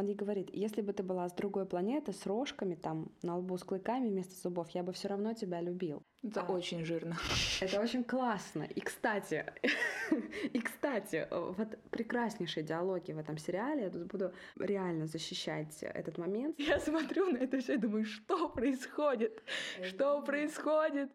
Он 0.00 0.06
ей 0.06 0.14
говорит, 0.14 0.48
если 0.54 0.80
бы 0.80 0.94
ты 0.94 1.02
была 1.02 1.28
с 1.28 1.32
другой 1.34 1.66
планеты, 1.66 2.14
с 2.14 2.24
рожками 2.24 2.74
там, 2.74 3.12
на 3.20 3.36
лбу 3.36 3.58
с 3.58 3.64
клыками 3.64 4.08
вместо 4.08 4.34
зубов, 4.34 4.70
я 4.70 4.82
бы 4.82 4.94
все 4.94 5.08
равно 5.08 5.34
тебя 5.34 5.60
любил. 5.60 6.02
Это 6.22 6.40
а, 6.40 6.52
очень 6.52 6.86
жирно. 6.86 7.18
Это 7.60 7.78
очень 7.82 8.02
классно. 8.02 8.62
И, 8.62 8.80
кстати, 8.80 9.44
и, 10.54 10.58
кстати, 10.58 11.28
вот 11.30 11.78
прекраснейшие 11.90 12.64
диалоги 12.64 13.12
в 13.12 13.18
этом 13.18 13.36
сериале. 13.36 13.82
Я 13.82 13.90
тут 13.90 14.06
буду 14.06 14.32
реально 14.56 15.06
защищать 15.06 15.82
этот 15.82 16.16
момент. 16.16 16.58
Я 16.58 16.80
смотрю 16.80 17.30
на 17.30 17.36
это 17.36 17.58
все 17.58 17.74
и 17.74 17.76
думаю, 17.76 18.06
что 18.06 18.48
происходит? 18.48 19.42
Что 19.82 20.22
происходит? 20.22 21.10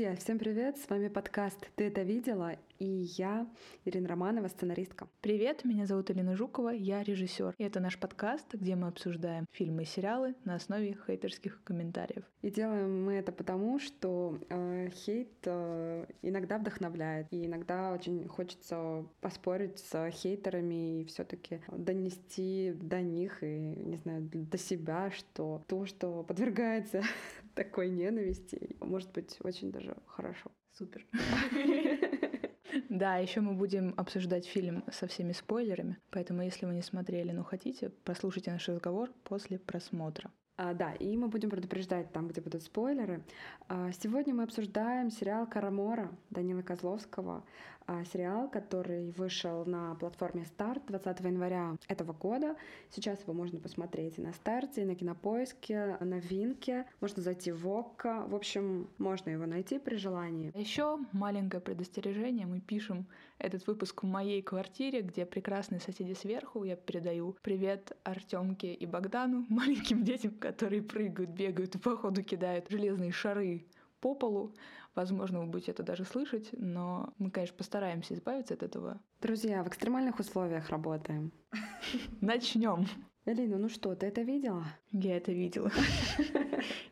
Друзья, 0.00 0.16
всем 0.16 0.38
привет! 0.38 0.78
С 0.78 0.88
вами 0.88 1.08
подкаст 1.08 1.70
«Ты 1.76 1.88
это 1.88 2.00
видела?» 2.00 2.56
и 2.80 3.06
я, 3.18 3.46
Ирина 3.84 4.08
Романова, 4.08 4.48
сценаристка. 4.48 5.06
Привет, 5.20 5.66
меня 5.66 5.84
зовут 5.84 6.10
Элина 6.10 6.34
Жукова, 6.34 6.70
я 6.70 7.02
режиссер. 7.02 7.54
И 7.58 7.62
это 7.62 7.78
наш 7.78 7.98
подкаст, 7.98 8.54
где 8.54 8.74
мы 8.74 8.88
обсуждаем 8.88 9.44
фильмы 9.52 9.82
и 9.82 9.86
сериалы 9.86 10.34
на 10.44 10.54
основе 10.54 10.96
хейтерских 11.06 11.62
комментариев. 11.62 12.24
И 12.40 12.50
делаем 12.50 13.04
мы 13.04 13.12
это 13.12 13.32
потому, 13.32 13.78
что 13.78 14.38
э, 14.48 14.88
хейт 14.94 15.28
э, 15.44 16.06
иногда 16.22 16.56
вдохновляет, 16.56 17.26
и 17.32 17.44
иногда 17.44 17.92
очень 17.92 18.26
хочется 18.26 19.04
поспорить 19.20 19.78
с 19.78 20.10
хейтерами 20.10 21.02
и 21.02 21.04
все 21.04 21.24
таки 21.24 21.60
донести 21.68 22.72
до 22.80 23.02
них 23.02 23.42
и, 23.42 23.76
не 23.76 23.98
знаю, 23.98 24.22
до 24.32 24.56
себя, 24.56 25.10
что 25.10 25.62
то, 25.68 25.84
что 25.84 26.22
подвергается 26.22 27.02
такой 27.60 27.90
ненависти, 27.90 28.74
может 28.80 29.12
быть 29.12 29.36
очень 29.44 29.70
даже 29.70 29.94
хорошо. 30.06 30.50
Супер. 30.72 31.06
Да, 32.88 33.16
еще 33.16 33.40
мы 33.40 33.54
будем 33.54 33.94
обсуждать 33.96 34.46
фильм 34.46 34.84
со 34.92 35.08
всеми 35.08 35.32
спойлерами, 35.32 35.98
поэтому 36.10 36.42
если 36.42 36.66
вы 36.66 36.74
не 36.74 36.82
смотрели, 36.82 37.32
но 37.32 37.42
хотите, 37.42 37.88
прослушайте 38.04 38.52
наш 38.52 38.68
разговор 38.68 39.10
после 39.24 39.58
просмотра. 39.58 40.30
А, 40.56 40.72
да, 40.72 40.92
и 40.92 41.16
мы 41.16 41.28
будем 41.28 41.50
предупреждать 41.50 42.12
там, 42.12 42.28
где 42.28 42.40
будут 42.40 42.62
спойлеры. 42.62 43.24
А, 43.68 43.90
сегодня 43.92 44.34
мы 44.34 44.44
обсуждаем 44.44 45.10
сериал 45.10 45.48
«Карамора» 45.48 46.12
Данила 46.30 46.62
Козловского. 46.62 47.44
А, 47.86 48.04
сериал, 48.04 48.48
который 48.48 49.10
вышел 49.10 49.64
на 49.64 49.94
платформе 49.96 50.44
«Старт» 50.44 50.82
20 50.86 51.20
января 51.20 51.76
этого 51.88 52.12
года. 52.12 52.56
Сейчас 52.90 53.20
его 53.22 53.32
можно 53.32 53.58
посмотреть 53.58 54.18
и 54.18 54.22
на 54.22 54.32
«Старте», 54.32 54.82
и 54.82 54.84
на 54.84 54.94
«Кинопоиске», 54.94 55.96
на 56.00 56.20
«Винке». 56.20 56.86
Можно 57.00 57.22
зайти 57.22 57.50
в 57.52 57.66
ОККО. 57.66 58.26
В 58.28 58.34
общем, 58.34 58.88
можно 58.98 59.30
его 59.30 59.46
найти 59.46 59.78
при 59.78 59.96
желании. 59.96 60.52
Еще 60.54 60.98
маленькое 61.12 61.60
предостережение. 61.60 62.46
Мы 62.46 62.60
пишем 62.60 63.06
этот 63.38 63.66
выпуск 63.66 64.02
в 64.02 64.06
моей 64.06 64.42
квартире, 64.42 65.00
где 65.00 65.26
прекрасные 65.26 65.80
соседи 65.80 66.12
сверху. 66.12 66.64
Я 66.64 66.76
передаю 66.76 67.36
привет 67.42 67.96
Артемке 68.04 68.72
и 68.72 68.86
Богдану, 68.86 69.46
маленьким 69.48 70.04
детям, 70.04 70.32
которые 70.32 70.82
прыгают, 70.82 71.30
бегают 71.30 71.74
и 71.74 71.78
походу 71.78 72.22
кидают 72.22 72.68
железные 72.68 73.10
шары 73.10 73.64
по 74.00 74.14
полу. 74.14 74.52
Возможно, 75.00 75.40
вы 75.40 75.46
будете 75.46 75.70
это 75.70 75.82
даже 75.82 76.04
слышать, 76.04 76.50
но 76.52 77.14
мы, 77.16 77.30
конечно, 77.30 77.56
постараемся 77.56 78.12
избавиться 78.12 78.52
от 78.52 78.62
этого. 78.62 79.00
Друзья, 79.22 79.64
в 79.64 79.68
экстремальных 79.68 80.18
условиях 80.18 80.68
работаем. 80.68 81.32
Начнем. 82.20 82.84
Элина, 83.24 83.56
ну 83.56 83.70
что, 83.70 83.94
ты 83.94 84.08
это 84.08 84.20
видела? 84.20 84.66
Я 84.92 85.16
это 85.16 85.32
видела. 85.32 85.70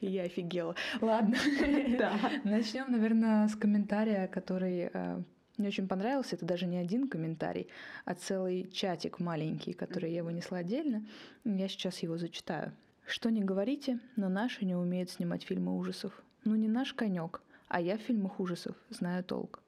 И 0.00 0.06
я 0.10 0.22
офигела. 0.22 0.74
Ладно. 1.02 1.36
Да. 1.98 2.18
Начнем, 2.44 2.90
наверное, 2.90 3.46
с 3.46 3.54
комментария, 3.54 4.26
который 4.26 4.88
э, 4.90 5.22
мне 5.58 5.68
очень 5.68 5.86
понравился. 5.86 6.36
Это 6.36 6.46
даже 6.46 6.64
не 6.64 6.78
один 6.78 7.08
комментарий, 7.08 7.68
а 8.06 8.14
целый 8.14 8.70
чатик 8.72 9.20
маленький, 9.20 9.74
который 9.74 10.14
я 10.14 10.24
вынесла 10.24 10.58
отдельно. 10.58 11.04
Я 11.44 11.68
сейчас 11.68 11.98
его 11.98 12.16
зачитаю. 12.16 12.72
Что 13.06 13.30
не 13.30 13.44
говорите, 13.44 13.98
но 14.16 14.30
наши 14.30 14.64
не 14.64 14.76
умеют 14.76 15.10
снимать 15.10 15.42
фильмы 15.42 15.76
ужасов. 15.76 16.22
Ну 16.44 16.54
не 16.54 16.68
наш 16.68 16.94
конек, 16.94 17.42
а 17.68 17.80
я 17.80 17.96
в 17.96 18.00
фильмах 18.00 18.40
ужасов 18.40 18.76
знаю 18.90 19.24
толк. 19.24 19.62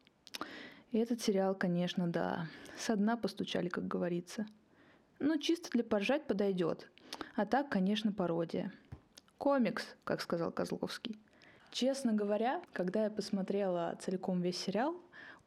И 0.92 0.98
этот 0.98 1.20
сериал, 1.20 1.54
конечно, 1.54 2.08
да, 2.08 2.48
со 2.76 2.96
дна 2.96 3.16
постучали, 3.16 3.68
как 3.68 3.86
говорится. 3.86 4.46
Ну, 5.18 5.38
чисто 5.38 5.70
для 5.70 5.84
поржать 5.84 6.26
подойдет. 6.26 6.90
А 7.36 7.46
так, 7.46 7.68
конечно, 7.68 8.12
пародия. 8.12 8.72
Комикс, 9.38 9.84
как 10.04 10.20
сказал 10.20 10.50
Козловский. 10.50 11.18
Честно 11.70 12.12
говоря, 12.12 12.62
когда 12.72 13.04
я 13.04 13.10
посмотрела 13.10 13.96
целиком 14.00 14.40
весь 14.40 14.58
сериал, 14.58 14.96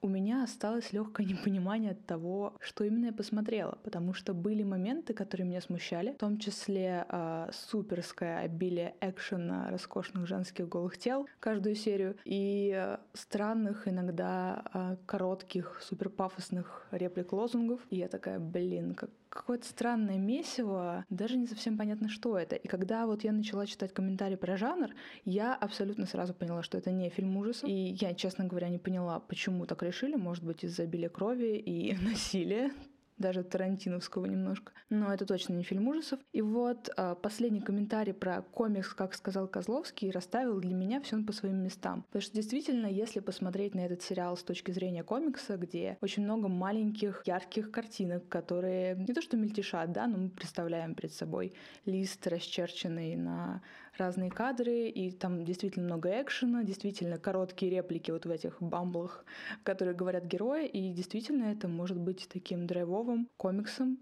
у 0.04 0.10
меня 0.10 0.44
осталось 0.44 0.92
легкое 0.94 1.26
непонимание 1.26 1.92
от 1.92 2.06
того, 2.06 2.54
что 2.60 2.84
именно 2.84 3.08
я 3.08 3.14
посмотрела, 3.14 3.80
потому 3.84 4.14
что 4.14 4.34
были 4.34 4.64
моменты, 4.64 5.14
которые 5.14 5.48
меня 5.48 5.62
смущали, 5.62 6.12
в 6.12 6.18
том 6.18 6.38
числе 6.38 7.06
э, 7.08 7.50
суперское 7.52 8.40
обилие 8.40 8.96
экшена 9.02 9.70
роскошных 9.72 10.28
женских 10.28 10.68
голых 10.68 10.98
тел 10.98 11.28
каждую 11.40 11.76
серию 11.76 12.18
и 12.26 12.74
э, 12.76 12.98
странных 13.14 13.88
иногда 13.88 14.64
э, 14.74 14.98
коротких 15.06 15.80
суперпафосных 15.82 16.86
реплик-лозунгов. 16.92 17.80
И 17.90 17.98
я 17.98 18.10
такая, 18.10 18.40
блин, 18.40 18.94
как 18.96 19.10
какое-то 19.34 19.66
странное 19.68 20.18
месиво, 20.18 21.06
даже 21.10 21.38
не 21.38 21.48
совсем 21.48 21.78
понятно, 21.78 22.08
что 22.08 22.38
это. 22.38 22.56
И 22.56 22.68
когда 22.68 23.08
вот 23.08 23.24
я 23.24 23.32
начала 23.32 23.66
читать 23.66 23.94
комментарии 23.94 24.36
про 24.36 24.58
жанр, 24.58 24.90
я 25.26 25.56
абсолютно 25.56 26.06
сразу 26.06 26.34
поняла, 26.34 26.62
что 26.62 26.78
это 26.78 26.92
не 26.92 27.10
фильм 27.10 27.36
ужасов. 27.38 27.68
И 27.68 27.98
я, 28.00 28.14
честно 28.14 28.46
говоря, 28.46 28.70
не 28.70 28.78
поняла, 28.78 29.20
почему 29.20 29.66
так 29.66 29.82
решили. 29.82 29.93
Может 30.02 30.44
быть, 30.44 30.64
из-за 30.64 30.84
обилия 30.84 31.10
крови 31.10 31.58
и 31.58 31.96
насилия 32.02 32.72
даже 33.18 33.44
тарантиновского 33.44 34.26
немножко. 34.26 34.74
Но 34.90 35.14
это 35.14 35.26
точно 35.26 35.54
не 35.54 35.64
фильм 35.64 35.88
ужасов. 35.88 36.20
И 36.34 36.42
вот 36.42 36.90
э, 36.96 37.16
последний 37.22 37.62
комментарий 37.62 38.14
про 38.14 38.42
комикс, 38.42 38.94
как 38.94 39.14
сказал 39.14 39.48
Козловский, 39.48 40.12
расставил 40.12 40.60
для 40.60 40.74
меня 40.74 41.02
все 41.02 41.22
по 41.24 41.32
своим 41.32 41.64
местам. 41.64 42.04
Потому 42.04 42.22
что 42.22 42.36
действительно, 42.36 42.88
если 42.88 43.20
посмотреть 43.20 43.76
на 43.76 43.82
этот 43.82 44.02
сериал 44.02 44.36
с 44.36 44.44
точки 44.44 44.72
зрения 44.72 45.04
комикса, 45.04 45.58
где 45.58 45.98
очень 46.02 46.24
много 46.24 46.48
маленьких, 46.48 47.24
ярких 47.26 47.72
картинок, 47.72 48.28
которые 48.28 48.96
не 48.96 49.14
то 49.14 49.22
что 49.22 49.38
мельтешат, 49.38 49.92
да, 49.92 50.08
но 50.08 50.18
мы 50.18 50.30
представляем 50.30 50.96
перед 50.96 51.14
собой 51.14 51.54
лист, 51.86 52.26
расчерченный 52.28 53.16
на 53.16 53.62
разные 53.98 54.32
кадры, 54.32 54.90
и 54.90 55.12
там 55.12 55.44
действительно 55.46 55.86
много 55.86 56.10
экшена, 56.22 56.64
действительно 56.64 57.18
короткие 57.18 57.72
реплики 57.72 58.12
вот 58.12 58.26
в 58.26 58.30
этих 58.30 58.62
бамблах, 58.62 59.26
которые 59.64 59.96
говорят 59.96 60.26
герои, 60.26 60.68
и 60.68 60.94
действительно 60.94 61.46
это 61.46 61.68
может 61.68 61.98
быть 61.98 62.28
таким 62.32 62.68
драйвовым 62.68 63.30
комиксом, 63.38 64.00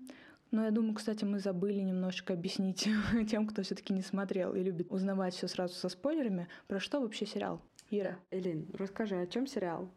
но 0.51 0.65
я 0.65 0.71
думаю, 0.71 0.95
кстати, 0.95 1.23
мы 1.23 1.39
забыли 1.39 1.79
немножечко 1.79 2.33
объяснить 2.33 2.87
тем, 3.29 3.47
кто 3.47 3.63
все-таки 3.63 3.93
не 3.93 4.01
смотрел 4.01 4.53
и 4.53 4.61
любит 4.61 4.91
узнавать 4.91 5.33
все 5.33 5.47
сразу 5.47 5.73
со 5.75 5.87
спойлерами, 5.87 6.47
про 6.67 6.79
что 6.79 6.99
вообще 6.99 7.25
сериал. 7.25 7.61
Ира. 7.89 8.19
Элин, 8.31 8.69
расскажи, 8.73 9.19
о 9.19 9.27
чем 9.27 9.47
сериал? 9.47 9.89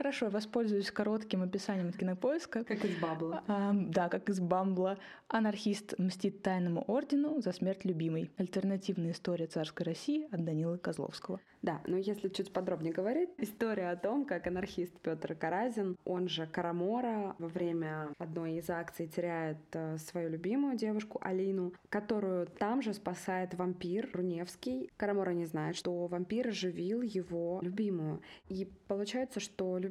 Хорошо, 0.00 0.24
я 0.24 0.30
воспользуюсь 0.30 0.90
коротким 0.90 1.42
описанием 1.42 1.90
от 1.90 1.96
кинопоиска. 1.98 2.64
Как 2.64 2.82
из 2.86 2.98
Бабла. 2.98 3.44
А, 3.46 3.72
да, 3.74 4.08
как 4.08 4.30
из 4.30 4.40
Бамбла. 4.40 4.96
Анархист 5.28 5.98
мстит 5.98 6.40
тайному 6.40 6.82
ордену 6.86 7.42
за 7.42 7.52
смерть 7.52 7.84
любимой. 7.84 8.30
Альтернативная 8.38 9.10
история 9.10 9.46
царской 9.46 9.84
России 9.84 10.26
от 10.32 10.42
Данилы 10.42 10.78
Козловского. 10.78 11.38
Да, 11.60 11.82
но 11.86 11.98
если 11.98 12.30
чуть 12.30 12.50
подробнее 12.50 12.94
говорить, 12.94 13.28
история 13.36 13.90
о 13.90 13.96
том, 13.96 14.24
как 14.24 14.46
анархист 14.46 14.98
Петр 15.00 15.34
Каразин, 15.34 15.98
он 16.06 16.26
же 16.26 16.46
Карамора, 16.46 17.36
во 17.38 17.48
время 17.48 18.08
одной 18.16 18.54
из 18.54 18.70
акций 18.70 19.06
теряет 19.06 19.58
э, 19.72 19.98
свою 19.98 20.30
любимую 20.30 20.78
девушку 20.78 21.18
Алину, 21.20 21.74
которую 21.90 22.46
там 22.46 22.80
же 22.80 22.94
спасает 22.94 23.52
вампир 23.52 24.08
Руневский. 24.14 24.90
Карамора 24.96 25.32
не 25.32 25.44
знает, 25.44 25.76
что 25.76 26.06
вампир 26.06 26.48
оживил 26.48 27.02
его 27.02 27.60
любимую. 27.60 28.22
И 28.48 28.66
получается, 28.88 29.38
что 29.38 29.76
любимая 29.76 29.89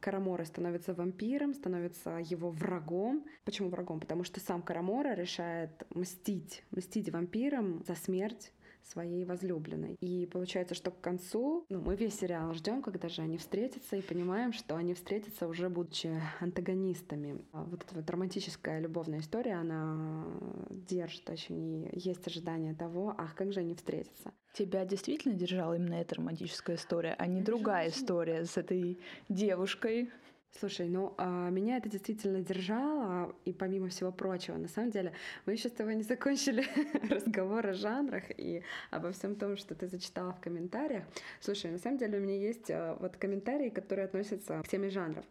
Карамора 0.00 0.44
становится 0.44 0.94
вампиром, 0.94 1.54
становится 1.54 2.18
его 2.18 2.50
врагом. 2.50 3.24
Почему 3.44 3.68
врагом? 3.68 4.00
Потому 4.00 4.24
что 4.24 4.40
сам 4.40 4.62
Карамора 4.62 5.14
решает 5.14 5.86
мстить, 5.94 6.64
мстить 6.70 7.10
вампирам 7.10 7.82
за 7.84 7.94
смерть 7.94 8.52
своей 8.84 9.24
возлюбленной. 9.24 9.96
И 10.00 10.26
получается, 10.26 10.74
что 10.74 10.90
к 10.90 11.00
концу, 11.00 11.64
ну, 11.68 11.80
мы 11.80 11.96
весь 11.96 12.18
сериал 12.18 12.52
ждем, 12.54 12.82
когда 12.82 13.08
же 13.08 13.22
они 13.22 13.38
встретятся, 13.38 13.96
и 13.96 14.02
понимаем, 14.02 14.52
что 14.52 14.76
они 14.76 14.94
встретятся 14.94 15.46
уже 15.46 15.68
будучи 15.68 16.10
антагонистами. 16.40 17.44
А 17.52 17.64
вот 17.64 17.84
эта 17.84 17.94
вот 17.94 18.08
романтическая 18.10 18.80
любовная 18.80 19.20
история, 19.20 19.54
она 19.54 20.26
держит 20.70 21.28
очень, 21.30 21.88
и 21.92 21.98
есть 21.98 22.26
ожидание 22.26 22.74
того, 22.74 23.14
ах, 23.16 23.34
как 23.34 23.52
же 23.52 23.60
они 23.60 23.74
встретятся. 23.74 24.32
Тебя 24.52 24.84
действительно 24.84 25.34
держала 25.34 25.74
именно 25.74 25.94
эта 25.94 26.16
романтическая 26.16 26.76
история, 26.76 27.14
а 27.18 27.26
не 27.26 27.42
другая 27.42 27.90
история 27.90 28.44
с 28.44 28.56
этой 28.56 28.98
девушкой? 29.28 30.10
Слушай, 30.50 30.88
ну 30.88 31.14
а, 31.18 31.50
меня 31.50 31.76
это 31.76 31.88
действительно 31.88 32.40
держало 32.40 33.34
и 33.44 33.52
помимо 33.52 33.88
всего 33.88 34.10
прочего, 34.10 34.56
на 34.56 34.68
самом 34.68 34.90
деле, 34.90 35.12
мы 35.46 35.52
еще 35.52 35.68
с 35.68 35.72
тобой 35.72 35.94
не 35.94 36.02
закончили 36.02 36.64
разговор 37.10 37.66
о 37.66 37.74
жанрах 37.74 38.24
и 38.36 38.62
обо 38.90 39.12
всем 39.12 39.36
том, 39.36 39.56
что 39.56 39.74
ты 39.74 39.86
зачитала 39.86 40.32
в 40.32 40.40
комментариях. 40.40 41.04
Слушай, 41.40 41.70
на 41.70 41.78
самом 41.78 41.98
деле 41.98 42.18
у 42.18 42.22
меня 42.22 42.36
есть 42.36 42.70
а, 42.70 42.96
вот 42.98 43.16
комментарии, 43.16 43.68
которые 43.68 44.06
относятся 44.06 44.62
к 44.62 44.68
теме 44.68 44.88
жанров. 44.88 45.24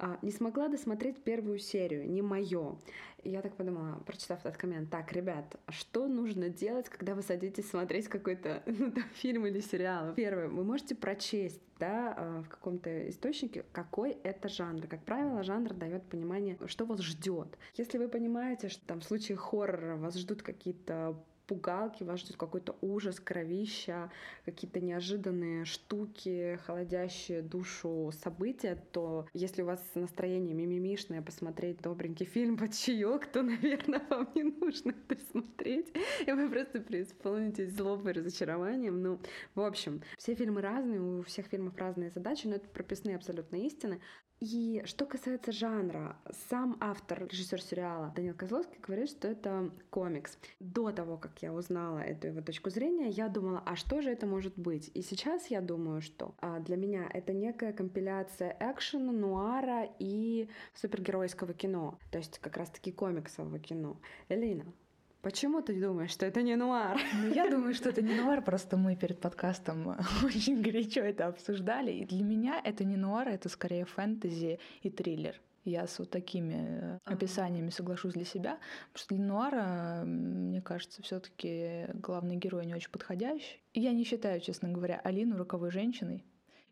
А, 0.00 0.16
не 0.22 0.30
смогла 0.30 0.68
досмотреть 0.68 1.24
первую 1.24 1.58
серию, 1.58 2.08
не 2.08 2.22
мое. 2.22 2.78
И 3.24 3.30
я 3.30 3.42
так 3.42 3.56
подумала, 3.56 4.00
прочитав 4.06 4.46
этот 4.46 4.56
коммент, 4.56 4.90
так, 4.90 5.12
ребят, 5.12 5.56
что 5.70 6.06
нужно 6.06 6.48
делать, 6.48 6.88
когда 6.88 7.16
вы 7.16 7.22
садитесь 7.22 7.68
смотреть 7.68 8.06
какой-то 8.06 8.62
ну, 8.66 8.92
там, 8.92 9.02
фильм 9.14 9.46
или 9.46 9.58
сериал? 9.60 10.14
Первое, 10.14 10.48
вы 10.48 10.62
можете 10.62 10.94
прочесть 10.94 11.60
да, 11.80 12.14
а, 12.16 12.42
в 12.42 12.48
каком-то 12.48 13.08
источнике, 13.08 13.64
какой 13.72 14.12
это 14.22 14.48
жанр. 14.48 14.86
Как 14.86 15.04
правило, 15.04 15.42
жанр 15.42 15.74
дает 15.74 16.04
понимание, 16.04 16.56
что 16.66 16.84
вас 16.84 17.00
ждет. 17.00 17.58
Если 17.74 17.98
вы 17.98 18.08
понимаете, 18.08 18.68
что 18.68 18.86
там 18.86 19.00
в 19.00 19.04
случае 19.04 19.36
хоррора 19.36 19.96
вас 19.96 20.16
ждут 20.16 20.42
какие-то 20.42 21.20
пугалки, 21.48 22.04
вас 22.04 22.20
ждет 22.20 22.36
какой-то 22.36 22.76
ужас, 22.82 23.18
кровища, 23.18 24.12
какие-то 24.44 24.80
неожиданные 24.80 25.64
штуки, 25.64 26.60
холодящие 26.66 27.42
душу 27.42 28.12
события, 28.22 28.76
то 28.92 29.26
если 29.32 29.62
у 29.62 29.66
вас 29.66 29.80
настроение 29.94 30.54
мимимишное 30.54 31.22
посмотреть 31.22 31.80
добренький 31.80 32.26
фильм 32.26 32.56
под 32.58 32.74
чаек, 32.74 33.26
то, 33.26 33.42
наверное, 33.42 34.02
вам 34.10 34.28
не 34.34 34.44
нужно 34.44 34.94
это 35.08 35.20
смотреть, 35.24 35.92
и 36.26 36.32
вы 36.32 36.48
просто 36.50 36.80
преисполнитесь 36.80 37.74
злобой 37.74 38.12
разочарованием. 38.12 39.02
Ну, 39.02 39.18
в 39.54 39.62
общем, 39.62 40.02
все 40.18 40.34
фильмы 40.34 40.60
разные, 40.60 41.00
у 41.00 41.22
всех 41.22 41.46
фильмов 41.46 41.76
разные 41.76 42.10
задачи, 42.10 42.46
но 42.46 42.56
это 42.56 42.68
прописные 42.68 43.16
абсолютно 43.16 43.56
истины. 43.56 44.00
И 44.40 44.82
что 44.84 45.04
касается 45.04 45.50
жанра, 45.50 46.16
сам 46.48 46.76
автор, 46.80 47.26
режиссер 47.26 47.60
сериала 47.60 48.12
Данил 48.14 48.34
Козловский 48.34 48.78
говорит, 48.80 49.10
что 49.10 49.26
это 49.26 49.70
комикс. 49.90 50.38
До 50.60 50.92
того, 50.92 51.16
как 51.16 51.42
я 51.42 51.52
узнала 51.52 51.98
эту 51.98 52.28
его 52.28 52.40
точку 52.40 52.70
зрения, 52.70 53.08
я 53.08 53.28
думала, 53.28 53.62
а 53.66 53.74
что 53.74 54.00
же 54.00 54.10
это 54.10 54.26
может 54.26 54.56
быть? 54.56 54.92
И 54.94 55.02
сейчас 55.02 55.48
я 55.48 55.60
думаю, 55.60 56.00
что 56.00 56.36
а, 56.40 56.60
для 56.60 56.76
меня 56.76 57.08
это 57.12 57.32
некая 57.32 57.72
компиляция 57.72 58.56
экшена, 58.60 59.10
нуара 59.10 59.88
и 59.98 60.48
супергеройского 60.74 61.52
кино, 61.52 61.98
то 62.12 62.18
есть 62.18 62.38
как 62.38 62.56
раз-таки 62.56 62.92
комиксового 62.92 63.58
кино. 63.58 64.00
Элина, 64.28 64.72
Почему 65.20 65.62
ты 65.62 65.80
думаешь, 65.80 66.12
что 66.12 66.26
это 66.26 66.42
не 66.42 66.56
нуар? 66.56 66.98
Ну, 67.22 67.34
я 67.34 67.50
думаю, 67.50 67.74
что 67.74 67.88
это 67.88 68.02
не 68.02 68.14
нуар, 68.14 68.42
просто 68.42 68.76
мы 68.76 68.94
перед 68.94 69.20
подкастом 69.20 69.96
очень 70.24 70.62
горячо 70.62 71.00
это 71.00 71.26
обсуждали. 71.26 71.92
И 71.92 72.04
для 72.04 72.22
меня 72.22 72.60
это 72.64 72.84
не 72.84 72.96
нуар, 72.96 73.28
это 73.28 73.48
скорее 73.48 73.84
фэнтези 73.84 74.60
и 74.82 74.90
триллер. 74.90 75.40
Я 75.64 75.86
с 75.86 75.98
вот 75.98 76.10
такими 76.10 76.54
э, 76.56 76.98
описаниями 77.04 77.70
соглашусь 77.70 78.14
для 78.14 78.24
себя, 78.24 78.58
потому 78.92 79.04
что 79.04 79.14
для 79.14 79.24
нуара, 79.24 80.02
мне 80.04 80.62
кажется, 80.62 81.02
все 81.02 81.18
таки 81.18 81.86
главный 81.94 82.36
герой 82.36 82.64
не 82.64 82.74
очень 82.74 82.90
подходящий. 82.90 83.60
И 83.74 83.80
я 83.80 83.92
не 83.92 84.04
считаю, 84.04 84.40
честно 84.40 84.68
говоря, 84.68 85.00
Алину 85.04 85.36
роковой 85.36 85.70
женщиной. 85.70 86.24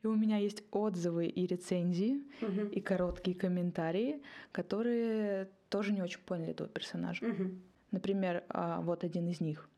И 0.03 0.07
у 0.07 0.15
меня 0.15 0.39
есть 0.39 0.63
отзывы 0.71 1.27
и 1.27 1.47
рецензии, 1.47 2.23
угу. 2.41 2.69
и 2.69 2.81
короткие 2.81 3.37
комментарии, 3.37 4.23
которые 4.53 5.51
тоже 5.69 5.93
не 5.93 6.01
очень 6.01 6.21
поняли 6.21 6.53
этого 6.53 6.69
персонажа. 6.69 7.27
Угу. 7.27 7.51
Например, 7.91 8.45
а, 8.49 8.81
вот 8.81 9.05
один 9.05 9.29
из 9.29 9.41
них. 9.41 9.69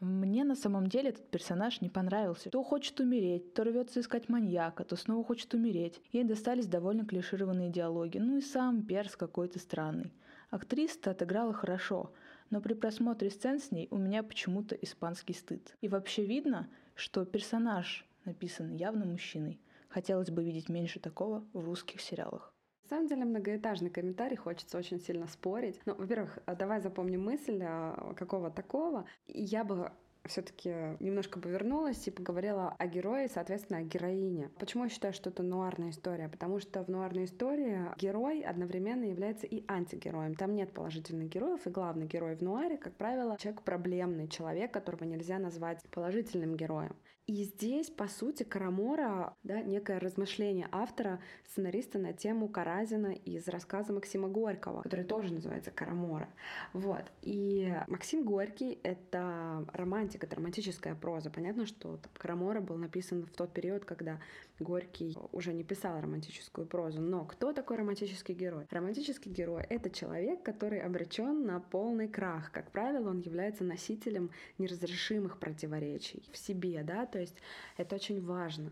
Мне 0.00 0.44
на 0.44 0.54
самом 0.54 0.88
деле 0.88 1.08
этот 1.08 1.30
персонаж 1.30 1.80
не 1.80 1.88
понравился. 1.88 2.50
То 2.50 2.62
хочет 2.62 3.00
умереть, 3.00 3.54
то 3.54 3.64
рвется 3.64 4.00
искать 4.00 4.28
маньяка, 4.28 4.84
то 4.84 4.94
снова 4.94 5.24
хочет 5.24 5.54
умереть. 5.54 6.02
Ей 6.12 6.22
достались 6.24 6.66
довольно 6.66 7.06
клишированные 7.06 7.70
диалоги, 7.70 8.18
ну 8.18 8.36
и 8.36 8.42
сам 8.42 8.84
перс 8.84 9.16
какой-то 9.16 9.58
странный. 9.58 10.12
Актриса 10.50 11.10
отыграла 11.10 11.54
хорошо, 11.54 12.12
но 12.50 12.60
при 12.60 12.74
просмотре 12.74 13.30
сцен 13.30 13.58
с 13.58 13.70
ней 13.70 13.88
у 13.90 13.96
меня 13.96 14.22
почему-то 14.22 14.74
испанский 14.74 15.32
стыд. 15.32 15.74
И 15.80 15.88
вообще 15.88 16.26
видно, 16.26 16.68
что 16.94 17.24
персонаж 17.24 18.06
написан 18.26 18.74
явно 18.74 19.06
мужчиной. 19.06 19.60
Хотелось 19.88 20.30
бы 20.30 20.44
видеть 20.44 20.68
меньше 20.68 21.00
такого 21.00 21.46
в 21.54 21.64
русских 21.64 22.02
сериалах. 22.02 22.52
На 22.86 22.90
самом 22.90 23.08
деле 23.08 23.24
многоэтажный 23.24 23.90
комментарий, 23.90 24.36
хочется 24.36 24.78
очень 24.78 25.00
сильно 25.00 25.26
спорить. 25.26 25.80
Ну, 25.86 25.96
во-первых, 25.96 26.38
а 26.46 26.54
давай 26.54 26.80
запомним 26.80 27.24
мысль 27.24 27.60
а, 27.60 28.14
какого 28.14 28.48
такого. 28.48 29.06
Я 29.26 29.64
бы 29.64 29.90
все-таки 30.28 30.70
немножко 31.00 31.40
повернулась 31.40 32.06
и 32.06 32.12
поговорила 32.12 32.76
о 32.78 32.86
герое, 32.86 33.28
соответственно, 33.28 33.80
о 33.80 33.82
героине. 33.82 34.50
Почему 34.60 34.84
я 34.84 34.90
считаю, 34.90 35.12
что 35.12 35.30
это 35.30 35.42
нуарная 35.42 35.90
история? 35.90 36.28
Потому 36.28 36.60
что 36.60 36.84
в 36.84 36.88
нуарной 36.88 37.24
истории 37.24 37.80
герой 37.98 38.42
одновременно 38.42 39.04
является 39.04 39.46
и 39.48 39.64
антигероем. 39.66 40.36
Там 40.36 40.54
нет 40.54 40.72
положительных 40.72 41.28
героев, 41.28 41.66
и 41.66 41.70
главный 41.70 42.06
герой 42.06 42.36
в 42.36 42.40
нуаре, 42.40 42.76
как 42.76 42.94
правило, 42.94 43.36
человек 43.38 43.62
проблемный, 43.62 44.28
человек, 44.28 44.72
которого 44.72 45.02
нельзя 45.02 45.40
назвать 45.40 45.82
положительным 45.90 46.54
героем. 46.54 46.94
И 47.26 47.42
здесь, 47.42 47.90
по 47.90 48.06
сути, 48.06 48.44
Карамора, 48.44 49.34
да, 49.42 49.60
некое 49.60 49.98
размышление 49.98 50.68
автора, 50.70 51.20
сценариста 51.48 51.98
на 51.98 52.12
тему 52.12 52.48
Каразина 52.48 53.08
из 53.08 53.48
рассказа 53.48 53.92
Максима 53.92 54.28
Горького, 54.28 54.82
который 54.82 55.04
тоже 55.04 55.34
называется 55.34 55.72
Карамора. 55.72 56.28
Вот. 56.72 57.02
И 57.22 57.74
Максим 57.88 58.24
Горький— 58.24 58.78
это 58.84 59.66
романтик, 59.72 60.22
это 60.22 60.36
романтическая 60.36 60.94
проза. 60.94 61.30
Понятно, 61.30 61.66
что 61.66 61.96
там, 61.96 62.12
Карамора 62.16 62.60
был 62.60 62.76
написан 62.76 63.26
в 63.26 63.30
тот 63.32 63.52
период, 63.52 63.84
когда 63.84 64.20
Горький 64.58 65.14
уже 65.32 65.52
не 65.52 65.64
писал 65.64 66.00
романтическую 66.00 66.66
прозу. 66.66 67.00
Но 67.00 67.24
кто 67.24 67.52
такой 67.52 67.76
романтический 67.76 68.34
герой? 68.34 68.66
Романтический 68.70 69.30
герой— 69.30 69.64
это 69.68 69.90
человек, 69.90 70.42
который 70.42 70.80
обречен 70.80 71.44
на 71.44 71.60
полный 71.60 72.08
крах. 72.08 72.50
Как 72.52 72.70
правило, 72.70 73.10
он 73.10 73.20
является 73.20 73.64
носителем 73.64 74.30
неразрешимых 74.58 75.38
противоречий 75.38 76.22
в 76.32 76.38
себе, 76.38 76.82
да, 76.82 77.04
то 77.04 77.18
есть 77.18 77.36
это 77.76 77.96
очень 77.96 78.24
важно. 78.24 78.70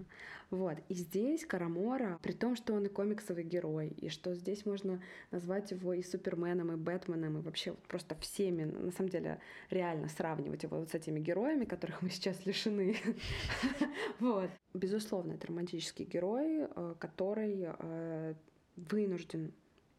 Вот. 0.55 0.79
И 0.89 0.95
здесь 0.95 1.45
Карамора, 1.45 2.21
при 2.23 2.31
том, 2.31 2.55
что 2.55 2.75
он 2.75 2.87
и 2.87 2.89
комиксовый 2.89 3.43
герой, 3.43 3.89
и 3.89 4.09
что 4.09 4.37
здесь 4.37 4.65
можно 4.65 5.03
назвать 5.33 5.73
его 5.73 5.93
и 5.95 6.01
Суперменом, 6.01 6.71
и 6.71 6.77
Бэтменом, 6.77 7.39
и 7.39 7.43
вообще 7.43 7.73
вот 7.73 7.83
просто 7.89 8.15
всеми, 8.21 8.62
на 8.62 8.93
самом 8.93 9.09
деле, 9.09 9.41
реально 9.71 10.09
сравнивать 10.09 10.62
его 10.62 10.79
вот 10.79 10.91
с 10.91 10.95
этими 10.95 11.19
героями, 11.19 11.65
которых 11.65 12.03
мы 12.03 12.11
сейчас 12.11 12.47
лишены. 12.47 12.97
Вот. 14.21 14.51
Безусловно, 14.75 15.33
это 15.33 15.49
романтический 15.49 16.05
герой, 16.05 16.69
э, 16.69 16.95
который 17.01 17.67
э, 17.67 18.35
вынужден 18.77 19.53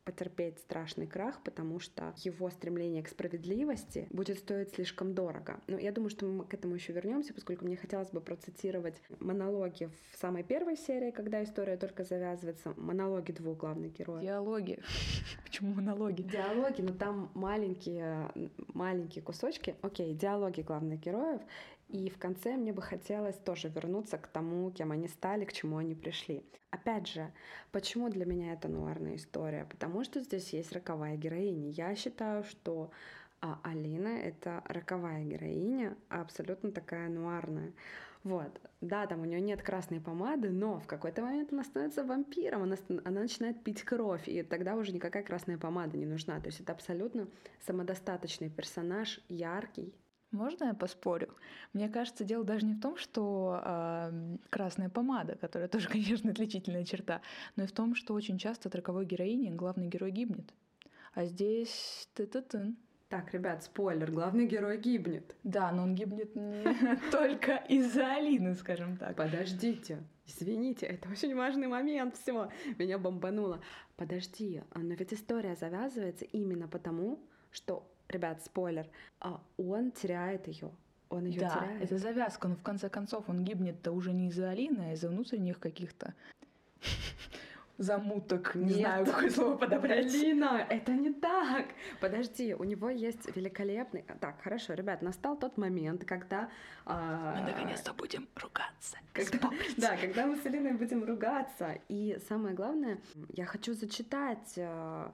потерпеть 0.05 0.59
страшный 0.59 1.07
крах, 1.07 1.41
потому 1.43 1.79
что 1.79 2.13
его 2.17 2.49
стремление 2.51 3.01
к 3.03 3.09
справедливости 3.09 4.07
будет 4.11 4.37
стоить 4.37 4.71
слишком 4.73 5.13
дорого. 5.13 5.59
Но 5.67 5.77
я 5.79 5.91
думаю, 5.91 6.11
что 6.11 6.25
мы 6.25 6.45
к 6.45 6.53
этому 6.53 6.75
еще 6.75 6.93
вернемся, 6.93 7.33
поскольку 7.33 7.65
мне 7.65 7.75
хотелось 7.75 8.11
бы 8.11 8.21
процитировать 8.21 9.01
монологи 9.19 9.89
в 10.13 10.17
самой 10.17 10.43
первой 10.43 10.77
серии, 10.77 11.09
когда 11.09 11.43
история 11.43 11.75
только 11.75 12.03
завязывается, 12.03 12.73
монологи 12.77 13.31
двух 13.31 13.57
главных 13.57 13.93
героев. 13.93 14.21
Диалоги. 14.21 14.79
Почему 15.43 15.73
монологи? 15.73 16.21
Диалоги, 16.21 16.81
но 16.81 16.93
там 16.93 17.31
маленькие, 17.33 18.31
маленькие 18.73 19.23
кусочки. 19.23 19.75
Окей, 19.81 20.13
диалоги 20.13 20.61
главных 20.61 20.99
героев. 20.99 21.41
И 21.95 22.09
в 22.09 22.17
конце 22.17 22.57
мне 22.57 22.73
бы 22.73 22.81
хотелось 22.81 23.37
тоже 23.37 23.69
вернуться 23.69 24.17
к 24.17 24.27
тому, 24.27 24.69
кем 24.69 24.91
они 24.91 25.07
стали, 25.07 25.45
к 25.45 25.53
чему 25.53 25.77
они 25.77 25.95
пришли. 25.95 26.43
Опять 26.69 27.07
же, 27.07 27.31
почему 27.71 28.09
для 28.09 28.25
меня 28.25 28.51
это 28.51 28.67
нуарная 28.67 29.15
история? 29.15 29.63
Потому 29.63 30.03
что 30.03 30.19
здесь 30.19 30.49
есть 30.49 30.73
роковая 30.73 31.15
героиня. 31.15 31.69
Я 31.69 31.95
считаю, 31.95 32.43
что 32.43 32.91
а, 33.39 33.61
Алина— 33.63 34.09
это 34.23 34.61
роковая 34.65 35.23
героиня, 35.23 35.95
абсолютно 36.09 36.73
такая 36.73 37.07
нуарная. 37.07 37.71
Вот. 38.25 38.59
Да, 38.81 39.07
там 39.07 39.21
у 39.21 39.25
нее 39.25 39.39
нет 39.39 39.63
красной 39.63 40.01
помады, 40.01 40.49
но 40.49 40.81
в 40.81 40.87
какой-то 40.87 41.21
момент 41.21 41.53
она 41.53 41.63
становится 41.63 42.03
вампиром, 42.03 42.63
она, 42.63 42.75
она 43.05 43.21
начинает 43.21 43.63
пить 43.63 43.83
кровь, 43.83 44.27
и 44.27 44.43
тогда 44.43 44.75
уже 44.75 44.91
никакая 44.91 45.23
красная 45.23 45.57
помада 45.57 45.95
не 45.95 46.05
нужна. 46.05 46.41
То 46.41 46.47
есть 46.47 46.59
это 46.59 46.73
абсолютно 46.73 47.29
самодостаточный 47.65 48.49
персонаж, 48.49 49.21
яркий, 49.29 49.93
можно 50.35 50.65
я 50.65 50.73
поспорю? 50.73 51.33
Мне 51.73 51.89
кажется, 51.89 52.23
дело 52.23 52.43
даже 52.43 52.65
не 52.65 52.73
в 52.73 52.81
том, 52.81 52.97
что 52.97 53.59
э, 53.63 54.37
красная 54.49 54.89
помада, 54.89 55.35
которая 55.35 55.67
тоже, 55.75 55.89
конечно, 55.89 56.31
отличительная 56.31 56.85
черта, 56.85 57.21
но 57.55 57.63
и 57.63 57.67
в 57.67 57.71
том, 57.71 57.95
что 57.95 58.13
очень 58.13 58.37
часто 58.37 58.69
от 58.69 58.75
роковой 58.75 59.05
героини 59.05 59.49
главный 59.49 59.87
герой 59.87 60.11
гибнет. 60.11 60.53
А 61.13 61.25
здесь 61.25 62.09
ты 62.13 62.27
ты 62.27 62.41
ты 62.41 62.75
Так, 63.09 63.33
ребят, 63.33 63.63
спойлер, 63.63 64.11
главный 64.11 64.45
герой 64.45 64.77
гибнет. 64.77 65.35
Да, 65.43 65.71
но 65.71 65.83
он 65.83 65.95
гибнет 65.95 66.35
не 66.35 66.63
только 67.11 67.55
из-за 67.69 68.15
Алины, 68.15 68.53
скажем 68.55 68.97
так. 68.97 69.15
Подождите, 69.15 70.03
извините, 70.25 70.85
это 70.87 71.09
очень 71.09 71.33
важный 71.35 71.67
момент, 71.67 72.17
все, 72.17 72.49
меня 72.77 72.97
бомбануло. 72.97 73.61
Подожди, 73.95 74.61
но 74.73 74.93
ведь 74.93 75.13
история 75.13 75.55
завязывается 75.55 76.25
именно 76.25 76.67
потому, 76.67 77.19
что 77.49 77.89
ребят, 78.09 78.43
спойлер, 78.43 78.87
а 79.19 79.41
он 79.57 79.91
теряет 79.91 80.47
ее. 80.47 80.71
Он 81.09 81.25
ее 81.25 81.41
да, 81.41 81.49
теряет. 81.49 81.83
это 81.83 81.97
завязка, 81.97 82.47
но 82.47 82.55
в 82.55 82.63
конце 82.63 82.89
концов 82.89 83.29
он 83.29 83.43
гибнет-то 83.43 83.91
уже 83.91 84.11
не 84.11 84.29
из-за 84.29 84.49
Алины, 84.49 84.89
а 84.89 84.93
из-за 84.93 85.09
внутренних 85.09 85.59
каких-то 85.59 86.13
замуток, 87.77 88.55
не 88.55 88.65
Нет. 88.65 88.77
знаю, 88.77 89.05
какое 89.05 89.29
слово 89.29 89.57
подобрать. 89.57 90.11
Лина, 90.11 90.65
это 90.69 90.91
не 90.93 91.11
так. 91.13 91.67
Подожди, 91.99 92.53
у 92.53 92.63
него 92.63 92.89
есть 92.89 93.35
великолепный... 93.35 94.05
Так, 94.19 94.41
хорошо, 94.41 94.73
ребят, 94.73 95.01
настал 95.01 95.37
тот 95.37 95.57
момент, 95.57 96.05
когда... 96.05 96.49
А... 96.85 97.35
Мы 97.35 97.51
наконец-то 97.51 97.93
будем 97.93 98.27
ругаться. 98.35 98.97
Когда... 99.13 99.49
Да, 99.77 99.97
когда 99.97 100.25
мы 100.25 100.37
с 100.37 100.45
Элиной 100.45 100.73
будем 100.73 101.03
ругаться. 101.03 101.77
И 101.89 102.17
самое 102.27 102.55
главное, 102.55 102.99
я 103.29 103.45
хочу 103.45 103.73
зачитать 103.73 104.53
а, 104.57 105.11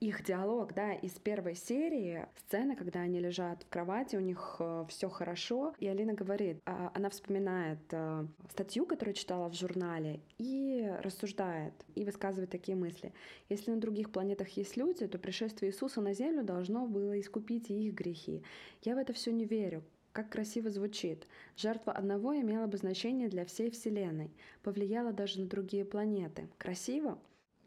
их 0.00 0.24
диалог, 0.24 0.74
да, 0.74 0.94
из 0.94 1.12
первой 1.12 1.54
серии, 1.54 2.26
сцена, 2.36 2.76
когда 2.76 3.00
они 3.00 3.20
лежат 3.20 3.62
в 3.62 3.68
кровати, 3.68 4.16
у 4.16 4.20
них 4.20 4.56
э, 4.58 4.84
все 4.88 5.08
хорошо, 5.08 5.74
и 5.78 5.86
Алина 5.86 6.12
говорит, 6.12 6.60
э, 6.66 6.88
она 6.94 7.08
вспоминает 7.08 7.78
э, 7.90 8.26
статью, 8.50 8.86
которую 8.86 9.14
читала 9.14 9.48
в 9.48 9.54
журнале, 9.54 10.20
и 10.38 10.92
рассуждает, 11.02 11.74
и 11.94 12.01
высказывает 12.04 12.50
такие 12.50 12.76
мысли. 12.76 13.12
Если 13.48 13.70
на 13.70 13.80
других 13.80 14.10
планетах 14.10 14.48
есть 14.50 14.76
люди, 14.76 15.06
то 15.06 15.18
пришествие 15.18 15.70
Иисуса 15.70 16.00
на 16.00 16.14
Землю 16.14 16.42
должно 16.44 16.86
было 16.86 17.18
искупить 17.20 17.70
и 17.70 17.88
их 17.88 17.94
грехи. 17.94 18.42
Я 18.82 18.94
в 18.94 18.98
это 18.98 19.12
все 19.12 19.32
не 19.32 19.44
верю. 19.44 19.82
Как 20.12 20.28
красиво 20.28 20.68
звучит. 20.68 21.26
Жертва 21.56 21.92
одного 21.92 22.36
имела 22.36 22.66
бы 22.66 22.76
значение 22.76 23.28
для 23.28 23.46
всей 23.46 23.70
Вселенной, 23.70 24.30
повлияла 24.62 25.12
даже 25.12 25.40
на 25.40 25.46
другие 25.46 25.86
планеты. 25.86 26.48
Красиво? 26.58 27.18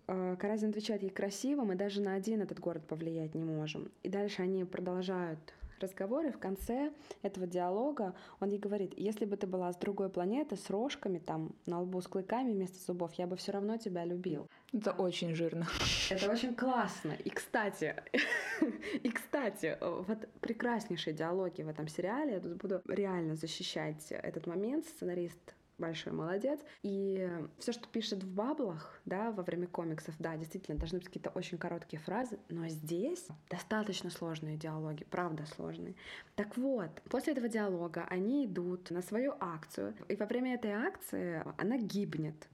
Э, 0.07 0.35
Каразин 0.39 0.69
отвечает 0.69 1.01
ей 1.01 1.09
красиво, 1.09 1.63
мы 1.63 1.75
даже 1.75 2.01
на 2.01 2.13
один 2.13 2.41
этот 2.41 2.59
город 2.59 2.85
повлиять 2.85 3.33
не 3.33 3.43
можем. 3.43 3.91
И 4.03 4.09
дальше 4.09 4.43
они 4.43 4.63
продолжают 4.63 5.39
разговоры. 5.79 6.31
В 6.31 6.39
конце 6.39 6.91
этого 7.21 7.47
диалога 7.47 8.15
он 8.39 8.49
ей 8.49 8.59
говорит, 8.59 8.93
если 8.97 9.25
бы 9.25 9.37
ты 9.37 9.47
была 9.47 9.71
с 9.71 9.77
другой 9.77 10.09
планеты, 10.09 10.55
с 10.55 10.69
рожками, 10.69 11.19
там, 11.19 11.55
на 11.65 11.81
лбу 11.81 12.01
с 12.01 12.07
клыками 12.07 12.51
вместо 12.51 12.79
зубов, 12.79 13.13
я 13.13 13.27
бы 13.27 13.35
все 13.35 13.51
равно 13.51 13.77
тебя 13.77 14.05
любил. 14.05 14.47
Это 14.73 14.91
очень 14.91 15.33
жирно. 15.35 15.67
Это 16.09 16.31
очень 16.31 16.55
классно. 16.55 17.13
И, 17.23 17.29
кстати, 17.29 17.95
и, 19.03 19.09
кстати, 19.09 19.77
вот 19.81 20.27
прекраснейшие 20.41 21.13
диалоги 21.13 21.61
в 21.61 21.69
этом 21.69 21.87
сериале. 21.87 22.33
Я 22.33 22.39
тут 22.39 22.57
буду 22.57 22.81
реально 22.87 23.35
защищать 23.35 24.11
этот 24.11 24.47
момент. 24.47 24.85
Сценарист 24.85 25.54
большой 25.77 26.13
молодец. 26.13 26.59
И 26.83 27.29
все, 27.59 27.71
что 27.71 27.87
пишет 27.87 28.23
в 28.23 28.33
баблах, 28.33 29.01
да, 29.05 29.31
во 29.31 29.43
время 29.43 29.67
комиксов, 29.67 30.15
да, 30.19 30.35
действительно, 30.37 30.77
должны 30.77 30.99
быть 30.99 31.07
какие-то 31.07 31.29
очень 31.31 31.57
короткие 31.57 32.01
фразы, 32.01 32.39
но 32.49 32.67
здесь 32.67 33.27
достаточно 33.49 34.09
сложные 34.09 34.57
диалоги, 34.57 35.03
правда 35.03 35.45
сложные. 35.45 35.95
Так 36.35 36.57
вот, 36.57 37.01
после 37.09 37.33
этого 37.33 37.47
диалога 37.47 38.05
они 38.09 38.45
идут 38.45 38.91
на 38.91 39.01
свою 39.01 39.35
акцию, 39.39 39.95
и 40.07 40.15
во 40.15 40.25
время 40.25 40.55
этой 40.55 40.71
акции 40.71 41.43
она 41.57 41.77
гибнет 41.77 42.47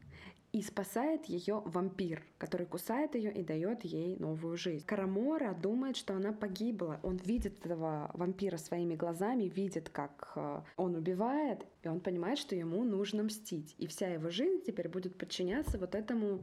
и 0.54 0.62
спасает 0.62 1.26
ее 1.26 1.62
вампир, 1.66 2.24
который 2.38 2.66
кусает 2.66 3.16
ее 3.16 3.32
и 3.32 3.42
дает 3.42 3.86
ей 3.86 4.18
новую 4.18 4.58
жизнь. 4.58 4.86
Карамора 4.86 5.54
думает, 5.54 5.96
что 5.96 6.14
она 6.14 6.34
погибла. 6.34 7.00
Он 7.04 7.18
видит 7.18 7.66
этого 7.66 8.12
вампира 8.14 8.58
своими 8.58 8.96
глазами, 8.96 9.46
видит, 9.46 9.90
как 9.90 10.34
э, 10.36 10.62
он 10.76 10.96
убивает, 10.96 11.66
и 11.84 11.88
он 11.88 12.02
понимает, 12.02 12.38
что 12.38 12.56
ему 12.56 12.84
нужно 12.84 13.24
мстить. 13.24 13.76
И 13.78 13.88
вся 13.88 14.10
его 14.10 14.30
жизнь 14.30 14.62
теперь 14.66 14.90
будет 14.90 15.18
подчиняться 15.18 15.78
вот 15.78 15.96
этому 15.96 16.42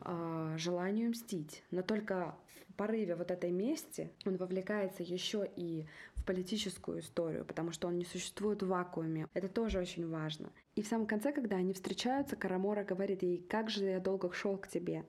э, 0.00 0.54
желанию 0.56 1.10
мстить. 1.10 1.62
Но 1.70 1.82
только 1.82 2.34
в 2.70 2.74
порыве 2.74 3.16
вот 3.16 3.30
этой 3.30 3.50
мести 3.50 4.10
он 4.24 4.36
вовлекается 4.36 5.02
еще 5.02 5.48
и 5.56 5.84
политическую 6.26 7.00
историю, 7.00 7.44
потому 7.44 7.70
что 7.72 7.88
он 7.88 7.96
не 7.96 8.04
существует 8.04 8.62
в 8.62 8.68
вакууме. 8.68 9.28
Это 9.32 9.48
тоже 9.48 9.78
очень 9.78 10.06
важно. 10.08 10.52
И 10.74 10.82
в 10.82 10.86
самом 10.86 11.06
конце, 11.06 11.32
когда 11.32 11.56
они 11.56 11.72
встречаются, 11.72 12.36
Карамора 12.36 12.84
говорит 12.84 13.22
ей, 13.22 13.38
как 13.38 13.70
же 13.70 13.84
я 13.84 14.00
долго 14.00 14.30
шел 14.32 14.58
к 14.58 14.68
тебе, 14.68 15.06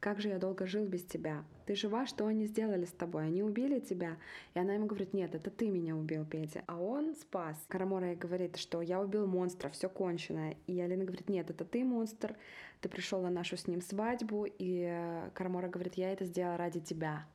как 0.00 0.20
же 0.20 0.28
я 0.28 0.38
долго 0.38 0.64
жил 0.64 0.86
без 0.86 1.04
тебя? 1.04 1.44
Ты 1.66 1.74
жива? 1.74 2.06
Что 2.06 2.28
они 2.28 2.46
сделали 2.46 2.84
с 2.84 2.92
тобой? 2.92 3.26
Они 3.26 3.42
убили 3.42 3.80
тебя? 3.80 4.16
И 4.54 4.58
она 4.60 4.74
ему 4.74 4.86
говорит, 4.86 5.12
нет, 5.12 5.34
это 5.34 5.50
ты 5.50 5.70
меня 5.70 5.96
убил, 5.96 6.24
Петя. 6.24 6.62
А 6.68 6.80
он 6.80 7.16
спас. 7.16 7.56
Карамора 7.66 8.10
ей 8.10 8.16
говорит, 8.16 8.58
что 8.58 8.80
я 8.80 9.00
убил 9.00 9.26
монстра, 9.26 9.70
все 9.70 9.88
кончено. 9.88 10.54
И 10.68 10.80
Алина 10.80 11.04
говорит, 11.04 11.28
нет, 11.28 11.50
это 11.50 11.64
ты 11.64 11.82
монстр, 11.82 12.36
ты 12.80 12.88
пришел 12.88 13.20
на 13.22 13.30
нашу 13.30 13.56
с 13.56 13.66
ним 13.66 13.80
свадьбу. 13.80 14.46
И 14.46 15.28
Карамора 15.34 15.68
говорит, 15.68 15.94
я 15.94 16.12
это 16.12 16.26
сделала 16.26 16.58
ради 16.58 16.78
тебя 16.78 17.26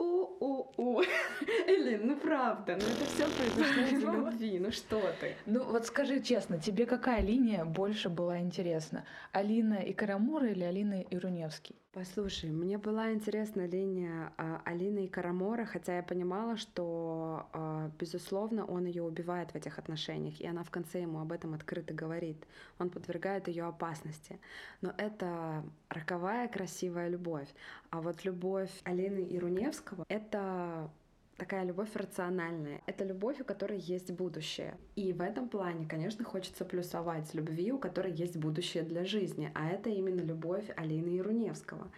у-у-у. 0.00 1.02
Элин, 1.66 2.06
ну 2.06 2.16
правда, 2.16 2.76
ну 2.76 2.82
это 2.82 3.04
все 3.04 3.26
произошло 3.28 3.82
из 3.82 4.02
любви, 4.02 4.58
ну 4.58 4.72
что 4.72 5.00
ты? 5.20 5.36
Ну 5.46 5.62
вот 5.64 5.86
скажи 5.86 6.20
честно, 6.20 6.58
тебе 6.58 6.86
какая 6.86 7.20
линия 7.20 7.64
больше 7.64 8.08
была 8.08 8.38
интересна? 8.40 9.04
Алина 9.32 9.74
и 9.74 9.92
Карамура 9.92 10.48
или 10.48 10.64
Алина 10.64 11.02
и 11.02 11.18
Руневский? 11.18 11.76
Послушай, 11.92 12.50
мне 12.50 12.78
была 12.78 13.12
интересна 13.12 13.66
линия 13.66 14.32
а, 14.36 14.62
Алины 14.64 15.06
и 15.06 15.08
Карамора, 15.08 15.64
хотя 15.64 15.96
я 15.96 16.04
понимала, 16.04 16.56
что, 16.56 17.48
а, 17.52 17.90
безусловно, 17.98 18.64
он 18.64 18.84
ее 18.84 19.02
убивает 19.02 19.50
в 19.50 19.56
этих 19.56 19.76
отношениях, 19.76 20.40
и 20.40 20.46
она 20.46 20.62
в 20.62 20.70
конце 20.70 21.00
ему 21.00 21.18
об 21.18 21.32
этом 21.32 21.52
открыто 21.52 21.92
говорит. 21.92 22.46
Он 22.78 22.90
подвергает 22.90 23.48
ее 23.48 23.64
опасности. 23.64 24.38
Но 24.82 24.94
это 24.98 25.64
роковая 25.88 26.46
красивая 26.46 27.08
любовь. 27.08 27.48
А 27.90 28.00
вот 28.00 28.24
любовь 28.24 28.70
Алины 28.84 29.24
и 29.24 29.36
Руневского— 29.36 30.04
это 30.08 30.92
такая 31.40 31.64
любовь 31.64 31.88
рациональная. 31.94 32.82
Это 32.84 33.02
любовь, 33.02 33.40
у 33.40 33.44
которой 33.44 33.78
есть 33.78 34.10
будущее. 34.10 34.76
И 34.94 35.14
в 35.14 35.22
этом 35.22 35.48
плане, 35.48 35.86
конечно, 35.86 36.22
хочется 36.22 36.66
плюсовать 36.66 37.32
любви, 37.32 37.72
у 37.72 37.78
которой 37.78 38.12
есть 38.12 38.36
будущее 38.36 38.82
для 38.82 39.06
жизни. 39.06 39.50
А 39.54 39.68
это 39.68 39.88
именно 39.88 40.20
любовь 40.20 40.66
Алины 40.76 41.08
Яруневского. 41.08 41.90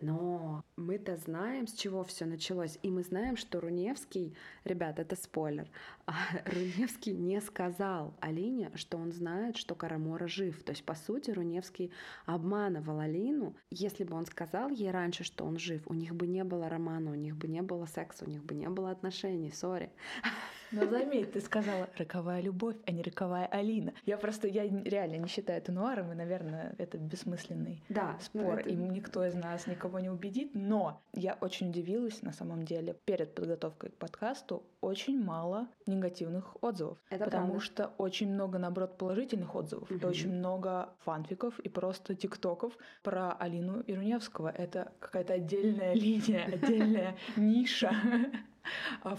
Но 0.00 0.64
мы-то 0.76 1.16
знаем, 1.16 1.66
с 1.66 1.72
чего 1.72 2.04
все 2.04 2.24
началось, 2.24 2.78
и 2.82 2.90
мы 2.90 3.02
знаем, 3.02 3.36
что 3.36 3.60
Руневский, 3.60 4.36
ребят, 4.64 4.98
это 4.98 5.16
спойлер, 5.16 5.68
а 6.06 6.14
Руневский 6.46 7.14
не 7.14 7.40
сказал 7.40 8.14
Алине, 8.20 8.70
что 8.74 8.96
он 8.96 9.12
знает, 9.12 9.56
что 9.56 9.74
Карамора 9.74 10.28
жив. 10.28 10.62
То 10.62 10.70
есть, 10.70 10.84
по 10.84 10.94
сути, 10.94 11.32
Руневский 11.32 11.90
обманывал 12.26 13.00
Алину. 13.00 13.56
Если 13.70 14.04
бы 14.04 14.14
он 14.14 14.26
сказал 14.26 14.70
ей 14.70 14.90
раньше, 14.90 15.24
что 15.24 15.44
он 15.44 15.58
жив, 15.58 15.82
у 15.86 15.94
них 15.94 16.14
бы 16.14 16.26
не 16.26 16.44
было 16.44 16.68
романа, 16.68 17.10
у 17.10 17.14
них 17.14 17.36
бы 17.36 17.48
не 17.48 17.62
было 17.62 17.86
секса, 17.86 18.24
у 18.24 18.28
них 18.28 18.44
бы 18.44 18.54
не 18.54 18.68
было 18.68 18.90
отношений, 18.90 19.50
сори. 19.50 19.90
Но 20.72 20.86
заметь, 20.86 21.32
ты 21.32 21.40
сказала 21.40 21.88
роковая 21.96 22.40
любовь, 22.40 22.76
а 22.86 22.90
не 22.90 23.02
роковая 23.02 23.46
Алина. 23.46 23.92
Я 24.04 24.16
просто, 24.16 24.48
я 24.48 24.64
реально 24.66 25.16
не 25.16 25.28
считаю 25.28 25.58
это 25.58 25.72
нуаром, 25.72 26.12
и, 26.12 26.14
наверное, 26.14 26.74
это 26.78 26.98
бессмысленный 26.98 27.82
да, 27.88 28.16
ну 28.34 28.42
спор, 28.42 28.58
это... 28.60 28.68
и 28.68 28.74
никто 28.74 29.24
из 29.24 29.34
нас 29.34 29.66
никого 29.66 29.98
не 29.98 30.10
убедит. 30.10 30.50
Но 30.54 31.00
я 31.12 31.36
очень 31.40 31.70
удивилась, 31.70 32.22
на 32.22 32.32
самом 32.32 32.64
деле, 32.64 32.94
перед 33.04 33.34
подготовкой 33.34 33.90
к 33.90 33.94
подкасту, 33.96 34.62
очень 34.80 35.22
мало 35.22 35.68
негативных 35.86 36.56
отзывов. 36.62 36.98
Это 37.10 37.24
потому 37.24 37.52
правда. 37.52 37.64
что 37.64 37.90
очень 37.98 38.32
много, 38.32 38.58
наоборот, 38.58 38.96
положительных 38.98 39.54
отзывов. 39.54 39.90
Угу. 39.90 40.00
И 40.00 40.04
очень 40.04 40.32
много 40.32 40.90
фанфиков 41.00 41.58
и 41.60 41.68
просто 41.68 42.14
тиктоков 42.14 42.76
про 43.02 43.32
Алину 43.32 43.82
Ируневского. 43.86 44.50
Это 44.50 44.92
какая-то 45.00 45.34
отдельная 45.34 45.94
линия, 45.94 46.44
отдельная 46.44 47.16
ниша 47.36 47.92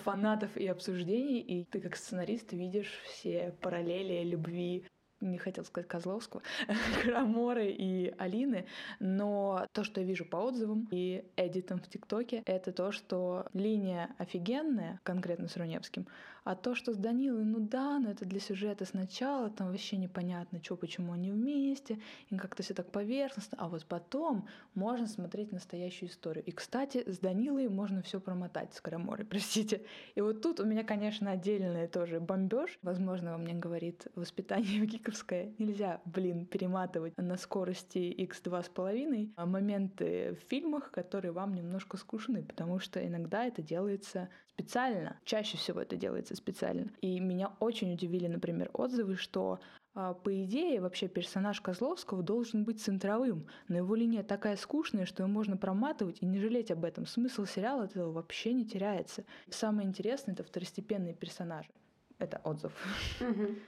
фанатов 0.04 0.56
и 0.58 0.68
обсуждений, 0.68 1.40
и 1.40 1.66
ты 1.66 1.80
как 1.80 1.96
сценарист 1.96 2.54
видишь 2.54 3.00
все 3.06 3.54
параллели 3.62 4.24
любви 4.24 4.86
не 5.22 5.38
хотел 5.38 5.66
сказать 5.66 5.88
Козловского, 5.88 6.42
Краморы 7.04 7.70
и 7.72 8.14
Алины, 8.18 8.66
но 9.00 9.68
то, 9.74 9.84
что 9.84 10.02
я 10.02 10.08
вижу 10.08 10.26
по 10.26 10.38
отзывам 10.38 10.88
и 10.92 11.26
эдитам 11.36 11.80
в 11.80 11.88
ТикТоке, 11.88 12.42
это 12.46 12.72
то, 12.72 12.92
что 12.92 13.46
линия 13.54 14.16
офигенная, 14.18 15.00
конкретно 15.04 15.48
с 15.48 15.58
Руневским, 15.58 16.08
а 16.50 16.56
то, 16.56 16.74
что 16.74 16.94
с 16.94 16.98
Данилой, 16.98 17.46
ну 17.46 17.60
да, 17.60 18.00
но 18.00 18.10
это 18.10 18.26
для 18.26 18.40
сюжета 18.40 18.84
сначала, 18.84 19.52
там 19.52 19.68
вообще 19.68 19.98
непонятно, 19.98 20.60
что, 20.64 20.76
почему 20.76 21.14
они 21.14 21.30
вместе, 21.30 22.00
и 22.32 22.36
как-то 22.38 22.64
все 22.64 22.74
так 22.74 22.92
поверхностно, 22.92 23.56
а 23.62 23.70
вот 23.70 23.86
потом 23.86 24.48
можно 24.74 25.06
смотреть 25.06 25.52
настоящую 25.52 26.10
историю. 26.10 26.44
И, 26.44 26.52
кстати, 26.52 27.04
с 27.08 27.20
Данилой 27.20 27.70
можно 27.70 28.02
все 28.02 28.20
промотать 28.20 28.74
с 28.74 28.82
Караморой, 28.82 29.26
простите. 29.30 29.84
И 30.16 30.22
вот 30.22 30.42
тут 30.42 30.60
у 30.60 30.66
меня, 30.66 30.84
конечно, 30.84 31.30
отдельный 31.30 31.88
тоже 31.88 32.20
бомбеж. 32.20 32.80
Возможно, 32.82 33.34
во 33.34 33.38
мне 33.38 33.54
говорит 33.54 34.08
воспитание 34.16 34.84
гиковское. 34.88 35.54
Нельзя, 35.60 36.02
блин, 36.06 36.48
перематывать 36.48 37.16
на 37.16 37.38
скорости 37.38 38.12
x2,5 38.18 39.34
а 39.36 39.46
моменты 39.46 40.36
в 40.42 40.50
фильмах, 40.50 40.90
которые 40.90 41.32
вам 41.32 41.54
немножко 41.54 41.98
скучны, 41.98 42.42
потому 42.42 42.80
что 42.80 43.06
иногда 43.06 43.46
это 43.46 43.62
делается 43.62 44.30
специально. 44.60 45.18
Чаще 45.24 45.58
всего 45.58 45.82
это 45.82 45.96
делается 45.96 46.36
специально. 46.36 46.92
И 47.02 47.20
меня 47.20 47.54
очень 47.60 47.94
удивили, 47.94 48.28
например, 48.28 48.70
отзывы, 48.74 49.16
что 49.16 49.60
а, 49.96 50.14
по 50.14 50.44
идее, 50.44 50.82
вообще 50.82 51.08
персонаж 51.08 51.62
Козловского 51.62 52.24
должен 52.24 52.66
быть 52.66 52.82
центровым, 52.82 53.48
но 53.70 53.78
его 53.78 53.96
линия 53.96 54.22
такая 54.22 54.58
скучная, 54.58 55.06
что 55.06 55.24
ее 55.24 55.28
можно 55.28 55.56
проматывать 55.56 56.18
и 56.22 56.26
не 56.26 56.40
жалеть 56.40 56.72
об 56.72 56.84
этом. 56.84 57.06
Смысл 57.06 57.46
сериала 57.46 57.84
от 57.84 57.92
этого 57.92 58.12
вообще 58.12 58.54
не 58.54 58.66
теряется. 58.66 59.24
Самое 59.50 59.88
интересное— 59.88 60.34
это 60.36 60.44
второстепенные 60.44 61.14
персонажи. 61.14 61.70
Это 62.18 62.42
отзыв. 62.44 62.74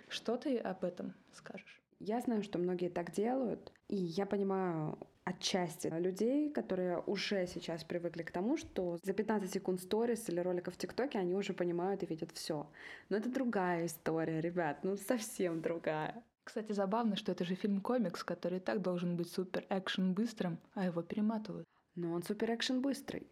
Что 0.10 0.36
ты 0.36 0.58
об 0.58 0.84
этом 0.84 1.14
скажешь? 1.32 1.81
Я 2.04 2.20
знаю, 2.20 2.42
что 2.42 2.58
многие 2.58 2.90
так 2.90 3.12
делают, 3.12 3.72
и 3.88 3.96
я 3.96 4.26
понимаю 4.26 4.98
отчасти 5.24 5.86
людей, 5.88 6.50
которые 6.50 7.00
уже 7.00 7.46
сейчас 7.46 7.84
привыкли 7.84 8.24
к 8.24 8.32
тому, 8.32 8.58
что 8.58 8.98
за 9.04 9.14
15 9.14 9.54
секунд 9.54 9.82
сторис 9.82 10.28
или 10.28 10.40
роликов 10.40 10.74
в 10.74 10.78
ТикТоке 10.78 11.20
они 11.20 11.36
уже 11.36 11.54
понимают 11.54 12.02
и 12.02 12.08
видят 12.08 12.32
все. 12.32 12.68
Но 13.10 13.18
это 13.18 13.30
другая 13.30 13.86
история, 13.86 14.42
ребят, 14.42 14.80
ну 14.82 14.98
совсем 14.98 15.62
другая. 15.62 16.24
Кстати, 16.44 16.72
забавно, 16.72 17.16
что 17.16 17.34
это 17.34 17.46
же 17.46 17.54
фильм-комикс, 17.54 18.24
который 18.24 18.58
и 18.58 18.62
так 18.62 18.82
должен 18.82 19.16
быть 19.16 19.32
супер-экшен 19.32 20.14
быстрым, 20.14 20.58
а 20.74 20.86
его 20.86 21.04
перематывают. 21.04 21.68
Но 21.94 22.14
он 22.14 22.24
супер-экшен 22.24 22.82
быстрый. 22.82 23.28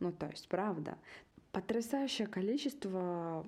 Ну, 0.00 0.10
то 0.10 0.26
есть, 0.26 0.48
правда. 0.48 0.98
Потрясающее 1.52 2.26
количество 2.26 3.46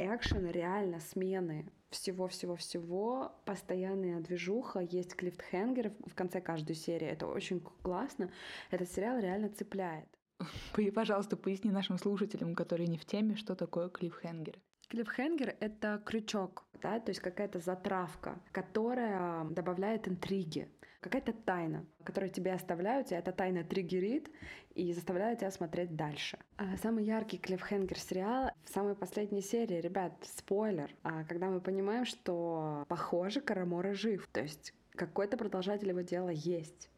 экшена, 0.00 0.50
реально 0.50 1.00
смены 1.00 1.66
всего-всего-всего, 1.90 3.32
постоянная 3.44 4.20
движуха, 4.20 4.80
есть 4.80 5.14
клифтхенгеры 5.14 5.92
в 6.06 6.14
конце 6.14 6.40
каждой 6.40 6.76
серии. 6.76 7.08
Это 7.08 7.26
очень 7.26 7.60
классно. 7.82 8.30
Этот 8.70 8.90
сериал 8.90 9.18
реально 9.18 9.48
цепляет. 9.50 10.08
Пожалуйста, 10.94 11.36
поясни 11.36 11.70
нашим 11.70 11.98
слушателям, 11.98 12.54
которые 12.54 12.86
не 12.86 12.96
в 12.96 13.04
теме, 13.04 13.36
что 13.36 13.54
такое 13.54 13.88
клиффхенгеры. 13.88 14.60
Клиффхенгер— 14.88 15.56
это 15.60 16.02
крючок, 16.04 16.64
да, 16.82 16.98
то 16.98 17.10
есть 17.10 17.20
какая-то 17.20 17.60
затравка, 17.60 18.40
которая 18.50 19.44
добавляет 19.44 20.08
интриги, 20.08 20.68
какая-то 21.00 21.32
тайна, 21.32 21.84
которую 22.04 22.30
тебе 22.30 22.52
оставляют, 22.52 23.10
и 23.10 23.14
эта 23.14 23.32
тайна 23.32 23.64
триггерит 23.64 24.30
и 24.74 24.92
заставляет 24.92 25.40
тебя 25.40 25.50
смотреть 25.50 25.96
дальше. 25.96 26.38
А 26.56 26.76
самый 26.76 27.04
яркий 27.04 27.38
клиффхенгер 27.38 27.98
сериала 27.98 28.52
в 28.64 28.68
самой 28.68 28.94
последней 28.94 29.42
серии, 29.42 29.80
ребят, 29.80 30.12
спойлер, 30.22 30.94
а 31.02 31.24
когда 31.24 31.48
мы 31.48 31.60
понимаем, 31.60 32.04
что, 32.04 32.84
похоже, 32.88 33.40
Карамора 33.40 33.94
жив, 33.94 34.28
то 34.32 34.40
есть 34.40 34.74
какой-то 34.94 35.36
продолжатель 35.36 35.88
его 35.88 36.02
дела 36.02 36.30
есть. 36.30 36.90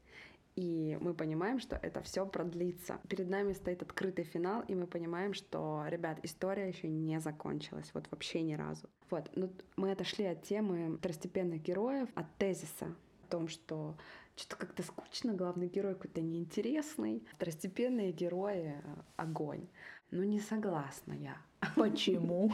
И 0.55 0.99
мы 1.01 1.15
понимаем, 1.15 1.61
что 1.61 1.77
это 1.77 2.03
все 2.03 2.27
продлится. 2.27 2.99
Перед 3.09 3.31
нами 3.31 3.55
стоит 3.55 3.81
открытый 3.81 4.25
финал, 4.25 4.63
и 4.69 4.75
мы 4.75 4.87
понимаем, 4.87 5.33
что, 5.33 5.85
ребят, 5.89 6.19
история 6.25 6.69
еще 6.69 6.89
не 6.89 7.21
закончилась, 7.21 7.91
вот 7.95 8.07
вообще 8.11 8.43
ни 8.43 8.53
разу. 8.53 8.87
Вот, 9.09 9.31
ну, 9.35 9.51
мы 9.77 9.93
отошли 9.93 10.27
от 10.27 10.43
темы 10.43 10.99
второстепенных 10.99 11.63
героев, 11.63 12.11
от 12.15 12.27
тезиса 12.37 12.95
том, 13.33 13.49
что 13.49 13.97
что-то 14.37 14.57
как-то 14.57 14.83
скучно, 14.83 15.33
главный 15.33 15.69
герой 15.69 15.95
какой-то 15.95 16.21
неинтересный, 16.21 17.27
второстепенные 17.35 18.13
герои— 18.13 18.77
огонь. 19.17 19.69
Ну, 20.11 20.23
не 20.23 20.39
согласна 20.39 21.15
я. 21.15 21.37
Почему? 21.77 22.53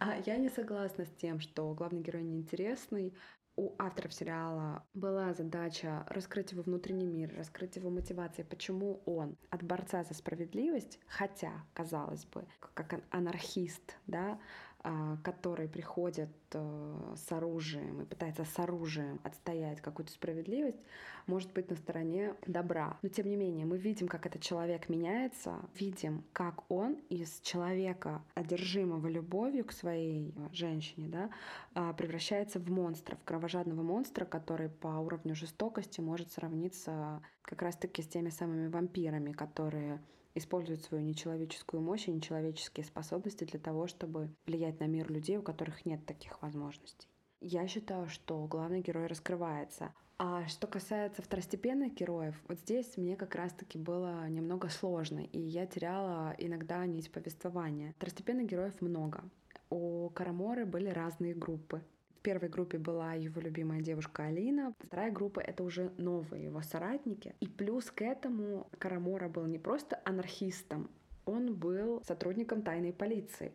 А 0.00 0.16
я 0.26 0.36
не 0.36 0.48
согласна 0.48 1.04
с 1.04 1.10
тем, 1.20 1.38
что 1.38 1.72
главный 1.74 2.02
герой 2.02 2.24
неинтересный 2.24 3.14
у 3.56 3.74
авторов 3.78 4.14
сериала 4.14 4.84
была 4.94 5.34
задача 5.34 6.04
раскрыть 6.08 6.52
его 6.52 6.62
внутренний 6.62 7.06
мир, 7.06 7.34
раскрыть 7.36 7.76
его 7.76 7.90
мотивации, 7.90 8.44
почему 8.44 9.02
он 9.04 9.36
от 9.50 9.64
борца 9.64 10.04
за 10.04 10.14
справедливость, 10.14 11.00
хотя, 11.08 11.52
казалось 11.74 12.24
бы, 12.26 12.46
как 12.74 13.00
анархист, 13.10 13.96
да, 14.06 14.38
а, 14.84 15.16
который 15.24 15.68
приходит 15.68 16.30
э, 16.52 17.14
с 17.16 17.32
оружием 17.32 18.02
и 18.02 18.04
пытается 18.04 18.44
с 18.44 18.58
оружием 18.60 19.18
отстоять 19.24 19.80
какую-то 19.80 20.12
справедливость, 20.12 20.78
может 21.26 21.52
быть 21.52 21.68
на 21.68 21.74
стороне 21.74 22.36
добра. 22.46 22.96
Но 23.02 23.08
тем 23.08 23.28
не 23.28 23.34
менее, 23.34 23.66
мы 23.66 23.76
видим, 23.76 24.06
как 24.06 24.24
этот 24.24 24.40
человек 24.40 24.88
меняется, 24.88 25.56
видим, 25.74 26.24
как 26.32 26.70
он 26.70 26.94
из 27.08 27.40
человека, 27.40 28.22
одержимого 28.34 29.08
любовью 29.08 29.64
к 29.64 29.72
своей 29.72 30.32
женщине, 30.52 31.08
да, 31.08 31.30
а, 31.74 31.92
превращается 31.92 32.60
в 32.60 32.70
монстра, 32.70 33.16
в 33.16 33.24
кровожадного 33.24 33.82
монстра, 33.82 34.24
который 34.26 34.68
по 34.68 34.88
уровню 34.88 35.34
жестокости 35.34 36.00
может 36.00 36.30
сравниться 36.30 37.20
как 37.42 37.62
раз-таки 37.62 38.00
с 38.00 38.06
теми 38.06 38.30
самыми 38.30 38.68
вампирами, 38.68 39.32
которые 39.32 40.00
используют 40.34 40.82
свою 40.82 41.04
нечеловеческую 41.04 41.82
мощь 41.82 42.08
и 42.08 42.12
нечеловеческие 42.12 42.84
способности 42.84 43.44
для 43.44 43.58
того, 43.58 43.86
чтобы 43.86 44.30
влиять 44.46 44.80
на 44.80 44.84
мир 44.84 45.10
людей, 45.10 45.36
у 45.36 45.42
которых 45.42 45.84
нет 45.86 46.04
таких 46.06 46.40
возможностей. 46.42 47.08
Я 47.40 47.68
считаю, 47.68 48.08
что 48.08 48.46
главный 48.46 48.80
герой 48.80 49.06
раскрывается. 49.06 49.94
А 50.20 50.48
что 50.48 50.66
касается 50.66 51.22
второстепенных 51.22 51.94
героев, 51.94 52.34
вот 52.48 52.58
здесь 52.58 52.96
мне 52.96 53.14
как 53.14 53.36
раз-таки 53.36 53.78
было 53.78 54.28
немного 54.28 54.68
сложно, 54.68 55.20
и 55.20 55.38
я 55.38 55.64
теряла 55.64 56.34
иногда 56.38 56.84
нить 56.86 57.12
повествования. 57.12 57.92
Второстепенных 57.98 58.46
героев 58.46 58.80
много. 58.80 59.22
У 59.70 60.10
Караморы 60.10 60.66
были 60.66 60.88
разные 60.88 61.34
группы. 61.34 61.84
В 62.18 62.20
первой 62.20 62.48
группе 62.48 62.78
была 62.78 63.12
его 63.12 63.40
любимая 63.40 63.80
девушка 63.80 64.24
Алина, 64.24 64.74
вторая 64.80 65.12
группа— 65.12 65.38
это 65.50 65.62
уже 65.62 65.92
новые 65.98 66.46
его 66.46 66.60
соратники. 66.62 67.36
И 67.38 67.46
плюс 67.46 67.92
к 67.92 68.02
этому 68.02 68.66
Карамора 68.78 69.28
был 69.28 69.46
не 69.46 69.58
просто 69.58 70.00
анархистом, 70.04 70.90
он 71.26 71.54
был 71.54 72.02
сотрудником 72.04 72.62
тайной 72.62 72.92
полиции. 72.92 73.52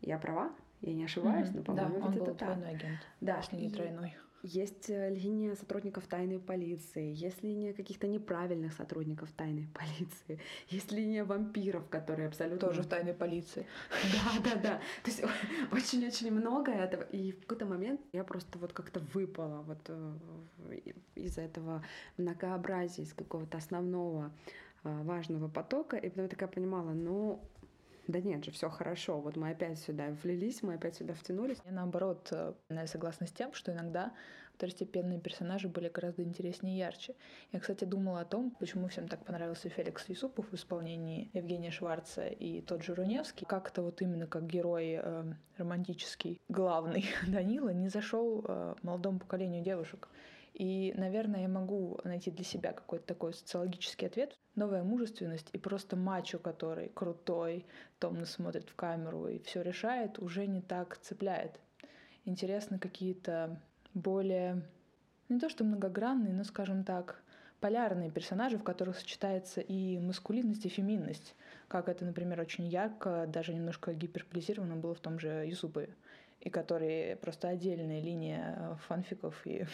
Я 0.00 0.18
права? 0.18 0.52
Я 0.80 0.92
не 0.92 1.04
ошибаюсь, 1.04 1.48
mm-hmm. 1.48 1.56
но, 1.56 1.62
по-моему, 1.62 2.00
да, 2.00 2.06
он 2.06 2.12
был 2.14 2.26
это 2.26 2.44
двойной 2.44 2.72
так. 2.72 2.74
агент, 2.74 3.00
да, 3.20 3.36
если 3.36 3.56
не 3.56 3.70
тройной. 3.70 4.16
Есть 4.46 4.90
э, 4.90 5.08
линия 5.08 5.54
сотрудников 5.54 6.06
тайной 6.06 6.38
полиции, 6.38 7.14
есть 7.14 7.42
линия 7.42 7.72
каких-то 7.72 8.06
неправильных 8.06 8.74
сотрудников 8.74 9.32
тайной 9.32 9.66
полиции, 9.74 10.38
есть 10.68 10.92
линия 10.92 11.24
вампиров, 11.24 11.88
которые 11.88 12.28
абсолютно... 12.28 12.68
Тоже 12.68 12.82
в 12.82 12.86
тайной 12.86 13.14
полиции. 13.14 13.66
Да, 14.12 14.42
да, 14.44 14.60
да. 14.60 14.80
То 15.02 15.10
есть 15.10 15.22
очень-очень 15.72 16.30
много 16.30 16.72
этого. 16.72 17.04
И 17.04 17.32
в 17.32 17.40
какой-то 17.40 17.64
момент 17.64 18.02
я 18.12 18.22
просто 18.22 18.58
вот 18.58 18.74
как-то 18.74 19.00
выпала 19.14 19.62
вот 19.62 19.80
э, 19.88 20.14
из 21.14 21.38
этого 21.38 21.82
многообразия, 22.18 23.04
из 23.04 23.14
какого-то 23.14 23.56
основного 23.56 24.30
э, 24.82 25.02
важного 25.04 25.48
потока, 25.48 25.96
и 25.96 26.10
потом 26.10 26.24
я 26.24 26.28
такая 26.28 26.50
понимала, 26.50 26.90
ну, 26.90 27.40
да 28.06 28.20
нет 28.20 28.44
же, 28.44 28.50
все 28.50 28.68
хорошо, 28.68 29.20
вот 29.20 29.36
мы 29.36 29.50
опять 29.50 29.78
сюда 29.78 30.10
влились, 30.22 30.62
мы 30.62 30.74
опять 30.74 30.96
сюда 30.96 31.14
втянулись. 31.14 31.58
Я 31.64 31.72
наоборот, 31.72 32.28
э, 32.32 32.52
я 32.68 32.86
согласна 32.86 33.26
с 33.26 33.32
тем, 33.32 33.52
что 33.54 33.72
иногда 33.72 34.12
второстепенные 34.54 35.18
персонажи 35.18 35.68
были 35.68 35.88
гораздо 35.88 36.22
интереснее 36.22 36.76
и 36.76 36.78
ярче. 36.78 37.14
Я, 37.52 37.60
кстати, 37.60 37.84
думала 37.84 38.20
о 38.20 38.24
том, 38.24 38.50
почему 38.58 38.88
всем 38.88 39.08
так 39.08 39.24
понравился 39.24 39.68
Феликс 39.68 40.08
Юсупов 40.08 40.50
в 40.50 40.54
исполнении 40.54 41.30
Евгения 41.32 41.70
Шварца 41.70 42.26
и 42.26 42.60
тот 42.60 42.82
же 42.82 42.94
Руневский. 42.94 43.46
Как-то 43.46 43.82
вот 43.82 44.00
именно 44.02 44.26
как 44.26 44.46
герой 44.46 45.00
э, 45.02 45.24
романтический, 45.56 46.40
главный 46.48 47.04
Данила, 47.26 47.70
не 47.70 47.88
зашел 47.88 48.44
э, 48.46 48.74
молодому 48.82 49.18
поколению 49.18 49.62
девушек. 49.62 50.08
И, 50.54 50.94
наверное, 50.96 51.42
я 51.42 51.48
могу 51.48 51.98
найти 52.04 52.30
для 52.30 52.44
себя 52.44 52.72
какой-то 52.72 53.04
такой 53.06 53.34
социологический 53.34 54.06
ответ. 54.06 54.38
Новая 54.54 54.84
мужественность 54.84 55.48
и 55.52 55.58
просто 55.58 55.96
мачо, 55.96 56.38
который 56.38 56.90
крутой, 56.94 57.66
томно 57.98 58.24
смотрит 58.24 58.70
в 58.70 58.76
камеру 58.76 59.26
и 59.26 59.40
все 59.40 59.62
решает, 59.62 60.20
уже 60.20 60.46
не 60.46 60.62
так 60.62 60.96
цепляет. 60.98 61.58
Интересны 62.24 62.78
какие-то 62.78 63.60
более, 63.94 64.62
не 65.28 65.40
то 65.40 65.48
что 65.48 65.64
многогранные, 65.64 66.32
но, 66.32 66.44
скажем 66.44 66.84
так, 66.84 67.20
полярные 67.58 68.10
персонажи, 68.10 68.56
в 68.56 68.62
которых 68.62 68.96
сочетается 68.98 69.60
и 69.60 69.98
маскулинность, 69.98 70.66
и 70.66 70.68
феминность. 70.68 71.34
Как 71.66 71.88
это, 71.88 72.04
например, 72.04 72.40
очень 72.40 72.66
ярко, 72.66 73.26
даже 73.26 73.52
немножко 73.54 73.92
гиперполизировано 73.92 74.76
было 74.76 74.94
в 74.94 75.00
том 75.00 75.18
же 75.18 75.44
Юсупе 75.46 75.88
и 76.44 76.50
которые 76.50 77.16
просто 77.16 77.48
отдельная 77.48 78.00
линия 78.00 78.78
фанфиков 78.86 79.34
и 79.46 79.64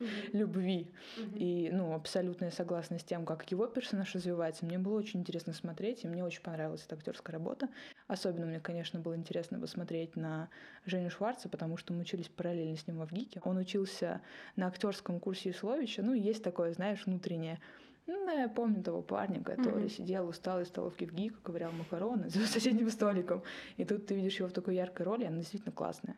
любви. 0.32 0.90
И, 1.34 1.68
ну, 1.72 1.92
абсолютно 1.92 2.46
я 2.46 2.50
согласна 2.50 2.98
с 2.98 3.04
тем, 3.04 3.26
как 3.26 3.50
его 3.50 3.66
персонаж 3.66 4.14
развивается. 4.14 4.64
Мне 4.64 4.78
было 4.78 4.98
очень 4.98 5.20
интересно 5.20 5.52
смотреть, 5.52 6.04
и 6.04 6.08
мне 6.08 6.24
очень 6.24 6.42
понравилась 6.42 6.84
эта 6.84 6.96
актерская 6.96 7.34
работа. 7.34 7.68
Особенно 8.06 8.46
мне, 8.46 8.58
конечно, 8.58 8.98
было 8.98 9.14
интересно 9.14 9.60
посмотреть 9.60 10.16
на 10.16 10.48
Женю 10.86 11.10
Шварца, 11.10 11.50
потому 11.50 11.76
что 11.76 11.92
мы 11.92 12.00
учились 12.00 12.28
параллельно 12.28 12.76
с 12.76 12.86
ним 12.86 13.04
в 13.04 13.12
ГИКе. 13.12 13.42
Он 13.44 13.58
учился 13.58 14.22
на 14.56 14.66
актерском 14.66 15.20
курсе 15.20 15.50
Исловича. 15.50 16.02
Ну, 16.02 16.14
есть 16.14 16.42
такое, 16.42 16.72
знаешь, 16.72 17.04
внутреннее 17.04 17.60
ну, 18.08 18.38
я 18.38 18.48
помню 18.48 18.82
того 18.82 19.02
парня, 19.02 19.42
который 19.42 19.84
mm-hmm. 19.84 19.96
сидел 19.96 20.28
усталый 20.28 20.64
из 20.64 20.68
столовки 20.68 21.04
в 21.04 21.12
ГИК, 21.12 21.42
ковырял 21.42 21.72
макароны 21.72 22.28
за 22.30 22.46
соседним 22.46 22.90
столиком. 22.90 23.42
И 23.76 23.84
тут 23.84 24.06
ты 24.06 24.14
видишь 24.14 24.38
его 24.38 24.48
в 24.48 24.52
такой 24.52 24.76
яркой 24.76 25.06
роли, 25.06 25.24
она 25.24 25.36
действительно 25.36 25.72
классная. 25.72 26.16